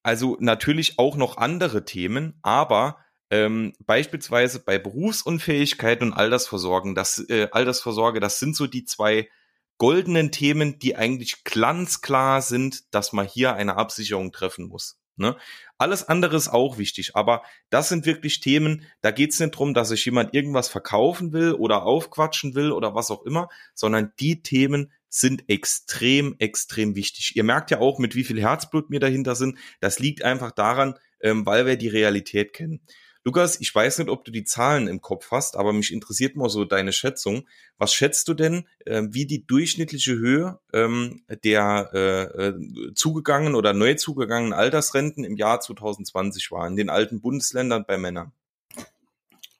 also 0.04 0.38
natürlich 0.40 0.98
auch 0.98 1.16
noch 1.18 1.38
andere 1.38 1.86
Themen, 1.86 2.40
aber 2.42 2.98
ähm, 3.30 3.74
beispielsweise 3.86 4.60
bei 4.60 4.80
Berufsunfähigkeit 4.80 6.02
und 6.02 6.14
Altersvorsorgen, 6.14 6.96
das 6.96 7.24
äh, 7.30 7.48
Altersvorsorge, 7.52 8.20
das 8.20 8.40
sind 8.40 8.56
so 8.56 8.66
die 8.66 8.86
zwei 8.86 9.30
goldenen 9.78 10.32
Themen, 10.32 10.80
die 10.80 10.96
eigentlich 10.96 11.44
glanzklar 11.44 12.42
sind, 12.42 12.94
dass 12.94 13.14
man 13.14 13.28
hier 13.28 13.54
eine 13.54 13.76
Absicherung 13.76 14.32
treffen 14.32 14.68
muss. 14.68 15.00
Ne? 15.20 15.36
Alles 15.78 16.08
andere 16.08 16.36
ist 16.36 16.48
auch 16.48 16.78
wichtig, 16.78 17.16
aber 17.16 17.44
das 17.70 17.90
sind 17.90 18.06
wirklich 18.06 18.40
Themen, 18.40 18.86
da 19.02 19.12
geht 19.12 19.32
es 19.32 19.40
nicht 19.40 19.52
drum, 19.52 19.74
dass 19.74 19.90
sich 19.90 20.04
jemand 20.06 20.34
irgendwas 20.34 20.70
verkaufen 20.70 21.34
will 21.34 21.54
oder 21.54 21.84
aufquatschen 21.84 22.56
will 22.56 22.72
oder 22.72 22.96
was 22.96 23.12
auch 23.12 23.26
immer, 23.26 23.50
sondern 23.74 24.12
die 24.20 24.42
Themen 24.42 24.92
sind 25.10 25.50
extrem, 25.50 26.36
extrem 26.40 26.96
wichtig. 26.96 27.36
Ihr 27.36 27.44
merkt 27.44 27.72
ja 27.72 27.80
auch, 27.80 28.00
mit 28.00 28.16
wie 28.16 28.24
viel 28.24 28.42
Herzblut 28.42 28.90
mir 28.90 29.00
dahinter 29.00 29.36
sind. 29.36 29.58
Das 29.80 30.00
liegt 30.00 30.24
einfach 30.24 30.52
daran, 30.52 30.96
ähm, 31.20 31.46
weil 31.46 31.66
wir 31.66 31.78
die 31.78 31.88
Realität 31.88 32.54
kennen. 32.54 32.82
Lukas, 33.26 33.60
ich 33.60 33.74
weiß 33.74 34.00
nicht, 34.00 34.10
ob 34.10 34.24
du 34.24 34.32
die 34.32 34.46
Zahlen 34.46 34.88
im 34.88 35.02
Kopf 35.02 35.32
hast, 35.32 35.58
aber 35.58 35.74
mich 35.74 35.92
interessiert 35.92 36.36
mal 36.36 36.50
so 36.50 36.64
deine 36.64 36.94
Schätzung. 36.94 37.48
Was 37.78 37.94
schätzt 37.94 38.28
du 38.28 38.34
denn, 38.34 38.66
äh, 38.86 39.04
wie 39.10 39.26
die 39.26 39.46
durchschnittliche 39.46 40.14
Höhe 40.14 40.60
ähm, 40.74 41.24
der 41.44 41.90
äh, 41.94 42.48
äh, 42.48 42.94
zugegangenen 42.96 43.56
oder 43.56 43.74
neu 43.74 43.96
zugegangenen 43.96 44.54
Altersrenten 44.54 45.24
im 45.24 45.36
Jahr 45.36 45.60
2020 45.60 46.52
war 46.52 46.66
in 46.68 46.78
den 46.78 46.90
alten 46.90 47.20
Bundesländern 47.20 47.84
bei 47.86 47.98
Männern? 47.98 48.32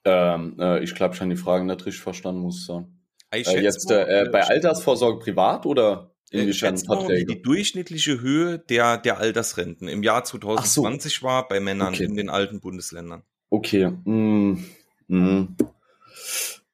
Ähm, 0.04 0.56
äh, 0.58 0.82
ich 0.82 0.94
glaube, 0.94 1.14
ich 1.14 1.20
habe 1.20 1.30
die 1.30 1.36
Fragen 1.36 1.66
nicht 1.66 1.84
richtig 1.84 2.02
verstanden, 2.02 2.40
muss 2.40 2.60
ich 2.60 2.66
sagen. 2.66 3.00
Ich 3.34 3.46
äh, 3.46 3.60
jetzt 3.60 3.90
äh, 3.90 4.28
bei 4.32 4.42
Altersvorsorge 4.42 5.22
privat 5.22 5.66
oder 5.66 6.10
äh, 6.30 6.40
inwiefern 6.40 6.78
Verträge? 6.78 7.26
Die 7.26 7.42
durchschnittliche 7.42 8.20
Höhe 8.20 8.58
der, 8.58 8.98
der 8.98 9.18
Altersrenten 9.18 9.88
im 9.88 10.02
Jahr 10.02 10.24
2020 10.24 11.18
so. 11.18 11.26
war 11.26 11.46
bei 11.46 11.60
Männern 11.60 11.94
okay. 11.94 12.04
in 12.04 12.16
den 12.16 12.30
alten 12.30 12.60
Bundesländern. 12.60 13.22
Okay. 13.50 13.90
Mm, 14.04 14.64
mm. 15.08 15.56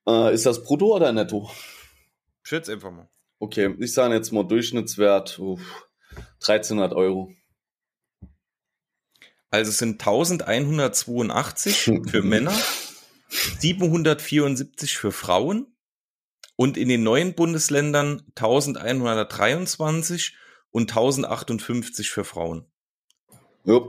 Äh, 0.07 0.35
ist 0.35 0.47
das 0.47 0.63
brutto 0.63 0.95
oder 0.95 1.13
netto? 1.13 1.51
Schätze 2.43 2.75
einfach 2.75 2.93
mal. 2.93 3.09
Okay, 3.39 3.75
ich 3.81 3.93
sage 3.93 4.15
jetzt 4.15 4.33
mal 4.33 4.45
Durchschnittswert 4.45 5.39
uff, 5.39 5.89
1300 6.41 6.95
Euro. 6.95 7.35
Also 9.51 9.71
es 9.71 9.79
sind 9.79 10.01
1182 10.01 11.93
für 12.09 12.23
Männer, 12.23 12.55
774 13.29 14.97
für 14.97 15.13
Frauen 15.13 15.67
und 16.57 16.77
in 16.77 16.89
den 16.89 17.03
neuen 17.03 17.35
Bundesländern 17.35 18.23
1123 18.37 20.37
und 20.71 20.91
1058 20.91 22.11
für 22.11 22.25
Frauen. 22.25 22.67
Ja, 23.65 23.81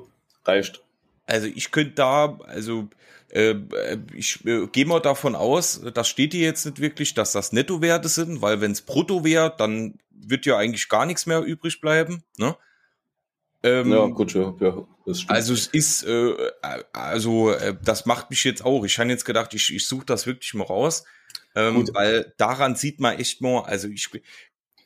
reicht. 0.45 0.84
Also 1.28 1.48
ich 1.48 1.72
könnte 1.72 1.94
da, 1.96 2.40
also 2.46 2.90
äh, 3.30 3.56
ich 4.13 4.44
äh, 4.46 4.68
gehe 4.68 4.86
mal 4.86 5.02
davon 5.02 5.36
aus, 5.36 5.82
das 5.94 6.08
steht 6.08 6.34
hier 6.34 6.46
jetzt 6.46 6.66
nicht 6.66 6.80
wirklich, 6.80 7.13
dass 7.13 7.34
das 7.34 7.52
Nettowerte 7.52 8.08
sind, 8.08 8.42
weil 8.42 8.62
wenn 8.62 8.72
es 8.72 8.82
brutto 8.82 9.24
wäre, 9.24 9.54
dann 9.56 10.00
wird 10.10 10.46
ja 10.46 10.58
eigentlich 10.58 10.90
gar 10.90 11.06
nichts 11.06 11.26
mehr 11.26 11.42
übrig 11.42 11.82
bleiben. 11.82 12.24
Ne? 12.38 12.56
Ähm, 13.63 13.92
ja, 13.92 14.06
gut, 14.06 14.34
ja, 14.34 14.56
ja 14.60 14.88
das 15.06 15.22
stimmt. 15.22 15.32
Also 15.32 15.54
es 15.54 15.68
ist, 15.68 16.04
äh, 16.04 16.34
also 16.94 17.52
äh, 17.52 17.76
das 17.84 18.06
macht 18.06 18.30
mich 18.30 18.44
jetzt 18.44 18.63
auch. 18.63 18.86
Ich 18.86 18.98
habe 19.00 19.10
jetzt 19.10 19.26
gedacht, 19.26 19.54
ich, 19.54 19.74
ich 19.74 19.88
suche 19.88 20.06
das 20.06 20.26
wirklich 20.26 20.54
mal 20.54 20.63
raus, 20.63 21.04
ähm, 21.56 21.88
weil 21.94 22.34
daran 22.38 22.76
sieht 22.76 23.00
man 23.00 23.18
echt 23.18 23.42
mal, 23.42 23.62
also 23.63 23.88
ich 23.88 24.10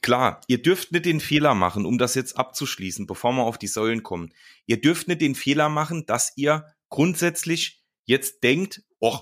Klar, 0.02 0.42
ihr 0.48 0.62
dürft 0.62 0.92
nicht 0.92 1.06
den 1.06 1.20
Fehler 1.20 1.54
machen, 1.54 1.86
um 1.86 1.98
das 2.00 2.16
jetzt 2.16 2.38
abzuschließen, 2.38 3.06
bevor 3.06 3.34
wir 3.34 3.44
auf 3.44 3.60
die 3.60 3.68
Säulen 3.68 4.02
kommen. 4.02 4.34
Ihr 4.66 4.82
dürft 4.82 5.08
nicht 5.08 5.22
den 5.22 5.36
Fehler 5.36 5.70
machen, 5.70 6.06
dass 6.08 6.34
ihr 6.36 6.66
grundsätzlich 6.90 7.84
jetzt 8.06 8.44
denkt, 8.44 8.84
oh, 9.00 9.20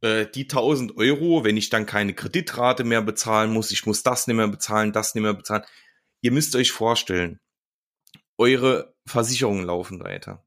äh, 0.00 0.26
die 0.26 0.42
1000 0.42 0.96
Euro, 0.96 1.44
wenn 1.44 1.56
ich 1.56 1.70
dann 1.70 1.86
keine 1.86 2.12
Kreditrate 2.12 2.82
mehr 2.82 3.02
bezahlen 3.02 3.52
muss, 3.52 3.70
ich 3.70 3.86
muss 3.86 4.02
das 4.02 4.26
nicht 4.26 4.36
mehr 4.36 4.48
bezahlen, 4.48 4.92
das 4.92 5.14
nicht 5.14 5.22
mehr 5.22 5.34
bezahlen. 5.34 5.64
Ihr 6.22 6.32
müsst 6.32 6.56
euch 6.56 6.72
vorstellen, 6.72 7.38
eure 8.36 8.94
Versicherungen 9.06 9.64
laufen 9.64 10.00
weiter. 10.00 10.44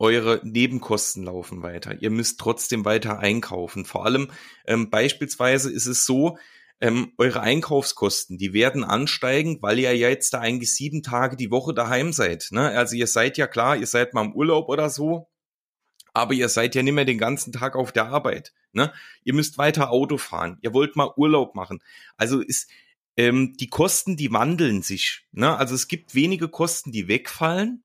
Eure 0.00 0.40
Nebenkosten 0.42 1.22
laufen 1.22 1.62
weiter. 1.62 2.02
Ihr 2.02 2.10
müsst 2.10 2.40
trotzdem 2.40 2.84
weiter 2.84 3.20
einkaufen. 3.20 3.84
Vor 3.84 4.04
allem 4.04 4.32
ähm, 4.66 4.90
beispielsweise 4.90 5.70
ist 5.70 5.86
es 5.86 6.04
so, 6.04 6.36
ähm, 6.80 7.12
eure 7.18 7.40
Einkaufskosten, 7.40 8.38
die 8.38 8.52
werden 8.52 8.84
ansteigen, 8.84 9.58
weil 9.62 9.78
ihr 9.78 9.94
ja 9.96 10.08
jetzt 10.08 10.34
da 10.34 10.40
eigentlich 10.40 10.74
sieben 10.74 11.02
Tage 11.02 11.36
die 11.36 11.50
Woche 11.50 11.74
daheim 11.74 12.12
seid. 12.12 12.48
Ne? 12.50 12.70
Also 12.70 12.96
ihr 12.96 13.06
seid 13.06 13.38
ja 13.38 13.46
klar, 13.46 13.76
ihr 13.76 13.86
seid 13.86 14.14
mal 14.14 14.24
im 14.24 14.34
Urlaub 14.34 14.68
oder 14.68 14.90
so, 14.90 15.28
Aber 16.14 16.32
ihr 16.34 16.48
seid 16.48 16.74
ja 16.74 16.82
nicht 16.82 16.94
mehr 16.94 17.04
den 17.04 17.18
ganzen 17.18 17.52
Tag 17.52 17.76
auf 17.76 17.92
der 17.92 18.06
Arbeit. 18.06 18.54
Ne? 18.72 18.92
Ihr 19.24 19.34
müsst 19.34 19.58
weiter 19.58 19.90
Auto 19.90 20.16
fahren. 20.16 20.58
Ihr 20.62 20.72
wollt 20.72 20.96
mal 20.96 21.12
Urlaub 21.16 21.54
machen. 21.56 21.82
Also 22.16 22.40
ist 22.40 22.70
ähm, 23.16 23.54
die 23.58 23.68
Kosten, 23.68 24.16
die 24.16 24.32
wandeln 24.32 24.82
sich. 24.82 25.26
Ne? 25.32 25.56
Also 25.56 25.74
es 25.74 25.88
gibt 25.88 26.14
wenige 26.14 26.48
Kosten, 26.48 26.92
die 26.92 27.08
wegfallen, 27.08 27.84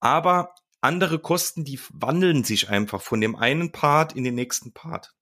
aber 0.00 0.54
andere 0.80 1.20
Kosten, 1.20 1.64
die 1.64 1.78
wandeln 1.92 2.44
sich 2.44 2.68
einfach 2.68 3.02
von 3.02 3.20
dem 3.20 3.36
einen 3.36 3.70
Part 3.70 4.14
in 4.14 4.24
den 4.24 4.34
nächsten 4.34 4.72
Part. 4.72 5.14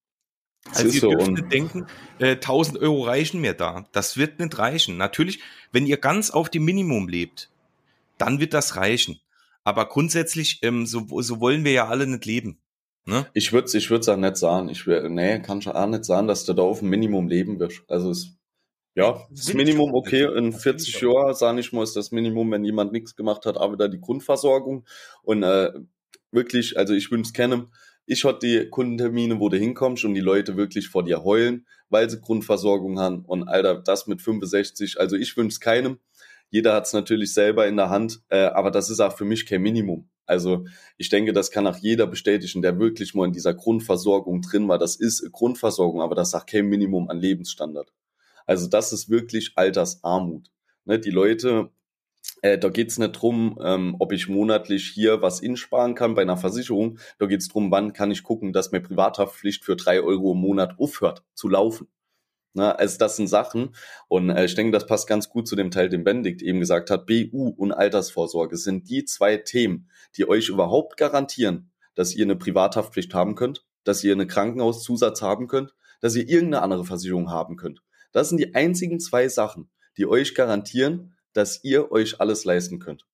Also 0.75 0.88
ihr 0.88 1.01
dürft 1.01 1.25
so 1.25 1.31
nicht 1.33 1.53
denken, 1.53 1.87
äh, 2.18 2.37
1000 2.37 2.79
Euro 2.79 3.03
reichen 3.03 3.40
mir 3.40 3.55
da. 3.55 3.87
Das 3.92 4.16
wird 4.16 4.38
nicht 4.38 4.59
reichen. 4.59 4.96
Natürlich, 4.96 5.40
wenn 5.73 5.87
ihr 5.87 5.96
ganz 5.96 6.31
auf 6.31 6.51
dem 6.51 6.64
Minimum 6.64 7.09
lebt, 7.09 7.51
dann 8.18 8.40
wird 8.40 8.55
das 8.55 8.77
reichen. 8.77 9.20
Aber 9.64 9.88
grundsätzlich, 9.88 10.61
ähm, 10.62 10.87
so, 10.87 11.07
so 11.23 11.40
wollen 11.40 11.64
wir 11.64 11.73
ja 11.73 11.88
alle 11.88 12.07
nicht 12.07 12.25
leben. 12.27 12.59
Ne? 13.07 13.27
Ich 13.35 13.53
würde 13.53 13.66
es 13.66 13.75
ich 13.75 13.90
würd's 13.90 14.09
auch 14.09 14.16
nicht 14.16 14.37
sagen. 14.37 14.68
Ich 14.68 14.87
will, 14.87 15.09
nee, 15.09 15.40
kann 15.40 15.62
schon 15.62 15.73
auch 15.73 15.87
nicht 15.87 16.05
sagen, 16.05 16.29
dass 16.29 16.44
du 16.44 16.53
da 16.53 16.62
auf 16.62 16.81
dem 16.81 16.90
Minimum 16.90 17.29
leben 17.29 17.59
wirst. 17.59 17.83
Also 17.88 18.11
es, 18.11 18.37
ja, 18.94 19.27
das 19.31 19.55
Minimum 19.55 19.94
okay. 19.94 20.29
In 20.37 20.53
40 20.53 21.01
Jahren, 21.01 21.35
sage 21.35 21.61
ich 21.61 21.73
mal, 21.73 21.83
ist 21.83 21.96
das 21.96 22.11
Minimum, 22.11 22.51
wenn 22.51 22.64
jemand 22.64 22.92
nichts 22.92 23.16
gemacht 23.16 23.46
hat, 23.46 23.57
aber 23.57 23.77
da 23.77 23.88
die 23.88 24.01
Grundversorgung. 24.01 24.85
Und 25.23 25.42
äh, 25.42 25.73
wirklich, 26.31 26.77
also 26.77 26.94
ich 26.94 27.11
wünsche 27.11 27.29
es 27.29 27.33
kennen, 27.33 27.73
ich 28.11 28.25
hatte 28.25 28.44
die 28.44 28.68
Kundentermine, 28.68 29.38
wo 29.38 29.49
du 29.49 29.57
hinkommst 29.57 30.05
und 30.05 30.14
die 30.14 30.20
Leute 30.20 30.57
wirklich 30.57 30.88
vor 30.88 31.05
dir 31.05 31.23
heulen, 31.23 31.64
weil 31.90 32.11
sie 32.11 32.20
Grundversorgung 32.20 32.99
haben. 32.99 33.25
Und 33.25 33.46
Alter, 33.46 33.77
das 33.77 34.09
mit 34.09 34.20
65, 34.20 34.99
also 34.99 35.14
ich 35.14 35.37
wünsche 35.37 35.55
es 35.55 35.61
keinem. 35.61 36.01
Jeder 36.49 36.75
hat 36.75 36.87
es 36.87 36.92
natürlich 36.92 37.33
selber 37.33 37.68
in 37.68 37.77
der 37.77 37.88
Hand, 37.88 38.20
äh, 38.29 38.46
aber 38.46 38.73
das 38.73 38.90
ist 38.90 38.99
auch 38.99 39.16
für 39.16 39.25
mich 39.25 39.46
kein 39.46 39.62
Minimum. 39.62 40.09
Also 40.27 40.64
ich 40.96 41.09
denke, 41.09 41.33
das 41.33 41.53
kann 41.53 41.68
auch 41.68 41.77
jeder 41.77 42.09
bestätigen, 42.09 42.62
der 42.62 42.81
wirklich 42.81 43.14
mal 43.14 43.27
in 43.27 43.33
dieser 43.33 43.55
Grundversorgung 43.55 44.42
drin 44.42 44.66
war. 44.66 44.79
Das 44.79 44.96
ist 44.96 45.31
Grundversorgung, 45.31 46.03
aber 46.03 46.16
das 46.16 46.31
ist 46.31 46.35
auch 46.35 46.46
kein 46.46 46.66
Minimum 46.66 47.09
an 47.11 47.20
Lebensstandard. 47.20 47.92
Also 48.44 48.66
das 48.66 48.92
ist 48.92 49.09
wirklich 49.09 49.53
Altersarmut. 49.55 50.51
Ne, 50.85 50.99
die 50.99 51.11
Leute 51.11 51.70
äh, 52.42 52.59
da 52.59 52.68
geht's 52.68 52.98
nicht 52.98 53.12
drum, 53.12 53.59
ähm, 53.62 53.96
ob 53.98 54.12
ich 54.12 54.29
monatlich 54.29 54.88
hier 54.88 55.22
was 55.22 55.40
insparen 55.40 55.94
kann 55.94 56.14
bei 56.14 56.22
einer 56.22 56.37
Versicherung. 56.37 56.98
Da 57.18 57.26
geht's 57.26 57.48
drum, 57.48 57.70
wann 57.70 57.92
kann 57.92 58.11
ich 58.11 58.22
gucken, 58.22 58.53
dass 58.53 58.72
mir 58.72 58.81
Privathaftpflicht 58.81 59.64
für 59.64 59.76
drei 59.76 60.00
Euro 60.00 60.33
im 60.33 60.38
Monat 60.38 60.79
aufhört 60.79 61.24
zu 61.35 61.48
laufen. 61.48 61.88
Na, 62.53 62.72
also 62.72 62.98
das 62.98 63.16
sind 63.16 63.29
Sachen 63.29 63.76
und 64.09 64.31
äh, 64.31 64.44
ich 64.44 64.57
denke, 64.57 64.72
das 64.72 64.87
passt 64.87 65.07
ganz 65.07 65.29
gut 65.29 65.46
zu 65.46 65.55
dem 65.55 65.70
Teil, 65.70 65.88
den 65.88 66.03
Benedikt 66.03 66.42
eben 66.42 66.59
gesagt 66.59 66.90
hat. 66.90 67.07
BU 67.07 67.48
und 67.57 67.70
Altersvorsorge 67.72 68.57
sind 68.57 68.90
die 68.90 69.05
zwei 69.05 69.37
Themen, 69.37 69.88
die 70.16 70.29
euch 70.29 70.48
überhaupt 70.48 70.96
garantieren, 70.96 71.70
dass 71.94 72.14
ihr 72.14 72.24
eine 72.24 72.35
Privathaftpflicht 72.35 73.14
haben 73.14 73.37
könnt, 73.37 73.64
dass 73.85 74.03
ihr 74.03 74.12
eine 74.12 74.26
Krankenhauszusatz 74.26 75.22
haben 75.22 75.46
könnt, 75.46 75.76
dass 76.00 76.16
ihr 76.16 76.29
irgendeine 76.29 76.62
andere 76.62 76.85
Versicherung 76.85 77.31
haben 77.31 77.57
könnt. 77.57 77.83
Das 78.11 78.31
sind 78.31 78.38
die 78.38 78.55
einzigen 78.57 78.98
zwei 78.98 79.29
Sachen, 79.29 79.70
die 79.96 80.07
euch 80.07 80.35
garantieren, 80.35 81.14
dass 81.33 81.62
ihr 81.64 81.90
euch 81.93 82.21
alles 82.21 82.45
leisten 82.45 82.79
könnt. 82.79 83.07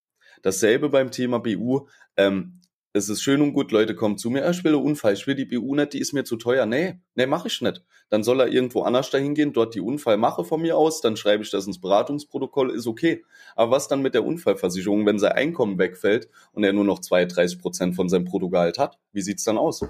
Dasselbe 0.43 0.89
beim 0.89 1.11
Thema 1.11 1.39
BU. 1.39 1.87
Ähm, 2.17 2.61
es 2.97 3.11
ist 3.11 3.21
schön 3.21 3.43
und 3.43 3.53
gut, 3.53 3.73
Leute 3.73 3.95
kommen 3.95 4.17
zu 4.17 4.31
mir, 4.31 4.47
ah, 4.47 4.51
ich 4.51 4.65
will 4.65 4.75
einen 4.75 4.83
Unfall, 4.83 5.13
ich 5.13 5.27
will 5.27 5.35
die 5.35 5.45
BU 5.45 5.75
nicht, 5.75 5.93
die 5.93 5.99
ist 5.99 6.15
mir 6.15 6.25
zu 6.25 6.37
teuer. 6.37 6.65
Nee, 6.65 6.99
nee, 7.15 7.27
mache 7.27 7.49
ich 7.49 7.61
nicht. 7.61 7.85
Dann 8.09 8.23
soll 8.23 8.41
er 8.41 8.49
irgendwo 8.49 8.83
anders 8.83 9.11
dahin 9.11 9.35
gehen, 9.35 9.53
dort 9.53 9.75
die 9.75 9.83
Unfall 9.83 10.17
mache 10.17 10.45
von 10.45 10.63
mir 10.63 10.79
aus, 10.79 11.03
dann 11.03 11.17
schreibe 11.17 11.43
ich 11.43 11.51
das 11.51 11.67
ins 11.67 11.79
Beratungsprotokoll, 11.79 12.71
ist 12.71 12.87
okay. 12.87 13.23
Aber 13.55 13.73
was 13.73 13.89
dann 13.89 14.01
mit 14.01 14.15
der 14.15 14.25
Unfallversicherung, 14.25 15.05
wenn 15.05 15.19
sein 15.19 15.33
Einkommen 15.33 15.79
wegfällt 15.79 16.31
und 16.53 16.65
er 16.65 16.73
nur 16.73 16.85
noch 16.85 17.01
32 17.01 17.59
Prozent 17.59 17.97
von 17.97 18.09
seinem 18.09 18.25
Bruttogehalt 18.25 18.79
hat? 18.79 18.99
Wie 19.13 19.21
sieht's 19.21 19.45
dann 19.45 19.59
aus? 19.59 19.85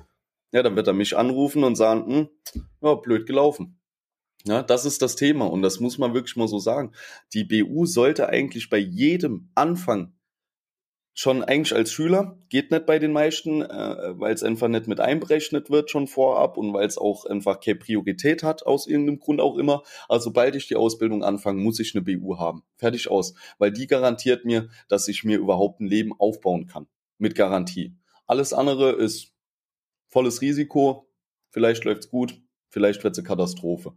Ja, 0.50 0.64
dann 0.64 0.74
wird 0.74 0.88
er 0.88 0.92
mich 0.92 1.16
anrufen 1.16 1.62
und 1.62 1.76
sagen, 1.76 2.06
hm, 2.06 2.28
ja, 2.80 2.94
blöd 2.94 3.26
gelaufen. 3.26 3.78
Ja, 4.46 4.62
das 4.62 4.84
ist 4.84 5.02
das 5.02 5.16
Thema 5.16 5.46
und 5.50 5.62
das 5.62 5.80
muss 5.80 5.98
man 5.98 6.14
wirklich 6.14 6.36
mal 6.36 6.46
so 6.46 6.60
sagen. 6.60 6.92
Die 7.34 7.42
BU 7.44 7.84
sollte 7.84 8.28
eigentlich 8.28 8.70
bei 8.70 8.78
jedem 8.78 9.50
Anfang 9.56 10.12
schon 11.14 11.42
eigentlich 11.42 11.74
als 11.74 11.90
Schüler, 11.90 12.38
geht 12.50 12.70
nicht 12.70 12.86
bei 12.86 12.98
den 12.98 13.12
meisten, 13.12 13.62
äh, 13.62 14.20
weil 14.20 14.34
es 14.34 14.42
einfach 14.44 14.68
nicht 14.68 14.86
mit 14.86 15.00
einberechnet 15.00 15.70
wird 15.70 15.90
schon 15.90 16.06
vorab 16.06 16.58
und 16.58 16.74
weil 16.74 16.86
es 16.86 16.98
auch 16.98 17.24
einfach 17.24 17.58
keine 17.58 17.78
Priorität 17.78 18.42
hat, 18.42 18.66
aus 18.66 18.86
irgendeinem 18.86 19.18
Grund 19.18 19.40
auch 19.40 19.56
immer. 19.56 19.82
Also 20.08 20.24
sobald 20.24 20.54
ich 20.54 20.68
die 20.68 20.76
Ausbildung 20.76 21.24
anfange, 21.24 21.60
muss 21.60 21.80
ich 21.80 21.94
eine 21.94 22.04
BU 22.04 22.38
haben. 22.38 22.62
Fertig 22.76 23.10
aus. 23.10 23.34
Weil 23.58 23.72
die 23.72 23.86
garantiert 23.86 24.44
mir, 24.44 24.68
dass 24.88 25.08
ich 25.08 25.24
mir 25.24 25.38
überhaupt 25.38 25.80
ein 25.80 25.86
Leben 25.86 26.12
aufbauen 26.20 26.66
kann. 26.66 26.86
Mit 27.18 27.34
Garantie. 27.34 27.96
Alles 28.26 28.52
andere 28.52 28.92
ist 28.92 29.32
volles 30.08 30.42
Risiko. 30.42 31.08
Vielleicht 31.48 31.84
läuft's 31.84 32.10
gut, 32.10 32.38
vielleicht 32.68 33.02
wird's 33.02 33.18
eine 33.18 33.26
Katastrophe. 33.26 33.94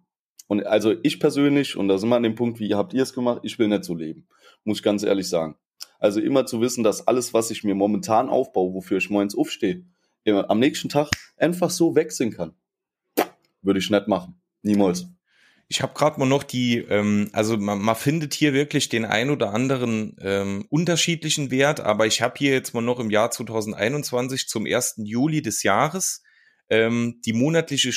Und 0.50 0.66
also 0.66 0.96
ich 1.04 1.20
persönlich, 1.20 1.78
und 1.78 1.88
da 1.90 2.00
sind 2.00 2.10
wir 2.10 2.16
an 2.16 2.24
dem 2.24 2.34
Punkt, 2.34 2.60
wie 2.60 2.74
habt 2.74 2.96
ihr 2.96 3.04
es 3.04 3.14
gemacht, 3.14 3.42
ich 3.44 3.60
will 3.60 3.68
nicht 3.68 3.84
so 3.84 3.94
leben. 3.94 4.28
Muss 4.64 4.80
ich 4.80 4.84
ganz 4.84 5.04
ehrlich 5.04 5.30
sagen. 5.30 5.56
Also 6.00 6.20
immer 6.20 6.48
zu 6.48 6.60
wissen, 6.60 6.84
dass 6.84 7.08
alles, 7.08 7.36
was 7.36 7.52
ich 7.52 7.64
mir 7.64 7.76
momentan 7.76 8.30
aufbaue, 8.30 8.74
wofür 8.74 8.98
ich 8.98 9.12
morgens 9.12 9.38
aufstehe, 9.38 9.86
am 10.26 10.60
nächsten 10.60 10.90
Tag 10.90 11.12
einfach 11.38 11.70
so 11.70 11.94
wechseln 11.94 12.32
kann. 12.32 12.56
Würde 13.62 13.80
ich 13.80 13.92
nicht 13.92 14.08
machen. 14.08 14.42
Niemals. 14.64 15.06
Ich 15.68 15.84
habe 15.84 15.94
gerade 15.94 16.20
mal 16.20 16.26
noch 16.26 16.42
die, 16.42 16.78
ähm, 16.78 17.30
also 17.32 17.56
man, 17.56 17.80
man 17.80 17.96
findet 17.96 18.34
hier 18.34 18.54
wirklich 18.54 18.90
den 18.90 19.06
ein 19.06 19.30
oder 19.30 19.54
anderen 19.54 20.16
ähm, 20.20 20.66
unterschiedlichen 20.70 21.52
Wert, 21.52 21.80
aber 21.80 22.08
ich 22.08 22.24
habe 22.24 22.34
hier 22.40 22.54
jetzt 22.54 22.74
mal 22.74 22.82
noch 22.82 23.00
im 23.00 23.12
Jahr 23.12 23.30
2021 23.30 24.48
zum 24.48 24.66
1. 24.66 24.96
Juli 25.04 25.44
des 25.44 25.62
Jahres 25.62 26.24
ähm, 26.70 27.22
die 27.24 27.34
monatliche 27.34 27.94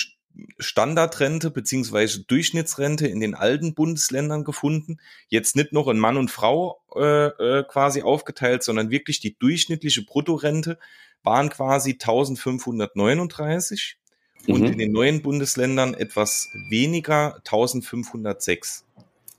Standardrente 0.59 1.51
beziehungsweise 1.51 2.25
Durchschnittsrente 2.25 3.07
in 3.07 3.21
den 3.21 3.35
alten 3.35 3.75
Bundesländern 3.75 4.45
gefunden. 4.45 4.99
Jetzt 5.29 5.57
nicht 5.57 5.73
noch 5.73 5.89
in 5.89 5.99
Mann 5.99 6.17
und 6.17 6.31
Frau 6.31 6.81
äh, 6.95 7.27
äh, 7.27 7.65
quasi 7.65 8.03
aufgeteilt, 8.03 8.63
sondern 8.63 8.91
wirklich 8.91 9.21
die 9.21 9.37
durchschnittliche 9.39 10.05
Bruttorente 10.05 10.79
waren 11.23 11.51
quasi 11.51 11.93
1539 11.93 13.99
mhm. 14.47 14.55
und 14.55 14.65
in 14.65 14.79
den 14.79 14.93
neuen 14.93 15.23
Bundesländern 15.23 15.95
etwas 15.95 16.51
weniger 16.69 17.37
1506. 17.37 18.85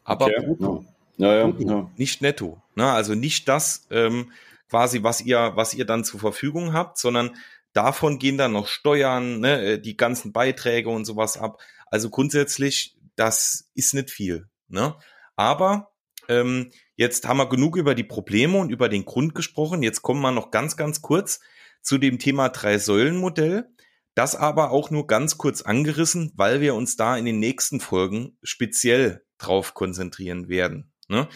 Aber 0.04 0.26
okay. 0.26 0.46
brutto. 0.46 0.86
Ja, 1.18 1.36
ja, 1.36 1.48
brutto, 1.48 1.70
ja. 1.70 1.92
nicht 1.98 2.22
netto. 2.22 2.62
Ne? 2.76 2.92
Also 2.92 3.16
nicht 3.16 3.48
das 3.48 3.88
ähm, 3.92 4.32
quasi, 4.70 5.04
was 5.04 5.22
ihr, 5.22 5.54
was 5.56 5.74
ihr 5.74 5.86
dann 5.86 6.04
zur 6.04 6.20
Verfügung 6.20 6.74
habt, 6.74 6.98
sondern 6.98 7.36
Davon 7.74 8.20
gehen 8.20 8.38
dann 8.38 8.54
noch 8.54 8.68
Steuern, 8.68 9.40
ne, 9.40 9.62
äh, 9.62 9.80
die 9.80 9.98
ganzen 9.98 10.32
Beiträge 10.32 10.90
und 10.90 11.06
sowas 11.06 11.38
ab. 11.38 11.62
Also 11.88 12.10
grundsätzlich, 12.10 12.98
das 13.16 13.70
ist 13.74 13.94
nicht 13.94 14.12
viel. 14.12 14.48
Ne? 14.68 14.96
Aber 15.36 15.92
ähm, 16.30 16.72
jetzt 16.96 17.28
haben 17.28 17.38
wir 17.38 17.50
genug 17.50 17.76
über 17.76 17.96
die 17.96 18.04
Probleme 18.04 18.58
und 18.60 18.70
über 18.70 18.90
den 18.90 19.06
Grund 19.06 19.36
gesprochen. 19.36 19.84
Jetzt 19.84 20.02
kommen 20.02 20.22
wir 20.22 20.32
noch 20.32 20.52
ganz, 20.52 20.78
ganz 20.78 21.02
kurz 21.02 21.40
zu 21.82 21.98
dem 21.98 22.20
Thema 22.20 22.50
Drei-Säulen-Modell. 22.50 23.70
Das 24.16 24.36
aber 24.36 24.70
auch 24.70 24.92
nur 24.92 25.08
ganz 25.08 25.40
kurz 25.40 25.64
angerissen, 25.64 26.32
weil 26.36 26.62
wir 26.62 26.76
uns 26.76 26.96
da 26.96 27.18
in 27.18 27.26
den 27.26 27.40
nächsten 27.40 27.80
Folgen 27.80 28.38
speziell 28.44 29.26
drauf 29.40 29.74
konzentrieren 29.74 30.48
werden. 30.48 30.94
Ne? 31.08 31.28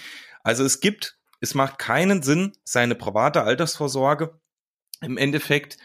Also 0.43 0.63
es 0.63 0.79
gibt, 0.79 1.17
es 1.39 1.55
macht 1.55 1.79
keinen 1.79 2.21
Sinn, 2.21 2.53
seine 2.63 2.93
private 2.93 3.43
Altersvorsorge 3.43 4.39
im 5.01 5.17
Endeffekt 5.17 5.77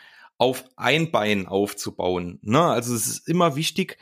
auf 0.43 0.65
ein 0.75 1.13
Bein 1.13 1.47
aufzubauen. 1.47 2.41
Ne? 2.43 2.61
Also 2.61 2.97
es 2.97 3.07
ist 3.07 3.29
immer 3.29 3.55
wichtig, 3.55 3.97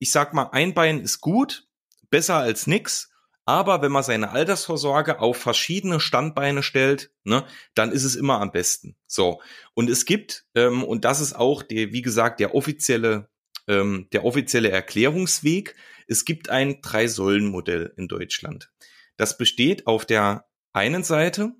ich 0.00 0.10
sag 0.10 0.34
mal, 0.34 0.48
ein 0.50 0.74
Bein 0.74 0.98
ist 0.98 1.20
gut, 1.20 1.68
besser 2.10 2.34
als 2.34 2.66
nix, 2.66 3.12
aber 3.44 3.80
wenn 3.80 3.92
man 3.92 4.02
seine 4.02 4.32
Altersvorsorge 4.32 5.20
auf 5.20 5.36
verschiedene 5.36 6.00
Standbeine 6.00 6.64
stellt, 6.64 7.12
ne, 7.22 7.44
dann 7.76 7.92
ist 7.92 8.02
es 8.02 8.16
immer 8.16 8.40
am 8.40 8.50
besten. 8.50 8.96
So. 9.06 9.40
Und 9.74 9.88
es 9.88 10.04
gibt, 10.04 10.46
ähm, 10.56 10.82
und 10.82 11.04
das 11.04 11.20
ist 11.20 11.36
auch 11.36 11.62
der, 11.62 11.92
wie 11.92 12.02
gesagt, 12.02 12.40
der 12.40 12.56
offizielle, 12.56 13.28
ähm, 13.68 14.08
der 14.12 14.24
offizielle 14.24 14.72
Erklärungsweg, 14.72 15.76
es 16.08 16.24
gibt 16.24 16.48
ein 16.48 16.80
Drei-Säulen-Modell 16.82 17.94
in 17.96 18.08
Deutschland. 18.08 18.72
Das 19.16 19.38
besteht 19.38 19.86
auf 19.86 20.04
der 20.04 20.48
einen 20.72 21.04
Seite 21.04 21.52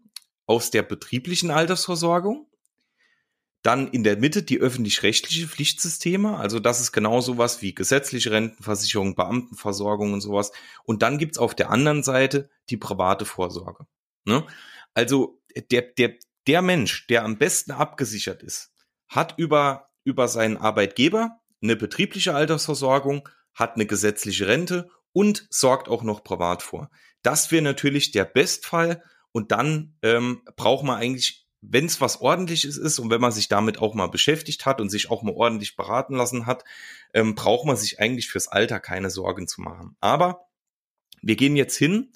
aus 0.47 0.73
der 0.73 0.83
betrieblichen 0.83 1.53
Altersversorgung, 1.53 2.49
dann 3.65 3.89
in 3.89 4.05
der 4.05 4.19
Mitte 4.19 4.43
die 4.43 4.61
öffentlich-rechtliche 4.61 5.49
Pflichtsysteme, 5.49 6.37
also 6.37 6.61
das 6.61 6.81
ist 6.81 6.93
genau 6.93 7.23
sowas 7.23 7.63
wie 7.63 7.75
gesetzliche 7.75 8.31
Rentenversicherung, 8.31 9.15
Beamtenversorgung 9.15 10.13
und 10.13 10.21
sowas. 10.21 10.53
Und 10.85 11.01
dann 11.01 11.17
gibt's 11.17 11.39
auf 11.39 11.55
der 11.55 11.71
anderen 11.71 12.03
Seite 12.03 12.51
die 12.69 12.77
private 12.77 13.25
Vorsorge. 13.25 13.87
Ne? 14.27 14.47
Also 14.93 15.41
der, 15.71 15.81
der, 15.81 16.15
der 16.47 16.61
Mensch, 16.61 17.07
der 17.07 17.25
am 17.25 17.39
besten 17.39 17.73
abgesichert 17.73 18.43
ist, 18.43 18.71
hat 19.09 19.39
über, 19.39 19.89
über 20.05 20.29
seinen 20.29 20.59
Arbeitgeber 20.59 21.41
eine 21.63 21.75
betriebliche 21.75 22.35
Altersversorgung, 22.35 23.27
hat 23.55 23.77
eine 23.77 23.87
gesetzliche 23.87 24.47
Rente 24.47 24.91
und 25.13 25.47
sorgt 25.49 25.89
auch 25.89 26.03
noch 26.03 26.23
privat 26.23 26.63
vor. 26.63 26.91
Das 27.23 27.51
wäre 27.51 27.63
natürlich 27.63 28.11
der 28.11 28.27
Bestfall 28.27 29.03
und 29.33 29.53
dann 29.53 29.97
ähm, 30.03 30.43
braucht 30.55 30.85
man 30.85 30.99
eigentlich 30.99 31.44
wenn 31.71 31.87
es 31.87 32.01
was 32.01 32.21
ordentliches 32.21 32.77
ist 32.77 32.99
und 32.99 33.11
wenn 33.11 33.21
man 33.21 33.33
sich 33.33 33.49
damit 33.49 33.79
auch 33.79 33.95
mal 33.95 34.09
beschäftigt 34.09 34.67
hat 34.67 34.81
und 34.81 34.91
sich 34.91 35.11
auch 35.11 35.23
mal 35.23 35.35
ordentlich 35.35 35.77
beraten 35.77 36.15
lassen 36.15 36.47
hat, 36.47 36.65
ähm, 37.13 37.35
braucht 37.35 37.67
man 37.67 37.77
sich 37.77 38.01
eigentlich 38.01 38.29
fürs 38.29 38.49
Alter 38.49 38.81
keine 38.81 39.11
Sorgen 39.11 39.49
zu 39.49 39.61
machen. 39.61 39.97
Aber 40.01 40.47
wir 41.23 41.37
gehen 41.37 41.57
jetzt 41.57 41.77
hin 41.77 42.13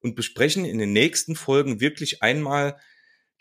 und 0.00 0.16
besprechen 0.16 0.64
in 0.64 0.78
den 0.78 0.92
nächsten 0.92 1.36
Folgen 1.36 1.80
wirklich 1.80 2.22
einmal 2.22 2.78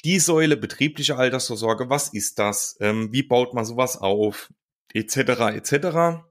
die 0.04 0.20
Säule 0.20 0.56
betriebliche 0.56 1.18
Altersvorsorge. 1.18 1.90
Was 1.90 2.14
ist 2.14 2.40
das? 2.40 2.78
Ähm, 2.80 3.12
wie 3.12 3.24
baut 3.24 3.54
man 3.54 3.66
sowas 3.66 3.98
auf? 3.98 4.52
Etc. 4.94 5.18
etc. 5.18 6.29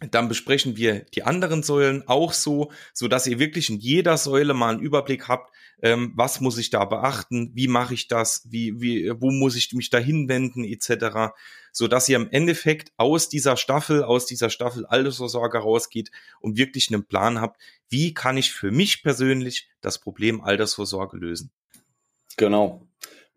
Dann 0.00 0.28
besprechen 0.28 0.76
wir 0.76 1.00
die 1.14 1.24
anderen 1.24 1.64
Säulen 1.64 2.06
auch 2.06 2.32
so, 2.32 2.70
so 2.94 3.08
dass 3.08 3.26
ihr 3.26 3.40
wirklich 3.40 3.68
in 3.68 3.78
jeder 3.78 4.16
Säule 4.16 4.54
mal 4.54 4.70
einen 4.70 4.80
Überblick 4.80 5.26
habt, 5.26 5.52
ähm, 5.82 6.12
was 6.14 6.40
muss 6.40 6.58
ich 6.58 6.70
da 6.70 6.84
beachten, 6.84 7.50
wie 7.54 7.68
mache 7.68 7.94
ich 7.94 8.06
das, 8.06 8.46
wie, 8.48 8.80
wie, 8.80 9.10
wo 9.20 9.30
muss 9.30 9.56
ich 9.56 9.72
mich 9.72 9.90
da 9.90 9.98
hinwenden, 9.98 10.64
etc. 10.64 11.34
So 11.72 11.88
dass 11.88 12.08
ihr 12.08 12.16
im 12.16 12.30
Endeffekt 12.30 12.92
aus 12.96 13.28
dieser 13.28 13.56
Staffel, 13.56 14.04
aus 14.04 14.26
dieser 14.26 14.50
Staffel 14.50 14.86
Altersvorsorge 14.86 15.58
rausgeht 15.58 16.10
und 16.40 16.56
wirklich 16.56 16.92
einen 16.92 17.04
Plan 17.04 17.40
habt, 17.40 17.60
wie 17.88 18.14
kann 18.14 18.36
ich 18.36 18.52
für 18.52 18.70
mich 18.70 19.02
persönlich 19.02 19.68
das 19.80 19.98
Problem 19.98 20.40
Altersvorsorge 20.40 21.16
lösen. 21.16 21.50
Genau. 22.36 22.87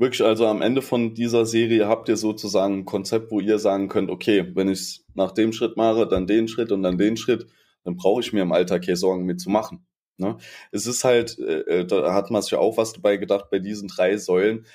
Wirklich, 0.02 0.24
also 0.24 0.48
am 0.48 0.64
Ende 0.64 0.82
von 0.82 1.14
dieser 1.14 1.46
Serie 1.46 1.88
habt 1.88 2.10
ihr 2.10 2.18
sozusagen 2.18 2.80
ein 2.80 2.86
Konzept, 2.86 3.30
wo 3.30 3.40
ihr 3.40 3.60
sagen 3.60 3.88
könnt, 3.88 4.10
okay, 4.10 4.50
wenn 4.56 4.68
ich 4.68 5.04
nach 5.14 5.32
dem 5.32 5.54
Schritt 5.54 5.78
mache, 5.78 6.08
dann 6.08 6.26
den 6.26 6.48
Schritt 6.48 6.72
und 6.72 6.82
dann 6.82 6.98
den 6.98 7.18
Schritt, 7.18 7.46
dann 7.84 7.98
brauche 7.98 8.20
ich 8.22 8.34
mir 8.34 8.42
im 8.42 8.52
Alltag 8.52 8.84
keine 8.84 8.98
Sorgen 8.98 9.26
mit 9.26 9.40
zu 9.40 9.52
machen. 9.52 9.86
Ne? 10.18 10.38
Es 10.72 10.88
ist 10.88 11.04
halt, 11.04 11.38
äh, 11.38 11.82
äh 11.82 11.86
da 11.86 12.16
hat 12.16 12.32
man 12.32 12.42
sich 12.42 12.50
ja 12.50 12.58
auch 12.58 12.78
was 12.78 12.94
dabei 12.94 13.18
gedacht 13.18 13.52
bei 13.52 13.60
diesen 13.60 13.90
drei 13.90 14.18
Säulen 14.18 14.66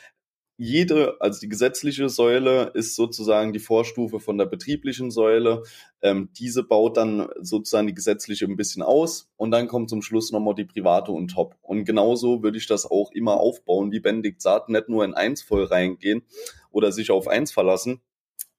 jede, 0.58 1.20
also 1.20 1.38
die 1.40 1.48
gesetzliche 1.48 2.08
Säule 2.08 2.70
ist 2.74 2.96
sozusagen 2.96 3.52
die 3.52 3.58
Vorstufe 3.58 4.20
von 4.20 4.38
der 4.38 4.46
betrieblichen 4.46 5.10
Säule. 5.10 5.62
Ähm, 6.00 6.30
diese 6.38 6.62
baut 6.62 6.96
dann 6.96 7.28
sozusagen 7.40 7.86
die 7.86 7.94
gesetzliche 7.94 8.46
ein 8.46 8.56
bisschen 8.56 8.82
aus 8.82 9.30
und 9.36 9.50
dann 9.50 9.68
kommt 9.68 9.90
zum 9.90 10.00
Schluss 10.00 10.32
nochmal 10.32 10.54
die 10.54 10.64
private 10.64 11.12
und 11.12 11.28
top. 11.28 11.56
Und 11.60 11.84
genauso 11.84 12.42
würde 12.42 12.56
ich 12.56 12.66
das 12.66 12.86
auch 12.86 13.12
immer 13.12 13.34
aufbauen, 13.34 13.92
wie 13.92 14.00
Benedikt 14.00 14.40
sagt, 14.40 14.70
nicht 14.70 14.88
nur 14.88 15.04
in 15.04 15.14
eins 15.14 15.42
voll 15.42 15.64
reingehen 15.64 16.22
oder 16.70 16.90
sich 16.90 17.10
auf 17.10 17.28
eins 17.28 17.52
verlassen, 17.52 18.00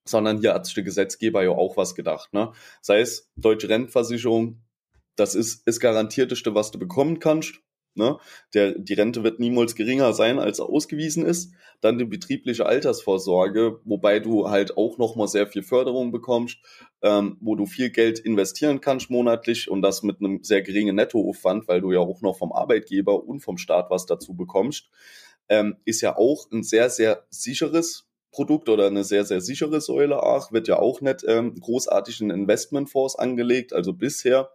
sondern 0.05 0.37
hier 0.39 0.53
hat 0.53 0.65
sich 0.65 0.75
der 0.75 0.83
Gesetzgeber 0.83 1.43
ja 1.43 1.51
auch 1.51 1.77
was 1.77 1.95
gedacht. 1.95 2.31
Ne? 2.31 2.51
Sei 2.81 2.99
es 2.99 3.29
deutsche 3.35 3.69
Rentenversicherung, 3.69 4.61
das 5.15 5.33
ist 5.33 5.67
das 5.67 5.79
garantierteste, 5.79 6.53
was 6.53 6.69
du 6.69 6.77
bekommen 6.77 7.17
kannst. 7.19 7.59
Ne? 7.97 8.17
Der, 8.53 8.77
die 8.77 8.93
Rente 8.93 9.23
wird 9.23 9.39
niemals 9.39 9.75
geringer 9.75 10.13
sein, 10.13 10.39
als 10.39 10.59
ausgewiesen 10.59 11.25
ist. 11.25 11.51
Dann 11.81 11.97
die 11.97 12.05
betriebliche 12.05 12.65
Altersvorsorge, 12.65 13.79
wobei 13.83 14.19
du 14.19 14.49
halt 14.49 14.77
auch 14.77 14.97
nochmal 14.97 15.27
sehr 15.27 15.47
viel 15.47 15.63
Förderung 15.63 16.11
bekommst, 16.11 16.57
ähm, 17.01 17.37
wo 17.39 17.55
du 17.55 17.65
viel 17.65 17.89
Geld 17.89 18.19
investieren 18.19 18.81
kannst 18.81 19.09
monatlich 19.09 19.69
und 19.69 19.81
das 19.81 20.03
mit 20.03 20.19
einem 20.19 20.43
sehr 20.43 20.61
geringen 20.61 20.95
Nettoaufwand, 20.95 21.67
weil 21.67 21.81
du 21.81 21.91
ja 21.91 21.99
auch 21.99 22.21
noch 22.21 22.37
vom 22.37 22.51
Arbeitgeber 22.51 23.23
und 23.23 23.41
vom 23.41 23.57
Staat 23.57 23.89
was 23.89 24.05
dazu 24.05 24.35
bekommst, 24.35 24.89
ähm, 25.49 25.77
ist 25.85 26.01
ja 26.01 26.17
auch 26.17 26.49
ein 26.51 26.63
sehr, 26.63 26.89
sehr 26.89 27.25
sicheres 27.29 28.07
Produkt 28.31 28.69
oder 28.69 28.87
eine 28.87 29.03
sehr, 29.03 29.25
sehr 29.25 29.41
sichere 29.41 29.81
Säule 29.81 30.21
auch, 30.21 30.51
wird 30.51 30.67
ja 30.67 30.77
auch 30.77 31.01
nicht 31.01 31.23
ähm, 31.27 31.55
großartig 31.59 32.21
in 32.21 32.29
Investmentfonds 32.29 33.15
angelegt, 33.15 33.73
also 33.73 33.93
bisher 33.93 34.51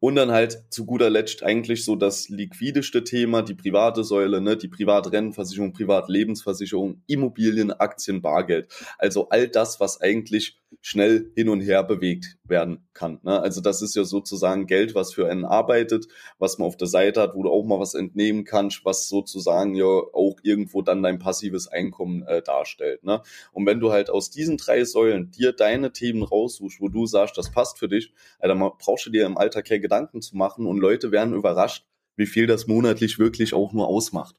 und 0.00 0.16
dann 0.16 0.30
halt 0.30 0.64
zu 0.70 0.86
guter 0.86 1.10
Letzt 1.10 1.42
eigentlich 1.42 1.84
so 1.84 1.94
das 1.94 2.28
liquideste 2.28 3.04
Thema, 3.04 3.42
die 3.42 3.54
private 3.54 4.02
Säule, 4.02 4.40
ne, 4.40 4.56
die 4.56 4.68
Privatrennenversicherung, 4.68 5.72
Privatlebensversicherung, 5.72 7.02
Immobilien, 7.06 7.70
Aktien, 7.70 8.22
Bargeld. 8.22 8.68
Also 8.98 9.28
all 9.28 9.48
das, 9.48 9.78
was 9.80 10.00
eigentlich 10.00 10.60
schnell 10.80 11.32
hin 11.34 11.48
und 11.48 11.60
her 11.60 11.82
bewegt 11.82 12.38
werden 12.44 12.86
kann. 12.94 13.18
Ne? 13.22 13.40
Also 13.40 13.60
das 13.60 13.82
ist 13.82 13.96
ja 13.96 14.04
sozusagen 14.04 14.66
Geld, 14.66 14.94
was 14.94 15.12
für 15.12 15.28
einen 15.28 15.44
arbeitet, 15.44 16.06
was 16.38 16.58
man 16.58 16.68
auf 16.68 16.76
der 16.76 16.86
Seite 16.86 17.20
hat, 17.20 17.34
wo 17.34 17.42
du 17.42 17.50
auch 17.50 17.64
mal 17.64 17.80
was 17.80 17.94
entnehmen 17.94 18.44
kannst, 18.44 18.84
was 18.84 19.08
sozusagen 19.08 19.74
ja 19.74 19.84
auch 19.84 20.36
irgendwo 20.42 20.82
dann 20.82 21.02
dein 21.02 21.18
passives 21.18 21.66
Einkommen 21.66 22.22
äh, 22.22 22.40
darstellt. 22.40 23.02
Ne? 23.04 23.20
Und 23.52 23.66
wenn 23.66 23.80
du 23.80 23.90
halt 23.90 24.10
aus 24.10 24.30
diesen 24.30 24.58
drei 24.58 24.84
Säulen 24.84 25.30
dir 25.32 25.52
deine 25.52 25.92
Themen 25.92 26.22
raussuchst, 26.22 26.80
wo 26.80 26.88
du 26.88 27.06
sagst, 27.06 27.36
das 27.36 27.50
passt 27.50 27.78
für 27.78 27.88
dich, 27.88 28.12
dann 28.40 28.58
brauchst 28.78 29.06
du 29.06 29.10
dir 29.10 29.26
im 29.26 29.36
Alltag 29.40 29.66
keine 29.66 29.80
Gedanken 29.80 30.22
zu 30.22 30.36
machen 30.36 30.66
und 30.66 30.78
Leute 30.78 31.10
werden 31.10 31.34
überrascht, 31.34 31.86
wie 32.16 32.26
viel 32.26 32.46
das 32.46 32.66
monatlich 32.66 33.18
wirklich 33.18 33.54
auch 33.54 33.72
nur 33.72 33.88
ausmacht 33.88 34.36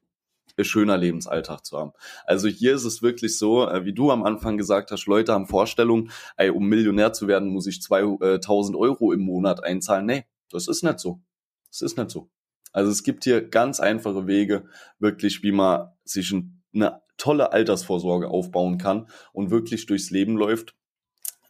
schöner 0.64 0.98
Lebensalltag 0.98 1.66
zu 1.66 1.78
haben. 1.78 1.94
Also 2.26 2.48
hier 2.48 2.76
ist 2.76 2.84
es 2.84 3.02
wirklich 3.02 3.38
so, 3.38 3.68
äh, 3.68 3.86
wie 3.86 3.94
du 3.94 4.12
am 4.12 4.24
Anfang 4.24 4.58
gesagt 4.58 4.92
hast, 4.92 5.06
Leute 5.08 5.34
haben 5.34 5.48
Vorstellungen, 5.48 6.12
ey, 6.38 6.50
um 6.50 6.68
Millionär 6.68 7.14
zu 7.14 7.28
werden, 7.28 7.50
muss 7.50 7.68
ich 7.68 7.82
2000 7.82 8.78
Euro 8.78 9.12
im 9.12 9.22
Monat 9.22 9.64
einzahlen. 9.64 10.06
Nee, 10.06 10.26
das 10.50 10.68
ist 10.68 10.84
nicht 10.84 11.00
so. 11.00 11.22
Das 11.70 11.82
ist 11.82 11.98
nicht 11.98 12.12
so. 12.12 12.30
Also 12.74 12.92
es 12.92 13.04
gibt 13.04 13.24
hier 13.24 13.48
ganz 13.48 13.80
einfache 13.80 14.28
Wege, 14.28 14.66
wirklich, 15.00 15.44
wie 15.44 15.52
man 15.52 15.92
sich 16.04 16.34
eine 16.74 17.02
tolle 17.18 17.52
Altersvorsorge 17.52 18.30
aufbauen 18.30 18.78
kann 18.78 19.08
und 19.34 19.52
wirklich 19.52 19.86
durchs 19.86 20.10
Leben 20.10 20.38
läuft. 20.38 20.76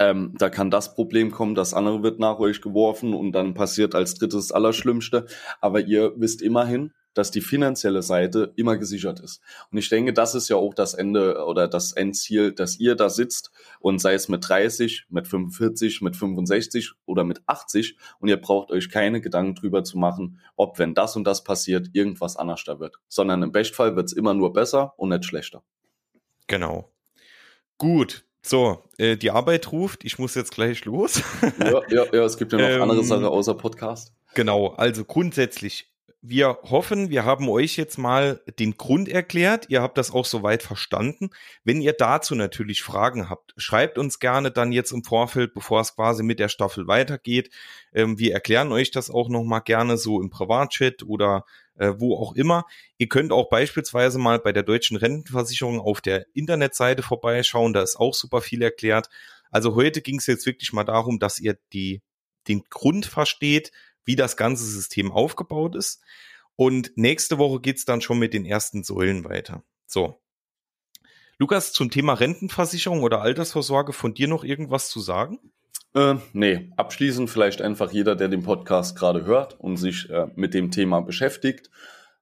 Ähm, 0.01 0.33
da 0.39 0.49
kann 0.49 0.71
das 0.71 0.95
Problem 0.95 1.29
kommen, 1.29 1.53
das 1.53 1.75
andere 1.75 2.01
wird 2.01 2.17
nach 2.17 2.39
euch 2.39 2.59
geworfen 2.59 3.13
und 3.13 3.33
dann 3.33 3.53
passiert 3.53 3.93
als 3.93 4.15
drittes 4.15 4.47
das 4.47 4.51
Allerschlimmste. 4.51 5.27
Aber 5.59 5.81
ihr 5.81 6.13
wisst 6.15 6.41
immerhin, 6.41 6.91
dass 7.13 7.29
die 7.29 7.41
finanzielle 7.41 8.01
Seite 8.01 8.51
immer 8.55 8.77
gesichert 8.77 9.19
ist. 9.19 9.41
Und 9.69 9.77
ich 9.77 9.89
denke, 9.89 10.11
das 10.11 10.33
ist 10.33 10.49
ja 10.49 10.55
auch 10.55 10.73
das 10.73 10.95
Ende 10.95 11.45
oder 11.45 11.67
das 11.67 11.91
Endziel, 11.91 12.51
dass 12.51 12.79
ihr 12.79 12.95
da 12.95 13.11
sitzt 13.11 13.51
und 13.79 13.99
sei 13.99 14.15
es 14.15 14.27
mit 14.27 14.47
30, 14.49 15.05
mit 15.09 15.27
45, 15.27 16.01
mit 16.01 16.15
65 16.15 16.93
oder 17.05 17.23
mit 17.23 17.43
80 17.45 17.95
und 18.19 18.29
ihr 18.29 18.37
braucht 18.37 18.71
euch 18.71 18.89
keine 18.89 19.21
Gedanken 19.21 19.53
drüber 19.53 19.83
zu 19.83 19.99
machen, 19.99 20.39
ob 20.55 20.79
wenn 20.79 20.95
das 20.95 21.15
und 21.15 21.25
das 21.25 21.43
passiert, 21.43 21.89
irgendwas 21.93 22.37
anders 22.37 22.63
da 22.63 22.79
wird. 22.79 22.95
Sondern 23.07 23.43
im 23.43 23.51
Bestfall 23.51 23.95
wird 23.95 24.07
es 24.07 24.13
immer 24.13 24.33
nur 24.33 24.51
besser 24.51 24.95
und 24.97 25.09
nicht 25.09 25.25
schlechter. 25.25 25.61
Genau. 26.47 26.91
Gut, 27.77 28.25
so, 28.41 28.83
äh, 28.97 29.17
die 29.17 29.31
Arbeit 29.31 29.71
ruft, 29.71 30.03
ich 30.03 30.19
muss 30.19 30.35
jetzt 30.35 30.51
gleich 30.51 30.85
los. 30.85 31.21
ja, 31.59 31.81
ja, 31.89 32.05
ja, 32.11 32.23
es 32.25 32.37
gibt 32.37 32.51
ja 32.53 32.59
noch 32.59 32.67
ähm, 32.67 32.81
andere 32.81 33.03
Sachen 33.03 33.25
außer 33.25 33.53
Podcast. 33.53 34.13
Genau, 34.33 34.69
also 34.69 35.03
grundsätzlich 35.03 35.91
wir 36.23 36.59
hoffen, 36.63 37.09
wir 37.09 37.25
haben 37.25 37.49
euch 37.49 37.77
jetzt 37.77 37.97
mal 37.97 38.41
den 38.59 38.77
Grund 38.77 39.09
erklärt. 39.09 39.65
Ihr 39.69 39.81
habt 39.81 39.97
das 39.97 40.11
auch 40.11 40.25
soweit 40.25 40.61
verstanden. 40.61 41.31
Wenn 41.63 41.81
ihr 41.81 41.93
dazu 41.93 42.35
natürlich 42.35 42.83
Fragen 42.83 43.27
habt, 43.27 43.53
schreibt 43.57 43.97
uns 43.97 44.19
gerne 44.19 44.51
dann 44.51 44.71
jetzt 44.71 44.91
im 44.91 45.03
Vorfeld, 45.03 45.55
bevor 45.55 45.81
es 45.81 45.95
quasi 45.95 46.21
mit 46.21 46.39
der 46.39 46.49
Staffel 46.49 46.87
weitergeht. 46.87 47.49
Ähm, 47.91 48.19
wir 48.19 48.33
erklären 48.33 48.71
euch 48.71 48.91
das 48.91 49.09
auch 49.09 49.29
nochmal 49.29 49.61
gerne 49.61 49.97
so 49.97 50.21
im 50.21 50.29
Privatchat 50.29 51.01
oder 51.03 51.43
äh, 51.81 51.99
wo 51.99 52.15
auch 52.15 52.33
immer. 52.35 52.65
Ihr 52.99 53.09
könnt 53.09 53.31
auch 53.31 53.49
beispielsweise 53.49 54.19
mal 54.19 54.37
bei 54.37 54.53
der 54.53 54.61
Deutschen 54.61 54.97
Rentenversicherung 54.97 55.81
auf 55.81 55.99
der 55.99 56.27
Internetseite 56.35 57.01
vorbeischauen. 57.01 57.73
Da 57.73 57.81
ist 57.81 57.95
auch 57.95 58.13
super 58.13 58.41
viel 58.41 58.61
erklärt. 58.61 59.09
Also 59.49 59.73
heute 59.73 60.01
ging 60.01 60.19
es 60.19 60.27
jetzt 60.27 60.45
wirklich 60.45 60.73
mal 60.73 60.83
darum, 60.83 61.17
dass 61.17 61.39
ihr 61.39 61.57
die, 61.73 62.03
den 62.47 62.63
Grund 62.69 63.07
versteht, 63.07 63.71
wie 64.05 64.15
das 64.15 64.37
ganze 64.37 64.63
System 64.63 65.11
aufgebaut 65.11 65.75
ist. 65.75 66.03
Und 66.55 66.91
nächste 66.95 67.39
Woche 67.39 67.59
geht's 67.59 67.85
dann 67.85 68.01
schon 68.01 68.19
mit 68.19 68.35
den 68.35 68.45
ersten 68.45 68.83
Säulen 68.83 69.23
weiter. 69.23 69.63
So. 69.87 70.21
Lukas, 71.39 71.73
zum 71.73 71.89
Thema 71.89 72.13
Rentenversicherung 72.13 73.01
oder 73.01 73.23
Altersvorsorge 73.23 73.93
von 73.93 74.13
dir 74.13 74.27
noch 74.27 74.43
irgendwas 74.43 74.89
zu 74.89 74.99
sagen? 74.99 75.39
Äh, 75.93 76.15
nee, 76.33 76.71
abschließend 76.77 77.29
vielleicht 77.29 77.61
einfach 77.61 77.91
jeder, 77.91 78.15
der 78.15 78.27
den 78.27 78.43
Podcast 78.43 78.97
gerade 78.97 79.25
hört 79.25 79.59
und 79.59 79.77
sich 79.77 80.09
äh, 80.09 80.27
mit 80.35 80.53
dem 80.53 80.71
Thema 80.71 81.01
beschäftigt, 81.01 81.69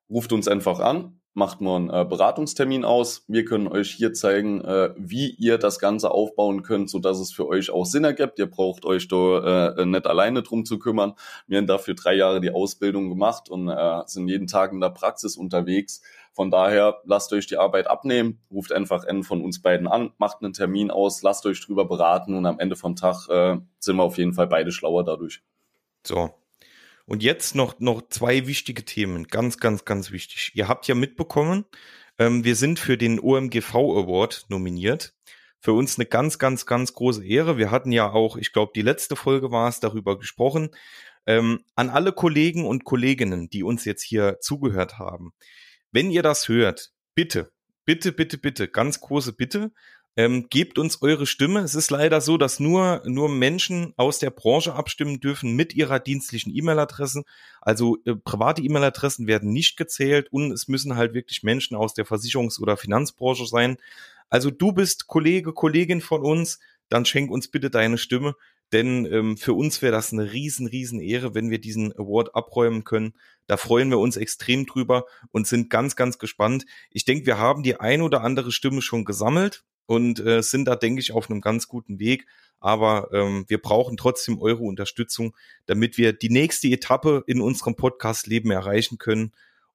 ruft 0.10 0.34
uns 0.34 0.48
einfach 0.48 0.80
an 0.80 1.20
macht 1.40 1.62
nur 1.62 1.78
einen 1.78 1.90
äh, 1.90 2.06
Beratungstermin 2.08 2.86
aus. 2.86 3.24
Wir 3.28 3.46
können 3.46 3.68
euch 3.68 3.92
hier 3.92 4.14
zeigen, 4.14 4.62
äh, 4.62 4.94
wie 4.98 5.30
ihr 5.32 5.58
das 5.58 5.80
Ganze 5.80 6.12
aufbauen 6.12 6.64
könnt, 6.64 6.90
so 6.90 7.00
dass 7.00 7.20
es 7.20 7.32
für 7.32 7.48
euch 7.48 7.70
auch 7.70 7.86
Sinn 7.86 8.04
ergibt. 8.04 8.40
Ihr 8.40 8.48
braucht 8.48 8.86
euch 8.86 9.08
da 9.08 9.76
äh, 9.78 9.86
nicht 9.86 10.06
alleine 10.08 10.44
drum 10.44 10.66
zu 10.66 10.78
kümmern. 10.78 11.14
Wir 11.48 11.58
haben 11.58 11.68
dafür 11.68 11.96
drei 11.96 12.16
Jahre 12.16 12.42
die 12.42 12.52
Ausbildung 12.52 13.10
gemacht 13.10 13.50
und 13.50 13.70
äh, 13.70 14.02
sind 14.06 14.28
jeden 14.28 14.48
Tag 14.48 14.72
in 14.72 14.82
der 14.82 14.90
Praxis 14.90 15.38
unterwegs. 15.38 16.02
Von 16.34 16.52
daher 16.52 17.02
lasst 17.06 17.34
euch 17.34 17.48
die 17.48 17.58
Arbeit 17.58 17.88
abnehmen, 17.88 18.40
ruft 18.52 18.72
einfach 18.72 19.06
einen 19.06 19.24
von 19.24 19.44
uns 19.44 19.62
beiden 19.62 19.88
an, 19.88 20.12
macht 20.18 20.42
einen 20.42 20.54
Termin 20.54 20.92
aus, 20.92 21.22
lasst 21.22 21.46
euch 21.46 21.60
drüber 21.66 21.86
beraten 21.86 22.34
und 22.36 22.46
am 22.46 22.60
Ende 22.60 22.76
vom 22.76 22.96
Tag 22.96 23.28
äh, 23.30 23.58
sind 23.80 23.96
wir 23.96 24.04
auf 24.04 24.18
jeden 24.18 24.34
Fall 24.34 24.48
beide 24.48 24.72
schlauer 24.72 25.04
dadurch. 25.04 25.42
So, 26.06 26.32
und 27.10 27.24
jetzt 27.24 27.56
noch, 27.56 27.80
noch 27.80 28.04
zwei 28.10 28.46
wichtige 28.46 28.86
Themen. 28.86 29.26
Ganz, 29.26 29.58
ganz, 29.58 29.84
ganz 29.84 30.12
wichtig. 30.12 30.52
Ihr 30.54 30.68
habt 30.68 30.88
ja 30.88 30.94
mitbekommen, 30.94 31.66
ähm, 32.20 32.44
wir 32.44 32.56
sind 32.56 32.78
für 32.78 32.98
den 32.98 33.20
OMGV 33.20 33.74
Award 33.74 34.46
nominiert. 34.50 35.16
Für 35.60 35.74
uns 35.74 35.98
eine 35.98 36.06
ganz, 36.06 36.38
ganz, 36.38 36.68
ganz 36.68 36.94
große 36.94 37.26
Ehre. 37.26 37.58
Wir 37.58 37.72
hatten 37.72 37.92
ja 37.92 38.12
auch, 38.12 38.38
ich 38.38 38.54
glaube, 38.54 38.74
die 38.76 38.84
letzte 38.84 39.16
Folge 39.16 39.50
war 39.50 39.68
es, 39.68 39.80
darüber 39.80 40.20
gesprochen. 40.20 40.70
Ähm, 41.26 41.64
an 41.76 41.90
alle 41.90 42.14
Kollegen 42.14 42.66
und 42.66 42.84
Kolleginnen, 42.84 43.50
die 43.50 43.64
uns 43.64 43.86
jetzt 43.86 44.04
hier 44.04 44.40
zugehört 44.40 45.00
haben. 45.00 45.34
Wenn 45.92 46.12
ihr 46.12 46.24
das 46.24 46.48
hört, 46.48 46.92
bitte, 47.16 47.52
bitte, 47.86 48.12
bitte, 48.12 48.38
bitte, 48.38 48.68
ganz 48.68 49.00
große 49.02 49.34
Bitte, 49.34 49.72
ähm, 50.16 50.48
gebt 50.50 50.78
uns 50.78 51.02
eure 51.02 51.26
Stimme. 51.26 51.62
Es 51.62 51.76
ist 51.76 51.92
leider 51.92 52.20
so, 52.20 52.38
dass 52.38 52.60
nur, 52.60 53.02
nur 53.06 53.30
Menschen 53.30 53.94
aus 53.96 54.20
der 54.20 54.32
Branche 54.32 54.74
abstimmen 54.74 55.20
dürfen 55.20 55.56
mit 55.56 55.74
ihrer 55.74 56.00
dienstlichen 56.00 56.54
E-Mail-Adresse. 56.54 57.24
Also 57.62 57.98
äh, 58.06 58.16
private 58.16 58.62
E-Mail-Adressen 58.62 59.28
werden 59.28 59.52
nicht 59.52 59.78
gezählt 59.78 60.32
und 60.32 60.52
es 60.52 60.68
müssen 60.68 60.96
halt 60.96 61.14
wirklich 61.14 61.44
Menschen 61.44 61.78
aus 61.78 61.94
der 61.94 62.06
Versicherungs- 62.06 62.60
oder 62.60 62.76
Finanzbranche 62.76 63.46
sein. 63.46 63.78
Also 64.30 64.52
du 64.52 64.74
bist 64.74 65.08
Kollege, 65.08 65.54
Kollegin 65.54 66.02
von 66.02 66.22
uns, 66.22 66.60
dann 66.90 67.06
schenk 67.06 67.32
uns 67.32 67.48
bitte 67.48 67.70
deine 67.70 67.98
Stimme. 67.98 68.36
Denn 68.72 69.06
ähm, 69.06 69.38
für 69.38 69.54
uns 69.54 69.82
wäre 69.82 69.92
das 69.92 70.14
eine 70.14 70.32
riesen, 70.32 70.68
riesen 70.68 71.00
Ehre, 71.00 71.34
wenn 71.34 71.50
wir 71.50 71.60
diesen 71.60 71.92
Award 71.94 72.36
abräumen 72.36 72.84
können. 72.84 73.14
Da 73.48 73.58
freuen 73.58 73.90
wir 73.90 73.98
uns 73.98 74.16
extrem 74.16 74.66
drüber 74.66 75.06
und 75.32 75.48
sind 75.48 75.70
ganz, 75.70 75.96
ganz 75.96 76.20
gespannt. 76.20 76.66
Ich 76.92 77.04
denke, 77.06 77.26
wir 77.26 77.40
haben 77.40 77.64
die 77.64 77.80
ein 77.80 78.02
oder 78.02 78.22
andere 78.22 78.52
Stimme 78.52 78.82
schon 78.82 79.06
gesammelt 79.06 79.64
und 79.88 80.20
äh, 80.20 80.44
sind 80.44 80.66
da, 80.66 80.76
denke 80.76 81.02
ich, 81.02 81.14
auf 81.14 81.32
einem 81.32 81.42
ganz 81.42 81.68
guten 81.68 82.00
Weg. 82.00 82.28
Aber 82.60 83.10
ähm, 83.12 83.46
wir 83.48 83.60
brauchen 83.60 83.98
trotzdem 83.98 84.40
eure 84.40 84.64
Unterstützung, 84.64 85.36
damit 85.66 85.98
wir 85.98 86.14
die 86.14 86.30
nächste 86.30 86.68
Etappe 86.68 87.24
in 87.26 87.42
unserem 87.42 87.76
Podcast-Leben 87.76 88.52
erreichen 88.52 89.00
können. 89.00 89.32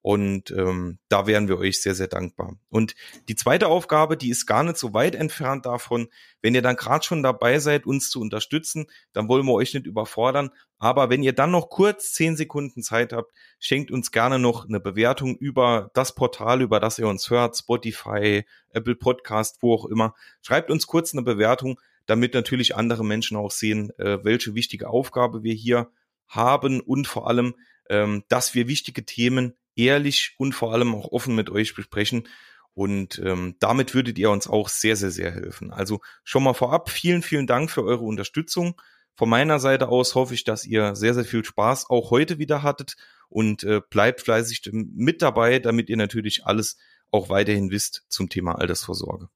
Und 0.06 0.50
ähm, 0.50 0.98
da 1.08 1.26
wären 1.26 1.48
wir 1.48 1.56
euch 1.56 1.80
sehr, 1.80 1.94
sehr 1.94 2.08
dankbar. 2.08 2.58
Und 2.68 2.94
die 3.30 3.36
zweite 3.36 3.68
Aufgabe, 3.68 4.18
die 4.18 4.28
ist 4.28 4.44
gar 4.44 4.62
nicht 4.62 4.76
so 4.76 4.92
weit 4.92 5.14
entfernt 5.14 5.64
davon. 5.64 6.08
Wenn 6.42 6.54
ihr 6.54 6.60
dann 6.60 6.76
gerade 6.76 7.02
schon 7.02 7.22
dabei 7.22 7.58
seid, 7.58 7.86
uns 7.86 8.10
zu 8.10 8.20
unterstützen, 8.20 8.84
dann 9.14 9.28
wollen 9.28 9.46
wir 9.46 9.54
euch 9.54 9.72
nicht 9.72 9.86
überfordern. 9.86 10.50
Aber 10.76 11.08
wenn 11.08 11.22
ihr 11.22 11.32
dann 11.32 11.52
noch 11.52 11.70
kurz 11.70 12.12
zehn 12.12 12.36
Sekunden 12.36 12.82
Zeit 12.82 13.14
habt, 13.14 13.32
schenkt 13.58 13.90
uns 13.90 14.10
gerne 14.10 14.38
noch 14.38 14.68
eine 14.68 14.78
Bewertung 14.78 15.38
über 15.38 15.90
das 15.94 16.14
Portal, 16.14 16.60
über 16.60 16.80
das 16.80 16.98
ihr 16.98 17.08
uns 17.08 17.30
hört, 17.30 17.56
Spotify, 17.56 18.44
Apple 18.72 18.96
Podcast, 18.96 19.62
wo 19.62 19.72
auch 19.72 19.86
immer. 19.86 20.14
Schreibt 20.42 20.70
uns 20.70 20.86
kurz 20.86 21.14
eine 21.14 21.22
Bewertung, 21.22 21.80
damit 22.04 22.34
natürlich 22.34 22.76
andere 22.76 23.06
Menschen 23.06 23.38
auch 23.38 23.52
sehen, 23.52 23.90
äh, 23.98 24.22
welche 24.22 24.54
wichtige 24.54 24.90
Aufgabe 24.90 25.44
wir 25.44 25.54
hier 25.54 25.90
haben 26.28 26.82
und 26.82 27.06
vor 27.06 27.26
allem, 27.26 27.54
ähm, 27.88 28.24
dass 28.28 28.54
wir 28.54 28.68
wichtige 28.68 29.06
Themen 29.06 29.54
ehrlich 29.76 30.34
und 30.38 30.54
vor 30.54 30.72
allem 30.72 30.94
auch 30.94 31.12
offen 31.12 31.34
mit 31.34 31.50
euch 31.50 31.74
besprechen. 31.74 32.28
Und 32.74 33.20
ähm, 33.24 33.54
damit 33.60 33.94
würdet 33.94 34.18
ihr 34.18 34.30
uns 34.30 34.48
auch 34.48 34.68
sehr, 34.68 34.96
sehr, 34.96 35.10
sehr 35.10 35.30
helfen. 35.30 35.72
Also 35.72 36.00
schon 36.24 36.42
mal 36.42 36.54
vorab 36.54 36.90
vielen, 36.90 37.22
vielen 37.22 37.46
Dank 37.46 37.70
für 37.70 37.84
eure 37.84 38.04
Unterstützung. 38.04 38.80
Von 39.14 39.28
meiner 39.28 39.60
Seite 39.60 39.88
aus 39.88 40.16
hoffe 40.16 40.34
ich, 40.34 40.42
dass 40.42 40.66
ihr 40.66 40.96
sehr, 40.96 41.14
sehr 41.14 41.24
viel 41.24 41.44
Spaß 41.44 41.88
auch 41.88 42.10
heute 42.10 42.38
wieder 42.38 42.64
hattet 42.64 42.96
und 43.28 43.62
äh, 43.62 43.80
bleibt 43.88 44.22
fleißig 44.22 44.70
mit 44.72 45.22
dabei, 45.22 45.60
damit 45.60 45.88
ihr 45.88 45.96
natürlich 45.96 46.46
alles 46.46 46.78
auch 47.12 47.28
weiterhin 47.28 47.70
wisst 47.70 48.04
zum 48.08 48.28
Thema 48.28 48.58
Altersvorsorge. 48.58 49.28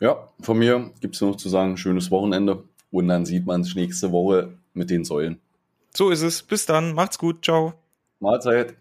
Ja, 0.00 0.28
von 0.40 0.58
mir 0.58 0.92
gibt 1.00 1.16
es 1.16 1.20
nur 1.20 1.30
noch 1.30 1.36
zu 1.36 1.50
sagen, 1.50 1.76
schönes 1.76 2.10
Wochenende 2.10 2.64
und 2.90 3.08
dann 3.08 3.26
sieht 3.26 3.44
man 3.44 3.64
sich 3.64 3.74
nächste 3.74 4.12
Woche 4.12 4.56
mit 4.72 4.88
den 4.88 5.04
Säulen. 5.04 5.40
So 5.94 6.10
ist 6.10 6.22
es. 6.22 6.42
Bis 6.42 6.64
dann. 6.64 6.94
Macht's 6.94 7.18
gut. 7.18 7.44
Ciao. 7.44 7.74
Mahlzeit. 8.20 8.76